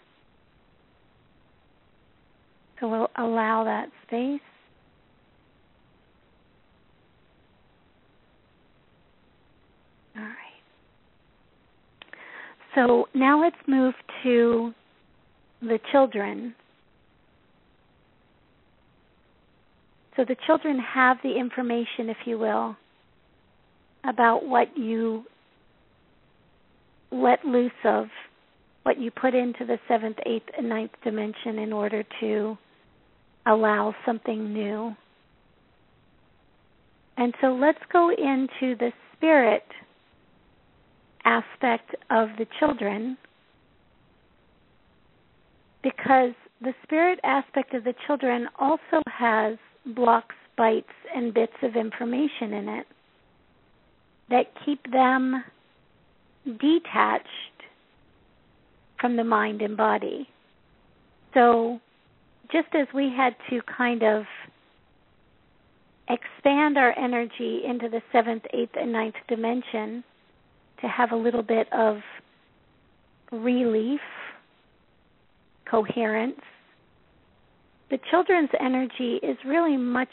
So 2.80 2.88
we'll 2.88 3.10
allow 3.16 3.64
that 3.64 3.88
space. 4.06 4.40
All 10.16 10.22
right. 10.22 10.34
So 12.74 13.08
now 13.14 13.40
let's 13.42 13.56
move 13.66 13.94
to 14.22 14.72
the 15.60 15.80
children. 15.90 16.54
So 20.16 20.24
the 20.24 20.36
children 20.46 20.78
have 20.78 21.16
the 21.22 21.36
information, 21.36 22.08
if 22.08 22.16
you 22.24 22.38
will, 22.38 22.76
about 24.04 24.44
what 24.46 24.76
you 24.76 25.24
let 27.10 27.44
loose 27.44 27.70
of, 27.84 28.06
what 28.82 28.98
you 28.98 29.10
put 29.10 29.34
into 29.34 29.64
the 29.64 29.78
seventh, 29.88 30.18
eighth, 30.26 30.48
and 30.56 30.68
ninth 30.68 30.92
dimension 31.04 31.58
in 31.58 31.72
order 31.72 32.04
to 32.20 32.56
allow 33.46 33.94
something 34.04 34.52
new. 34.52 34.94
And 37.16 37.34
so 37.40 37.48
let's 37.48 37.78
go 37.92 38.10
into 38.10 38.76
the 38.76 38.92
spirit 39.16 39.64
aspect 41.24 41.94
of 42.10 42.28
the 42.38 42.46
children 42.58 43.16
because 45.82 46.32
the 46.60 46.72
spirit 46.82 47.18
aspect 47.24 47.74
of 47.74 47.84
the 47.84 47.94
children 48.06 48.48
also 48.58 49.02
has 49.06 49.56
blocks, 49.94 50.34
bytes, 50.58 50.84
and 51.14 51.32
bits 51.32 51.52
of 51.62 51.76
information 51.76 52.52
in 52.52 52.68
it 52.68 52.86
that 54.30 54.46
keep 54.64 54.80
them 54.90 55.44
detached 56.44 57.26
from 59.00 59.16
the 59.16 59.24
mind 59.24 59.62
and 59.62 59.76
body. 59.76 60.28
So, 61.34 61.80
just 62.50 62.68
as 62.74 62.86
we 62.94 63.12
had 63.14 63.34
to 63.50 63.60
kind 63.76 64.02
of 64.02 64.24
expand 66.08 66.78
our 66.78 66.98
energy 66.98 67.62
into 67.66 67.88
the 67.88 68.00
seventh, 68.12 68.44
eighth, 68.52 68.74
and 68.74 68.92
ninth 68.92 69.14
dimension 69.28 70.02
to 70.80 70.88
have 70.88 71.12
a 71.12 71.16
little 71.16 71.42
bit 71.42 71.70
of 71.72 71.98
relief, 73.30 74.00
coherence, 75.70 76.40
the 77.90 77.98
children's 78.10 78.50
energy 78.60 79.16
is 79.22 79.36
really 79.46 79.76
much 79.76 80.08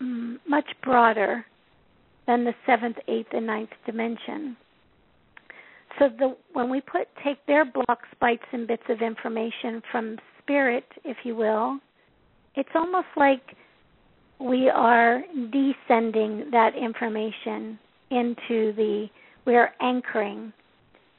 mm, 0.00 0.38
much 0.46 0.66
broader 0.82 1.44
than 2.32 2.44
the 2.44 2.54
seventh, 2.64 2.96
eighth, 3.08 3.28
and 3.32 3.46
ninth 3.46 3.70
dimension. 3.84 4.56
So 5.98 6.08
the 6.18 6.34
when 6.54 6.70
we 6.70 6.80
put 6.80 7.06
take 7.22 7.44
their 7.46 7.66
blocks, 7.66 8.08
bytes, 8.22 8.38
and 8.52 8.66
bits 8.66 8.84
of 8.88 9.02
information 9.02 9.82
from 9.92 10.16
spirit, 10.42 10.86
if 11.04 11.18
you 11.24 11.36
will, 11.36 11.78
it's 12.54 12.70
almost 12.74 13.08
like 13.18 13.42
we 14.40 14.70
are 14.70 15.22
descending 15.34 16.50
that 16.50 16.70
information 16.74 17.78
into 18.10 18.72
the 18.76 19.08
we 19.44 19.54
are 19.54 19.72
anchoring 19.82 20.54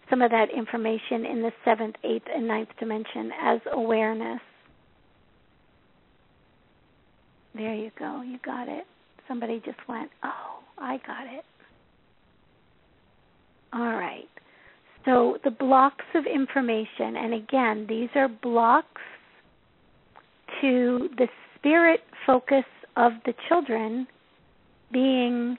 some 0.10 0.24
of 0.24 0.32
that 0.32 0.48
information 0.56 1.26
in 1.26 1.44
the 1.44 1.52
seventh, 1.64 1.96
eighth, 2.04 2.26
and 2.36 2.48
ninth 2.48 2.70
dimension 2.80 3.32
as 3.40 3.60
awareness. 3.72 4.40
There 7.54 7.76
you 7.76 7.92
go. 8.00 8.24
You 8.24 8.40
got 8.44 8.68
it. 8.68 8.86
Somebody 9.28 9.62
just 9.64 9.78
went, 9.88 10.10
oh, 10.24 10.63
I 10.78 10.98
got 11.06 11.28
it. 11.28 11.46
All 13.74 13.96
right. 13.96 14.30
So 15.06 15.38
the 15.44 15.52
blocks 15.52 16.06
of 16.16 16.26
information, 16.26 17.18
and 17.18 17.34
again, 17.34 17.86
these 17.90 18.10
are 18.16 18.28
blocks 18.28 19.02
to 20.62 21.10
the 21.18 21.28
spirit 21.58 22.02
focus 22.26 22.66
of 22.96 23.14
the 23.26 23.34
children 23.50 24.08
being 24.92 25.58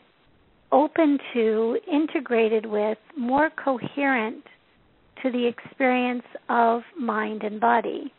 open 0.73 1.19
to, 1.35 1.79
integrated 1.91 2.67
with, 2.67 2.99
more 3.17 3.51
coherent 3.63 4.45
to 5.23 5.31
the 5.31 5.47
experience 5.47 6.25
of 6.49 6.83
mind 6.99 7.43
and 7.43 7.61
body. 7.61 8.13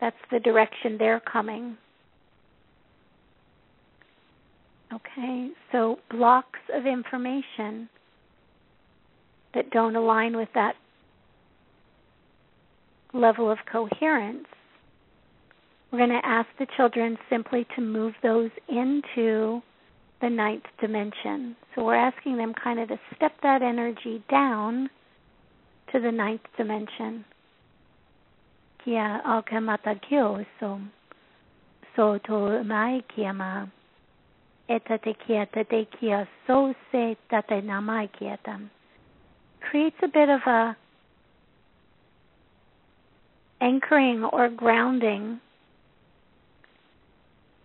That's 0.00 0.16
the 0.30 0.40
direction 0.40 0.96
they're 0.98 1.20
coming. 1.20 1.76
Okay, 4.96 5.50
so 5.72 5.98
blocks 6.10 6.60
of 6.72 6.86
information 6.86 7.88
that 9.54 9.70
don't 9.70 9.94
align 9.94 10.36
with 10.36 10.48
that 10.54 10.74
level 13.12 13.50
of 13.50 13.58
coherence, 13.70 14.46
we're 15.90 15.98
going 15.98 16.10
to 16.10 16.26
ask 16.26 16.48
the 16.58 16.66
children 16.76 17.18
simply 17.28 17.66
to 17.74 17.82
move 17.82 18.14
those 18.22 18.50
into 18.68 19.60
the 20.22 20.30
ninth 20.30 20.64
dimension. 20.80 21.56
So 21.74 21.84
we're 21.84 21.94
asking 21.96 22.38
them 22.38 22.54
kind 22.54 22.80
of 22.80 22.88
to 22.88 22.98
step 23.14 23.32
that 23.42 23.60
energy 23.62 24.22
down 24.30 24.88
to 25.92 26.00
the 26.00 26.10
ninth 26.10 26.42
dimension. 26.56 27.24
To 28.84 28.92
mai 32.64 33.02
so 34.68 34.78
se 36.92 37.16
tate 37.30 37.64
creates 39.60 39.96
a 40.02 40.08
bit 40.08 40.28
of 40.28 40.40
a 40.46 40.76
anchoring 43.60 44.24
or 44.24 44.48
grounding 44.48 45.40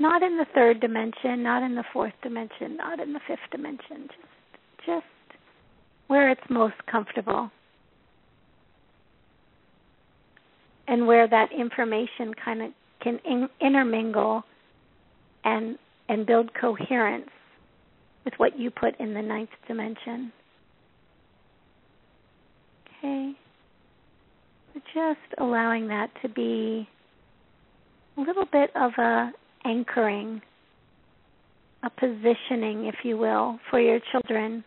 not 0.01 0.23
in 0.23 0.37
the 0.37 0.45
third 0.55 0.79
dimension, 0.79 1.43
not 1.43 1.61
in 1.61 1.75
the 1.75 1.83
fourth 1.93 2.13
dimension, 2.23 2.75
not 2.75 2.99
in 2.99 3.13
the 3.13 3.19
fifth 3.27 3.39
dimension, 3.51 4.09
just 4.09 4.85
just 4.85 5.05
where 6.07 6.29
it's 6.29 6.49
most 6.49 6.75
comfortable. 6.91 7.51
And 10.87 11.05
where 11.05 11.27
that 11.27 11.51
information 11.53 12.33
kind 12.33 12.63
of 12.63 12.71
can 13.01 13.19
in, 13.23 13.47
intermingle 13.61 14.43
and 15.43 15.77
and 16.11 16.25
build 16.25 16.53
coherence 16.59 17.29
with 18.25 18.33
what 18.35 18.59
you 18.59 18.69
put 18.69 18.99
in 18.99 19.13
the 19.13 19.21
ninth 19.21 19.49
dimension. 19.65 20.31
Okay. 22.99 23.31
Just 24.93 25.19
allowing 25.37 25.87
that 25.87 26.09
to 26.21 26.27
be 26.27 26.87
a 28.17 28.21
little 28.21 28.45
bit 28.51 28.71
of 28.75 28.91
a 28.97 29.31
anchoring, 29.63 30.41
a 31.83 31.89
positioning, 31.89 32.87
if 32.87 32.95
you 33.03 33.17
will, 33.17 33.57
for 33.69 33.79
your 33.79 33.99
children 34.11 34.65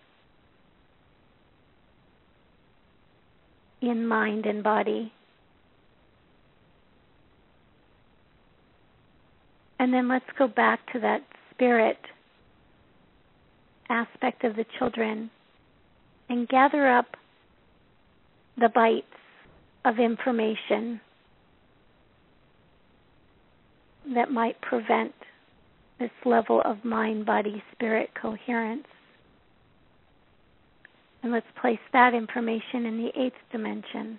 in 3.83 4.07
mind 4.07 4.47
and 4.47 4.65
body. 4.65 5.13
And 9.85 9.93
then 9.93 10.09
let's 10.09 10.25
go 10.39 10.49
back 10.49 10.81
to 10.95 11.01
that 11.01 11.21
spirit 11.51 11.99
aspect 13.91 14.43
of 14.43 14.57
the 14.57 14.65
children 14.79 15.31
and 16.31 16.49
gather 16.49 16.89
up 16.89 17.19
the 18.57 18.71
bytes 18.75 19.03
of 19.85 19.99
information 19.99 21.03
that 24.15 24.31
might 24.31 24.59
prevent 24.63 25.13
this 26.01 26.09
level 26.25 26.63
of 26.65 26.83
mind 26.83 27.27
body 27.27 27.63
spirit 27.75 28.09
coherence. 28.19 28.87
And 31.23 31.31
let's 31.31 31.45
place 31.61 31.79
that 31.93 32.15
information 32.15 32.87
in 32.87 32.97
the 32.97 33.11
eighth 33.23 33.37
dimension. 33.53 34.19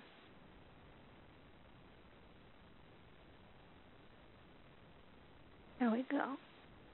We 5.96 6.04
go. 6.10 6.34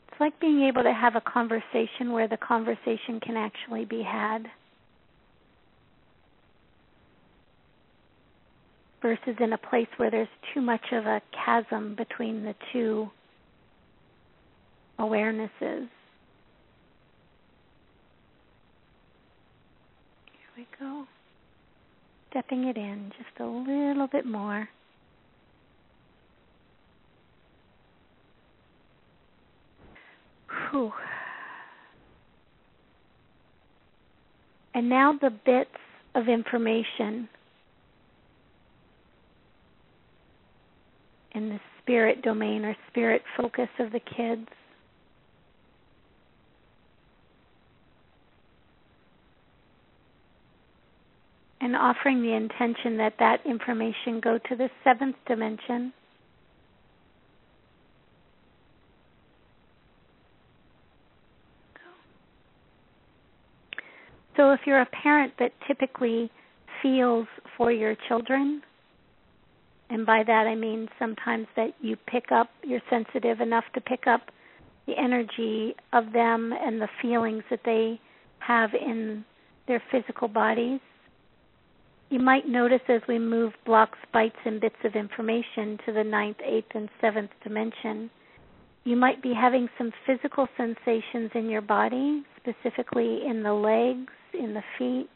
It's 0.09 0.21
like 0.21 0.39
being 0.41 0.63
able 0.63 0.83
to 0.85 0.93
have 0.93 1.17
a 1.17 1.21
conversation 1.21 2.13
where 2.13 2.29
the 2.29 2.37
conversation 2.37 3.21
can 3.21 3.37
actually 3.37 3.85
be 3.85 4.03
had. 4.03 4.47
versus 9.03 9.35
in 9.41 9.53
a 9.53 9.59
place 9.59 9.89
where 9.97 10.13
there's 10.13 10.29
too 10.55 10.61
much 10.61 10.93
of 10.93 11.05
a 11.07 11.21
chasm 11.33 11.97
between 11.97 12.45
the 12.45 12.55
two 12.73 13.11
awarenesses. 15.01 15.51
Here 15.61 15.89
we 20.57 20.67
go. 20.79 21.05
Stepping 22.31 22.69
it 22.69 22.77
in 22.77 23.11
just 23.19 23.41
a 23.41 23.45
little 23.45 24.07
bit 24.07 24.25
more. 24.25 24.69
Whew. 30.73 30.91
And 34.75 34.89
now 34.89 35.13
the 35.21 35.31
bits 35.31 35.71
of 36.15 36.29
information 36.29 37.29
in 41.33 41.51
the 41.51 41.61
spirit 41.83 42.23
domain 42.23 42.65
or 42.65 42.75
spirit 42.89 43.23
focus 43.37 43.69
of 43.79 43.93
the 43.93 44.01
kids. 44.01 44.49
And 51.61 51.77
offering 51.77 52.23
the 52.23 52.33
intention 52.33 52.97
that 52.97 53.15
that 53.19 53.45
information 53.45 54.21
go 54.21 54.39
to 54.49 54.57
the 54.57 54.71
seventh 54.83 55.17
dimension. 55.29 55.93
So, 64.37 64.53
if 64.53 64.61
you're 64.67 64.81
a 64.81 64.87
parent 64.87 65.35
that 65.39 65.53
typically 65.67 66.31
feels 66.83 67.27
for 67.57 67.71
your 67.71 67.95
children, 68.09 68.63
and 69.91 70.07
by 70.07 70.23
that 70.27 70.47
I 70.47 70.55
mean 70.55 70.89
sometimes 70.99 71.47
that 71.55 71.75
you 71.81 71.97
pick 72.07 72.33
up, 72.33 72.49
you're 72.65 72.81
sensitive 72.89 73.41
enough 73.41 73.65
to 73.75 73.81
pick 73.81 74.07
up 74.07 74.23
the 74.87 74.95
energy 74.99 75.75
of 75.93 76.13
them 76.13 76.53
and 76.53 76.81
the 76.81 76.89
feelings 77.01 77.43
that 77.51 77.61
they 77.65 78.01
have 78.39 78.71
in 78.75 79.25
their 79.69 79.83
physical 79.91 80.29
bodies. 80.29 80.81
You 82.09 82.19
might 82.19 82.49
notice 82.49 82.81
as 82.89 83.01
we 83.09 83.19
move 83.19 83.53
blocks, 83.65 83.99
bytes, 84.15 84.33
and 84.45 84.61
bits 84.61 84.77
of 84.85 84.95
information 84.95 85.79
to 85.87 85.93
the 85.93 86.05
ninth, 86.05 86.39
eighth, 86.45 86.75
and 86.75 86.89
seventh 87.01 87.31
dimension, 87.43 88.11
you 88.85 88.97
might 88.97 89.23
be 89.23 89.33
having 89.33 89.69
some 89.79 89.93
physical 90.07 90.49
sensations 90.57 91.31
in 91.35 91.49
your 91.49 91.61
body, 91.61 92.25
specifically 92.37 93.21
in 93.27 93.43
the 93.43 93.53
legs, 93.53 94.13
in 94.35 94.55
the 94.55 94.63
feet, 94.79 95.11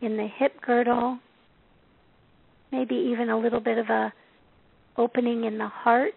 in 0.00 0.16
the 0.16 0.26
hip 0.38 0.60
girdle, 0.60 1.18
maybe 2.72 2.94
even 2.94 3.30
a 3.30 3.38
little 3.38 3.60
bit 3.60 3.78
of 3.78 3.88
a 3.88 4.12
opening 4.96 5.44
in 5.44 5.58
the 5.58 5.68
heart. 5.68 6.14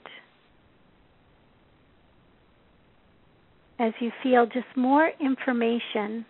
As 3.78 3.93
you 3.99 4.12
feel 4.24 4.45
just 4.45 4.68
more 4.76 5.12
information, 5.22 6.26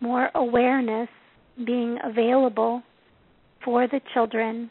more 0.00 0.30
awareness 0.34 1.08
being 1.64 1.98
available 2.04 2.82
for 3.64 3.86
the 3.86 4.00
children 4.12 4.70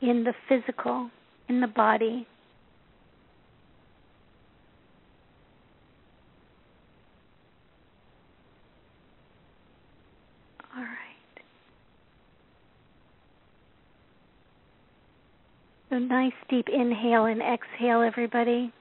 in 0.00 0.24
the 0.24 0.32
physical, 0.48 1.10
in 1.50 1.60
the 1.60 1.66
body. 1.66 2.26
All 10.76 10.82
right. 10.82 10.88
So 15.90 15.98
nice 15.98 16.32
deep 16.48 16.68
inhale 16.72 17.24
and 17.24 17.42
exhale, 17.42 18.00
everybody. 18.02 18.72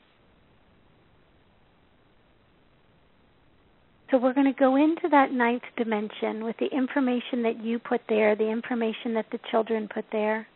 So 4.11 4.17
we're 4.19 4.33
going 4.33 4.51
to 4.51 4.59
go 4.59 4.75
into 4.75 5.07
that 5.09 5.31
ninth 5.31 5.63
dimension 5.75 6.43
with 6.43 6.55
the 6.59 6.67
information 6.67 7.41
that 7.43 7.63
you 7.63 7.79
put 7.79 8.01
there, 8.07 8.35
the 8.35 8.49
information 8.49 9.15
that 9.15 9.25
the 9.31 9.39
children 9.49 9.89
put 9.91 10.05
there. 10.11 10.47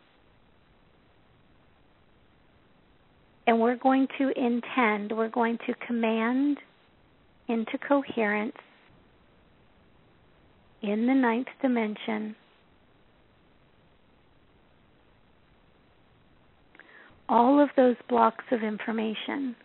And 3.45 3.59
we're 3.59 3.77
going 3.77 4.07
to 4.17 4.29
intend, 4.29 5.11
we're 5.11 5.29
going 5.29 5.57
to 5.67 5.73
command 5.85 6.57
into 7.47 7.77
coherence 7.77 8.55
in 10.81 11.07
the 11.07 11.13
ninth 11.13 11.47
dimension 11.61 12.35
all 17.33 17.59
of 17.59 17.69
those 17.75 17.95
blocks 18.09 18.45
of 18.51 18.61
information, 18.61 19.55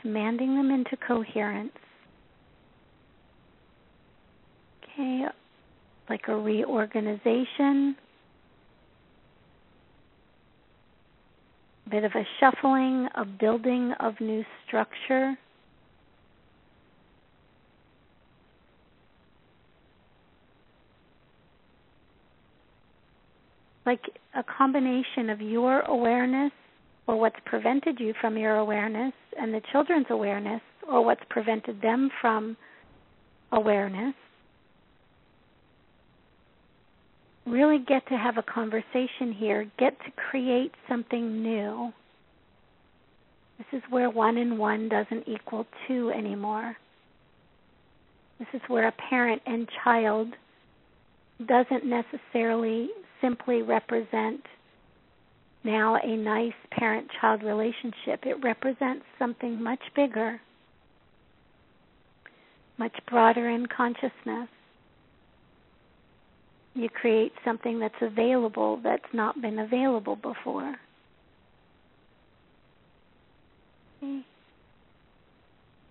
commanding 0.00 0.56
them 0.56 0.70
into 0.70 0.96
coherence. 0.96 1.70
Okay, 4.82 5.24
like 6.10 6.22
a 6.28 6.36
reorganization, 6.36 7.96
bit 11.92 12.04
of 12.04 12.12
a 12.14 12.26
shuffling, 12.40 13.06
a 13.16 13.24
building 13.24 13.92
of 14.00 14.14
new 14.18 14.42
structure. 14.66 15.36
Like 23.84 24.00
a 24.34 24.42
combination 24.42 25.28
of 25.28 25.42
your 25.42 25.80
awareness 25.80 26.52
or 27.06 27.20
what's 27.20 27.36
prevented 27.44 28.00
you 28.00 28.14
from 28.22 28.38
your 28.38 28.56
awareness 28.56 29.12
and 29.38 29.52
the 29.52 29.60
children's 29.70 30.06
awareness 30.08 30.62
or 30.88 31.04
what's 31.04 31.20
prevented 31.28 31.82
them 31.82 32.08
from 32.22 32.56
awareness 33.50 34.14
really 37.46 37.78
get 37.78 38.06
to 38.08 38.16
have 38.16 38.38
a 38.38 38.42
conversation 38.42 39.32
here, 39.36 39.70
get 39.78 39.98
to 40.00 40.10
create 40.30 40.72
something 40.88 41.42
new. 41.42 41.92
This 43.58 43.78
is 43.78 43.82
where 43.90 44.10
one 44.10 44.36
and 44.38 44.58
one 44.58 44.88
doesn't 44.88 45.28
equal 45.28 45.66
two 45.86 46.10
anymore. 46.10 46.76
This 48.38 48.48
is 48.54 48.60
where 48.68 48.88
a 48.88 48.94
parent 49.10 49.42
and 49.46 49.68
child 49.84 50.28
doesn't 51.46 51.84
necessarily 51.84 52.88
simply 53.20 53.62
represent 53.62 54.40
now 55.64 55.96
a 55.96 56.16
nice 56.16 56.52
parent 56.72 57.08
child 57.20 57.42
relationship. 57.42 58.24
It 58.24 58.42
represents 58.42 59.04
something 59.18 59.62
much 59.62 59.80
bigger, 59.94 60.40
much 62.78 62.96
broader 63.08 63.48
in 63.48 63.66
consciousness 63.66 64.48
you 66.74 66.88
create 66.88 67.32
something 67.44 67.78
that's 67.78 67.94
available 68.00 68.80
that's 68.82 69.12
not 69.12 69.40
been 69.40 69.58
available 69.58 70.16
before. 70.16 70.76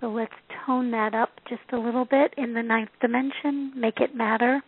So 0.01 0.07
let's 0.07 0.33
tone 0.65 0.91
that 0.91 1.13
up 1.13 1.29
just 1.47 1.61
a 1.71 1.77
little 1.77 2.05
bit 2.05 2.33
in 2.37 2.53
the 2.53 2.63
ninth 2.63 2.89
dimension, 2.99 3.71
make 3.75 3.99
it 3.99 4.15
matter. 4.15 4.61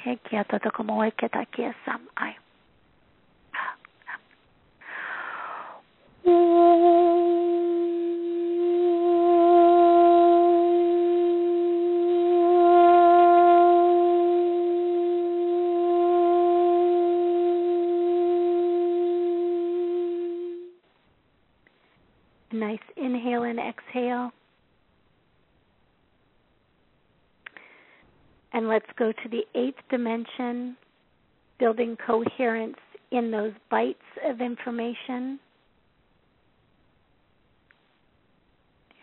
Okay, 0.00 0.18
dimension, 30.02 30.76
building 31.58 31.96
coherence 32.04 32.76
in 33.10 33.30
those 33.30 33.52
bytes 33.70 33.94
of 34.28 34.40
information. 34.40 35.38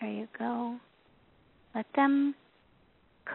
There 0.02 0.12
you 0.12 0.28
go. 0.38 0.78
Let 1.76 1.86
them 1.95 2.36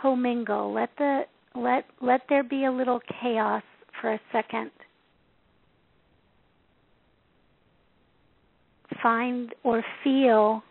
commingle. 0.02 0.72
Let 0.72 0.90
the 0.98 1.22
let 1.54 1.84
let 2.00 2.22
there 2.28 2.42
be 2.42 2.64
a 2.64 2.72
little 2.72 3.00
chaos 3.20 3.62
for 4.00 4.12
a 4.12 4.20
second. 4.32 4.70
find 9.02 9.54
or 9.64 9.84
feel 10.02 10.62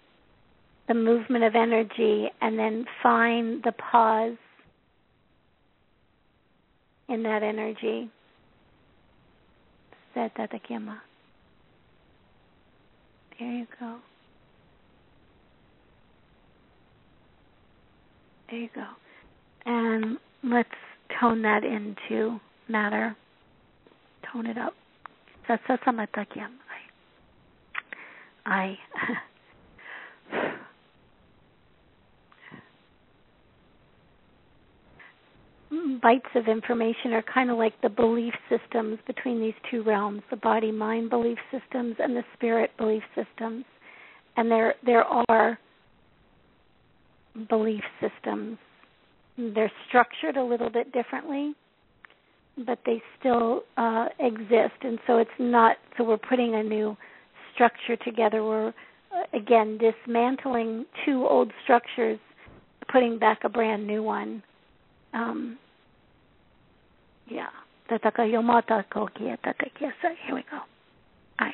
the 0.88 0.94
movement 0.94 1.44
of 1.44 1.54
energy 1.56 2.28
and 2.42 2.58
then 2.58 2.84
find 3.04 3.62
the 3.64 3.72
pause 3.74 4.38
in 7.10 7.24
that 7.24 7.44
energy. 7.44 8.10
Said 10.14 10.32
that. 10.38 11.02
There 13.40 13.52
you 13.52 13.68
go. 13.80 13.98
There 18.50 18.60
you 18.60 18.70
go. 18.76 18.86
And 19.66 20.18
let's 20.44 20.70
tone 21.20 21.42
that 21.42 21.64
into 21.64 22.40
matter. 22.70 23.16
Tone 24.32 24.46
it 24.46 24.58
up. 24.58 24.74
I 28.46 28.78
bytes 36.04 36.36
of 36.36 36.48
information 36.48 37.14
are 37.14 37.24
kind 37.24 37.50
of 37.50 37.58
like 37.58 37.74
the 37.82 37.90
belief 37.90 38.34
systems 38.50 39.00
between 39.08 39.40
these 39.40 39.54
two 39.72 39.84
realms 39.84 40.22
the 40.30 40.38
body 40.38 40.72
mind 40.72 41.10
belief 41.10 41.38
systems 41.52 41.96
and 42.00 42.16
the 42.16 42.24
spirit 42.36 42.72
belief 42.78 43.04
systems 43.16 43.66
and 44.38 44.52
there 44.52 44.76
there 44.86 45.04
are 45.04 45.58
belief 47.50 47.84
systems 48.00 48.58
they're 49.56 49.72
structured 49.88 50.38
a 50.38 50.44
little 50.44 50.70
bit 50.70 50.92
differently 50.92 51.54
but 52.66 52.78
they 52.86 53.02
still 53.20 53.64
uh, 53.78 54.08
exist 54.20 54.76
and 54.84 55.00
so 55.08 55.18
it's 55.18 55.32
not 55.40 55.78
so 55.98 56.04
we're 56.04 56.18
putting 56.18 56.56
a 56.56 56.64
new 56.64 56.96
structure 57.54 57.96
together. 57.98 58.44
We're 58.44 58.70
uh, 58.70 58.74
again 59.34 59.78
dismantling 59.78 60.86
two 61.06 61.26
old 61.28 61.52
structures, 61.64 62.20
putting 62.92 63.20
back 63.20 63.40
a 63.44 63.50
brand 63.50 63.86
new 63.86 64.04
one. 64.04 64.44
Um, 65.14 65.58
yeah. 67.28 67.48
Here 70.26 70.36
we 70.36 70.44
go. 70.50 70.60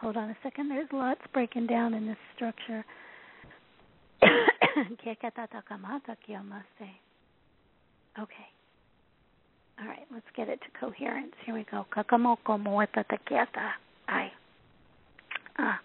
Hold 0.00 0.16
on 0.16 0.30
a 0.30 0.36
second. 0.42 0.70
There's 0.70 0.88
lots 0.92 1.20
breaking 1.32 1.66
down 1.66 1.94
in 1.94 2.06
this 2.06 2.16
structure. 2.34 2.84
Okay. 8.20 8.48
All 9.80 9.86
right, 9.86 10.06
let's 10.12 10.26
get 10.36 10.48
it 10.48 10.60
to 10.60 10.80
coherence. 10.80 11.34
Here 11.44 11.54
we 11.54 11.64
go. 11.70 11.86
Kakamoko 11.94 12.58
moeta 12.58 13.04
takiata. 13.04 13.70
Ai. 14.08 14.32
Ah. 15.58 15.78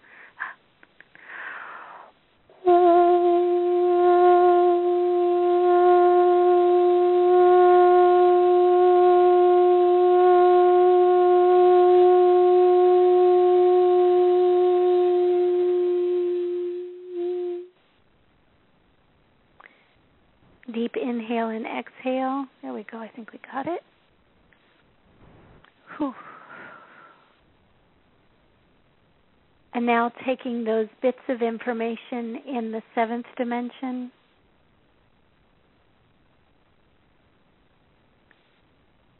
And 29.84 29.92
now 29.92 30.10
taking 30.26 30.64
those 30.64 30.86
bits 31.02 31.18
of 31.28 31.42
information 31.42 32.40
in 32.48 32.72
the 32.72 32.80
seventh 32.94 33.26
dimension. 33.36 34.10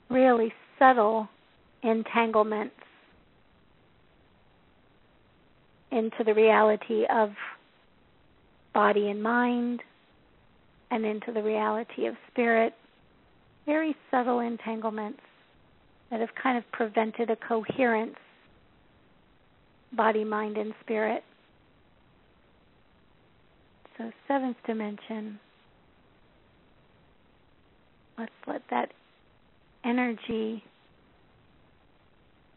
Really 0.09 0.55
subtle 0.79 1.29
entanglements 1.83 2.77
into 5.93 6.25
the 6.25 6.33
reality 6.33 7.05
of 7.15 7.33
body 8.73 9.11
and 9.11 9.23
mind 9.23 9.83
and 10.91 11.05
into 11.05 11.31
the 11.31 11.43
reality 11.43 12.07
of 12.07 12.15
spirit. 12.33 12.73
Very 13.67 13.95
subtle 14.11 14.41
entanglements 14.41 15.21
that 16.11 16.21
have 16.21 16.35
kind 16.43 16.57
of 16.57 16.65
prevented 16.73 17.29
a 17.29 17.37
coherence 17.37 18.17
body, 19.97 20.25
mind, 20.25 20.57
and 20.57 20.73
spirit. 20.83 21.23
So, 23.99 24.11
seventh 24.27 24.57
dimension. 24.67 25.39
Let's 28.19 28.33
let 28.47 28.63
that 28.71 28.91
energy 29.85 30.63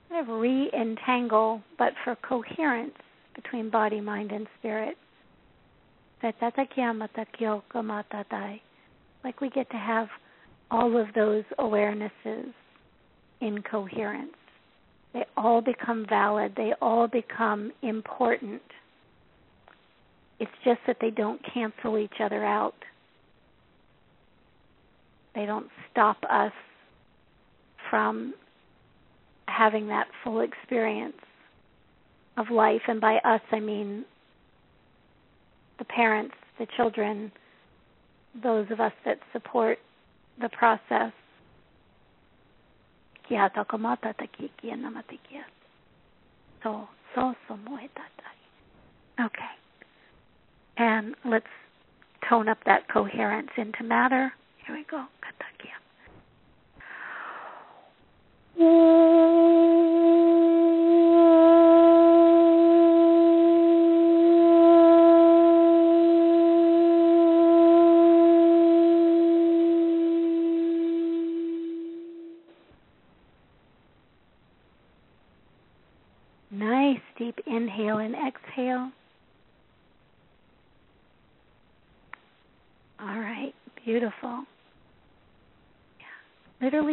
kind 0.10 0.30
of 0.30 0.36
re 0.40 0.70
entangle, 0.74 1.62
but 1.78 1.94
for 2.04 2.16
coherence 2.16 2.94
between 3.36 3.70
body, 3.70 4.02
mind, 4.02 4.32
and 4.32 4.48
spirit. 4.60 4.98
Like 9.24 9.42
we 9.42 9.50
get 9.50 9.70
to 9.70 9.78
have 9.78 10.08
all 10.72 10.98
of 10.98 11.08
those 11.14 11.44
awarenesses 11.60 12.54
in 13.42 13.62
coherence. 13.62 14.32
They 15.18 15.26
all 15.36 15.62
become 15.62 16.06
valid, 16.08 16.54
they 16.56 16.74
all 16.80 17.08
become 17.08 17.72
important. 17.82 18.62
It's 20.40 20.52
just 20.64 20.80
that 20.86 20.98
they 21.02 21.10
don't 21.10 21.42
cancel 21.52 21.98
each 21.98 22.22
other 22.24 22.46
out. 22.46 22.76
They 25.34 25.48
don't 25.48 25.66
stop 25.90 26.18
us 26.30 26.52
from 27.90 28.36
having 29.48 29.88
that 29.88 30.06
full 30.24 30.42
experience 30.42 31.18
of 32.38 32.52
life. 32.52 32.84
And 32.88 33.02
by 33.02 33.16
us, 33.26 33.42
I 33.52 33.60
mean 33.60 34.06
the 35.80 35.86
parents, 35.86 36.36
the 36.60 36.68
children, 36.78 37.32
those 38.44 38.68
of 38.70 38.80
us 38.80 38.94
that 39.04 39.18
support 39.34 39.80
the 40.40 40.50
process. 40.50 41.12
So, 46.64 46.88
so, 47.16 47.34
so 47.48 47.58
Okay. 49.20 49.44
And 50.78 51.16
let's 51.26 51.46
tone 52.30 52.48
up 52.48 52.60
that 52.66 52.88
coherence 52.92 53.50
into 53.58 53.84
matter. 53.84 54.32
Here 54.66 54.76
we 54.76 54.86
go. 54.90 55.06
Katakia. 55.24 55.78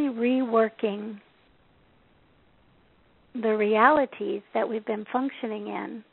Reworking 0.02 1.20
the 3.34 3.56
realities 3.56 4.42
that 4.52 4.68
we've 4.68 4.86
been 4.86 5.04
functioning 5.12 5.68
in, 5.68 6.04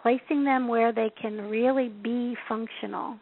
placing 0.00 0.44
them 0.44 0.68
where 0.68 0.92
they 0.92 1.10
can 1.20 1.50
really 1.50 1.88
be 1.88 2.36
functional, 2.48 3.16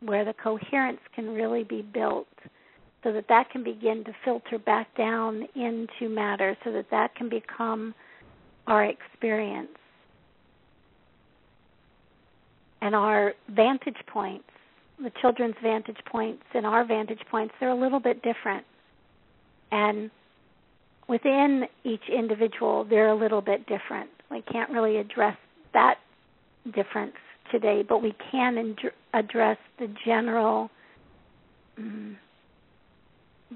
where 0.00 0.24
the 0.24 0.34
coherence 0.34 1.00
can 1.14 1.30
really 1.30 1.64
be 1.64 1.82
built 1.82 2.26
so 3.02 3.12
that 3.12 3.28
that 3.28 3.50
can 3.50 3.62
begin 3.62 4.04
to 4.04 4.12
filter 4.24 4.58
back 4.58 4.94
down 4.96 5.46
into 5.54 6.08
matter 6.08 6.56
so 6.64 6.72
that 6.72 6.86
that 6.90 7.14
can 7.14 7.28
become 7.28 7.94
our 8.66 8.84
experience 8.84 9.68
and 12.82 12.94
our 12.94 13.32
vantage 13.48 13.96
points 14.06 14.44
the 15.02 15.10
children's 15.20 15.54
vantage 15.62 15.98
points 16.10 16.42
and 16.54 16.66
our 16.66 16.84
vantage 16.84 17.20
points 17.30 17.54
they're 17.60 17.70
a 17.70 17.80
little 17.80 18.00
bit 18.00 18.22
different 18.22 18.64
and 19.72 20.10
within 21.08 21.64
each 21.84 22.08
individual 22.08 22.84
they're 22.84 23.08
a 23.08 23.14
little 23.14 23.40
bit 23.40 23.66
different 23.66 24.10
we 24.30 24.42
can't 24.42 24.70
really 24.70 24.96
address 24.98 25.36
that 25.72 25.96
difference 26.74 27.14
today 27.50 27.84
but 27.86 28.02
we 28.02 28.14
can 28.30 28.56
ind- 28.58 28.90
address 29.14 29.58
the 29.78 29.92
general 30.04 30.70
um, 31.78 32.16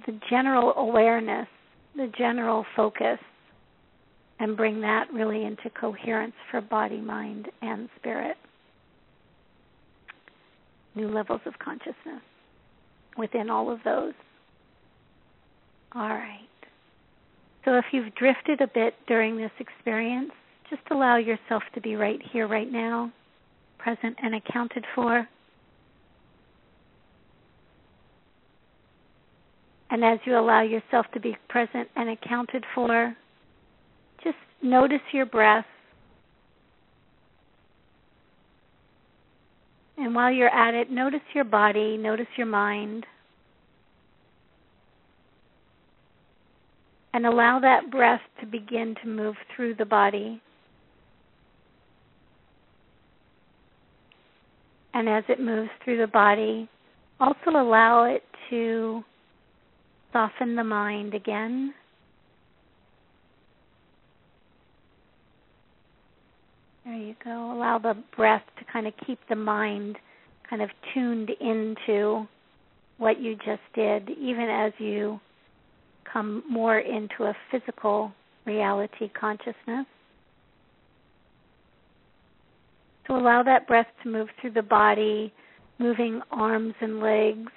the 0.07 0.19
general 0.29 0.75
awareness 0.77 1.49
the 1.97 2.11
general 2.17 2.65
focus 2.77 3.19
and 4.41 4.57
bring 4.57 4.81
that 4.81 5.07
really 5.13 5.45
into 5.45 5.69
coherence 5.79 6.33
for 6.51 6.61
body, 6.61 7.01
mind, 7.01 7.49
and 7.63 7.89
spirit. 7.99 8.37
New 10.95 11.09
levels 11.09 11.41
of 11.47 11.59
consciousness 11.59 12.23
within 13.17 13.51
all 13.51 13.71
of 13.71 13.79
those. 13.85 14.15
All 15.95 16.09
right. 16.09 16.39
So 17.65 17.75
if 17.75 17.85
you've 17.93 18.15
drifted 18.15 18.61
a 18.61 18.67
bit 18.67 18.95
during 19.07 19.37
this 19.37 19.51
experience, 19.59 20.31
just 20.69 20.83
allow 20.91 21.17
yourself 21.17 21.63
to 21.75 21.81
be 21.81 21.97
right 21.97 22.21
here, 22.33 22.47
right 22.47 22.71
now, 22.71 23.13
present 23.79 24.17
and 24.23 24.35
accounted 24.35 24.85
for. 24.95 25.29
And 29.91 30.05
as 30.05 30.21
you 30.25 30.39
allow 30.39 30.63
yourself 30.63 31.07
to 31.15 31.21
be 31.21 31.37
present 31.49 31.89
and 31.97 32.11
accounted 32.11 32.65
for, 32.75 33.15
just 34.23 34.37
notice 34.63 35.01
your 35.13 35.27
breath. 35.27 35.67
And 40.01 40.15
while 40.15 40.33
you're 40.33 40.49
at 40.49 40.73
it, 40.73 40.91
notice 40.91 41.21
your 41.35 41.45
body, 41.45 41.99
notice 41.99 42.27
your 42.39 42.47
mind. 42.47 43.05
And 47.13 47.27
allow 47.27 47.61
that 47.61 47.91
breath 47.91 48.23
to 48.41 48.47
begin 48.47 48.95
to 49.03 49.09
move 49.09 49.35
through 49.55 49.75
the 49.75 49.85
body. 49.85 50.41
And 54.95 55.07
as 55.07 55.23
it 55.29 55.39
moves 55.39 55.71
through 55.85 55.99
the 55.99 56.07
body, 56.07 56.67
also 57.21 57.51
allow 57.51 58.05
it 58.05 58.23
to 58.49 59.05
soften 60.15 60.57
the 60.57 60.65
mind 60.65 61.13
again. 61.13 61.75
There 66.91 66.99
you 66.99 67.15
go. 67.23 67.53
Allow 67.53 67.79
the 67.79 67.95
breath 68.17 68.43
to 68.59 68.65
kind 68.65 68.89
of 68.89 68.93
keep 69.07 69.21
the 69.29 69.37
mind 69.37 69.97
kind 70.49 70.61
of 70.61 70.71
tuned 70.93 71.31
into 71.41 72.27
what 72.99 73.21
you 73.21 73.37
just 73.37 73.61
did, 73.77 74.11
even 74.11 74.49
as 74.51 74.73
you 74.79 75.21
come 76.13 76.43
more 76.51 76.81
into 76.81 77.27
a 77.27 77.37
physical 77.49 78.11
reality 78.45 79.09
consciousness. 79.09 79.87
So 83.07 83.15
allow 83.15 83.45
that 83.45 83.69
breath 83.69 83.87
to 84.03 84.09
move 84.11 84.27
through 84.41 84.55
the 84.55 84.63
body, 84.63 85.33
moving 85.79 86.21
arms 86.33 86.75
and 86.81 86.99
legs, 86.99 87.53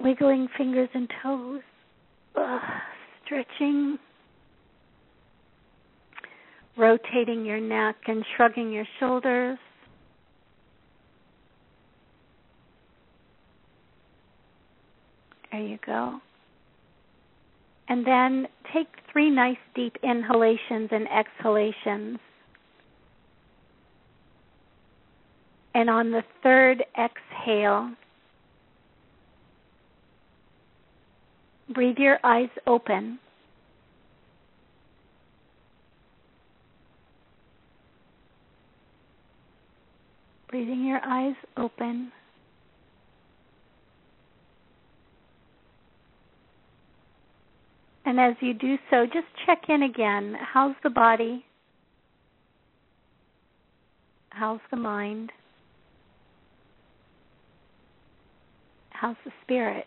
wiggling 0.00 0.48
fingers 0.58 0.88
and 0.94 1.08
toes, 1.22 1.60
Ugh, 2.34 2.60
stretching, 3.24 3.98
rotating 6.76 7.44
your 7.44 7.60
neck 7.60 7.96
and 8.06 8.24
shrugging 8.36 8.72
your 8.72 8.86
shoulders. 9.00 9.58
There 15.50 15.60
you 15.60 15.78
go. 15.84 16.20
And 17.88 18.06
then 18.06 18.46
take 18.74 18.88
three 19.10 19.30
nice 19.30 19.56
deep 19.74 19.96
inhalations 20.02 20.88
and 20.90 21.06
exhalations. 21.08 22.18
And 25.74 25.88
on 25.88 26.10
the 26.10 26.22
third 26.42 26.84
exhale, 26.98 27.90
breathe 31.72 31.98
your 31.98 32.18
eyes 32.24 32.48
open. 32.66 33.18
Breathing 40.56 40.86
your 40.86 41.02
eyes 41.04 41.34
open. 41.58 42.10
And 48.06 48.18
as 48.18 48.36
you 48.40 48.54
do 48.54 48.76
so, 48.90 49.04
just 49.04 49.26
check 49.44 49.64
in 49.68 49.82
again. 49.82 50.34
How's 50.40 50.74
the 50.82 50.88
body? 50.88 51.44
How's 54.30 54.60
the 54.70 54.78
mind? 54.78 55.30
How's 58.88 59.16
the 59.26 59.32
spirit? 59.42 59.84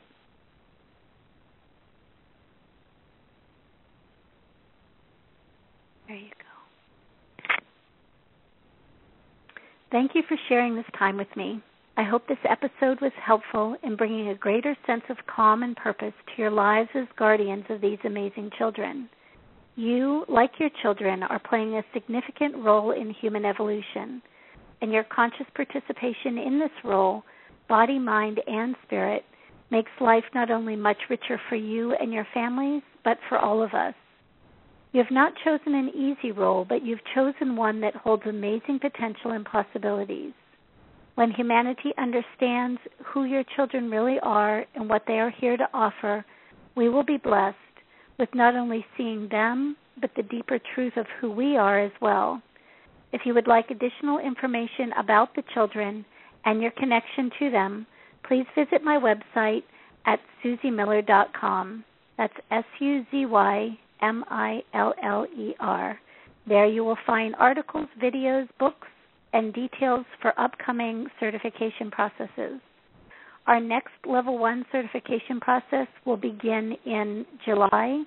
There 6.08 6.16
you 6.16 6.30
go. 6.30 6.50
Thank 9.92 10.14
you 10.14 10.22
for 10.28 10.38
sharing 10.48 10.76
this 10.76 10.86
time 10.98 11.18
with 11.18 11.36
me. 11.36 11.64
I 11.98 12.04
hope 12.04 12.28
this 12.28 12.38
episode 12.48 13.02
was 13.02 13.12
helpful 13.26 13.76
in 13.84 13.96
bringing 13.96 14.30
a 14.30 14.36
greater 14.36 14.78
sense 14.86 15.02
of 15.10 15.18
calm 15.26 15.64
and 15.64 15.76
purpose 15.76 16.14
to 16.28 16.42
your 16.42 16.52
lives 16.52 16.90
as 16.94 17.08
guardians 17.18 17.66
of 17.70 17.82
these 17.82 17.98
amazing 18.06 18.52
children. 18.56 19.10
You, 19.76 20.26
like 20.30 20.52
your 20.60 20.70
children, 20.84 21.24
are 21.24 21.40
playing 21.40 21.74
a 21.74 21.84
significant 21.92 22.56
role 22.58 22.92
in 22.92 23.10
human 23.10 23.46
evolution, 23.46 24.22
and 24.82 24.94
your 24.94 25.06
conscious 25.06 25.48
participation 25.56 26.38
in 26.38 26.60
this 26.60 26.84
role 26.84 27.24
body, 27.68 27.98
mind, 27.98 28.40
and 28.46 28.76
spirit 28.86 29.24
makes 29.72 29.92
life 30.00 30.24
not 30.36 30.52
only 30.52 30.76
much 30.76 30.98
richer 31.10 31.42
for 31.50 31.56
you 31.56 31.94
and 31.94 32.14
your 32.14 32.28
families, 32.34 32.84
but 33.04 33.18
for 33.28 33.40
all 33.40 33.64
of 33.64 33.74
us. 33.74 33.94
You 34.92 35.04
have 35.04 35.12
not 35.12 35.34
chosen 35.44 35.76
an 35.76 35.90
easy 35.90 36.32
role, 36.32 36.66
but 36.68 36.84
you've 36.84 37.04
chosen 37.14 37.56
one 37.56 37.80
that 37.82 37.96
holds 37.96 38.24
amazing 38.26 38.80
potential 38.80 39.32
and 39.32 39.46
possibilities. 39.46 40.34
When 41.16 41.32
humanity 41.32 41.94
understands 41.98 42.80
who 43.06 43.26
your 43.26 43.44
children 43.56 43.92
really 43.92 44.18
are 44.24 44.66
and 44.74 44.90
what 44.90 45.04
they 45.06 45.20
are 45.20 45.30
here 45.30 45.58
to 45.58 45.70
offer, 45.74 46.26
we 46.76 46.90
will 46.90 47.04
be 47.04 47.18
blessed 47.18 47.58
with 48.18 48.30
not 48.34 48.56
only 48.56 48.86
seeing 48.98 49.28
them, 49.30 49.76
but 50.02 50.12
the 50.16 50.24
deeper 50.24 50.60
truth 50.74 50.94
of 50.98 51.06
who 51.20 51.30
we 51.30 51.56
are 51.56 51.80
as 51.80 51.92
well. 52.02 52.42
If 53.12 53.22
you 53.26 53.34
would 53.34 53.48
like 53.48 53.70
additional 53.70 54.20
information 54.20 54.92
about 54.98 55.36
the 55.36 55.44
children, 55.54 56.06
and 56.46 56.62
your 56.62 56.72
connection 56.72 57.30
to 57.40 57.52
them, 57.52 57.86
please 58.28 58.46
visit 58.56 58.84
my 58.84 58.98
website 58.98 59.64
at 60.06 60.20
suzymiller.com. 60.44 61.84
That's 62.18 62.34
S 62.50 62.64
U 62.80 63.06
Z 63.12 63.26
Y 63.26 63.78
M 64.02 64.24
I 64.30 64.62
L 64.74 64.94
L 65.04 65.26
E 65.38 65.54
R. 65.60 66.00
There 66.48 66.66
you 66.66 66.84
will 66.84 66.98
find 67.06 67.36
articles, 67.36 67.88
videos, 68.02 68.48
books, 68.60 68.88
and 69.34 69.54
details 69.54 70.06
for 70.22 70.40
upcoming 70.40 71.08
certification 71.20 71.92
processes. 71.92 72.60
Our 73.48 73.60
next 73.60 73.94
level 74.06 74.38
1 74.38 74.66
certification 74.72 75.40
process 75.40 75.88
will 76.06 76.18
begin 76.18 76.76
in 76.86 77.26
July. 77.46 78.04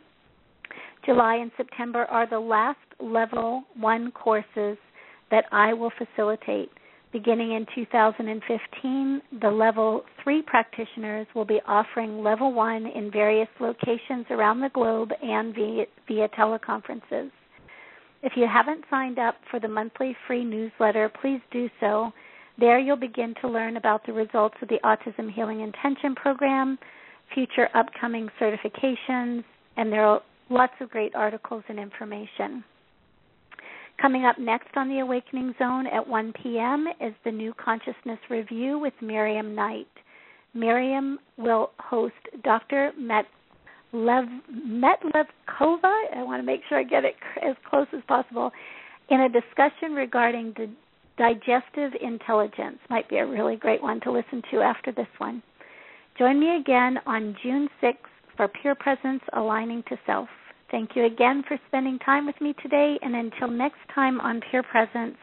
July 1.05 1.36
and 1.36 1.51
September 1.57 2.05
are 2.05 2.28
the 2.28 2.38
last 2.38 2.78
level 3.01 3.64
1 3.76 4.12
courses 4.12 4.78
that 5.30 5.45
I 5.51 5.72
will 5.72 5.93
facilitate. 5.99 6.70
Beginning 7.12 7.52
in 7.52 7.66
2015, 7.74 9.22
the 9.42 9.50
level 9.50 10.02
3 10.24 10.42
practitioners 10.42 11.26
will 11.34 11.44
be 11.44 11.60
offering 11.66 12.22
level 12.22 12.54
1 12.54 12.86
in 12.86 13.10
various 13.10 13.48
locations 13.60 14.24
around 14.30 14.60
the 14.60 14.70
globe 14.70 15.10
and 15.22 15.54
via, 15.54 15.84
via 16.08 16.28
teleconferences. 16.28 17.30
If 18.22 18.32
you 18.34 18.46
haven't 18.50 18.84
signed 18.88 19.18
up 19.18 19.34
for 19.50 19.60
the 19.60 19.68
monthly 19.68 20.16
free 20.26 20.42
newsletter, 20.42 21.10
please 21.20 21.40
do 21.50 21.68
so. 21.80 22.12
There 22.58 22.78
you'll 22.78 22.96
begin 22.96 23.34
to 23.42 23.48
learn 23.48 23.76
about 23.76 24.06
the 24.06 24.12
results 24.14 24.56
of 24.62 24.68
the 24.68 24.78
Autism 24.82 25.30
Healing 25.30 25.60
Intention 25.60 26.14
program, 26.14 26.78
future 27.34 27.68
upcoming 27.74 28.30
certifications, 28.40 29.44
and 29.76 29.92
there 29.92 30.06
are 30.06 30.22
lots 30.48 30.74
of 30.80 30.88
great 30.88 31.14
articles 31.14 31.64
and 31.68 31.78
information. 31.78 32.64
Coming 34.01 34.24
up 34.24 34.38
next 34.38 34.76
on 34.76 34.88
the 34.88 34.99
Awakening 34.99 35.55
Zone 35.59 35.86
at 35.86 36.07
1 36.07 36.32
p.m. 36.43 36.86
is 37.01 37.14
the 37.24 37.30
New 37.30 37.55
Consciousness 37.55 38.18
Review 38.28 38.78
with 38.78 38.95
Miriam 39.01 39.55
Knight. 39.55 39.86
Miriam 40.55 41.18
will 41.36 41.70
host 41.78 42.14
Dr. 42.43 42.93
Met 42.99 43.26
Lev, 43.93 44.24
Metlevkova, 44.51 46.16
I 46.16 46.22
want 46.22 46.40
to 46.40 46.47
make 46.47 46.62
sure 46.68 46.78
I 46.78 46.82
get 46.82 47.05
it 47.05 47.14
as 47.47 47.55
close 47.68 47.86
as 47.93 48.01
possible, 48.09 48.51
in 49.11 49.20
a 49.20 49.28
discussion 49.28 49.93
regarding 49.93 50.55
the 50.57 50.68
digestive 51.18 51.93
intelligence. 52.01 52.78
Might 52.88 53.09
be 53.09 53.18
a 53.18 53.26
really 53.26 53.57
great 53.57 53.82
one 53.82 54.01
to 54.01 54.11
listen 54.11 54.43
to 54.51 54.61
after 54.61 54.93
this 54.93 55.07
one. 55.18 55.43
Join 56.18 56.40
me 56.40 56.57
again 56.57 56.99
on 57.07 57.36
June 57.43 57.68
6th 57.82 57.97
for 58.36 58.49
Pure 58.49 58.76
Presence 58.76 59.22
Aligning 59.34 59.82
to 59.88 59.97
Self. 60.07 60.28
Thank 60.72 60.96
you 60.96 61.04
again 61.04 61.44
for 61.46 61.58
spending 61.68 61.98
time 61.98 62.24
with 62.24 62.40
me 62.40 62.54
today, 62.62 62.98
and 63.02 63.14
until 63.14 63.48
next 63.48 63.78
time 63.94 64.20
on 64.20 64.40
Pure 64.50 64.62
Presence, 64.64 65.18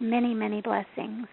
many, 0.00 0.32
many 0.32 0.62
blessings. 0.62 1.26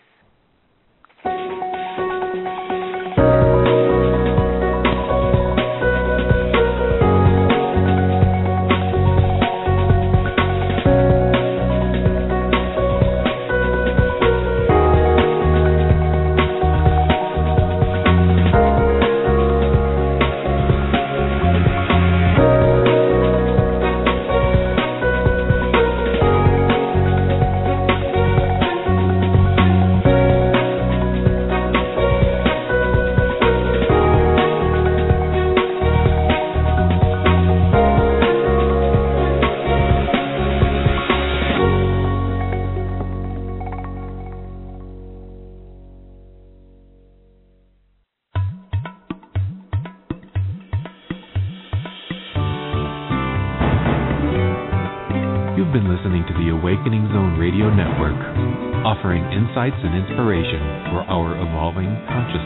Insights 59.62 59.84
and 59.84 59.94
inspiration 59.96 60.60
for 60.90 61.06
our 61.06 61.38
evolving 61.38 61.94
consciousness. 62.10 62.41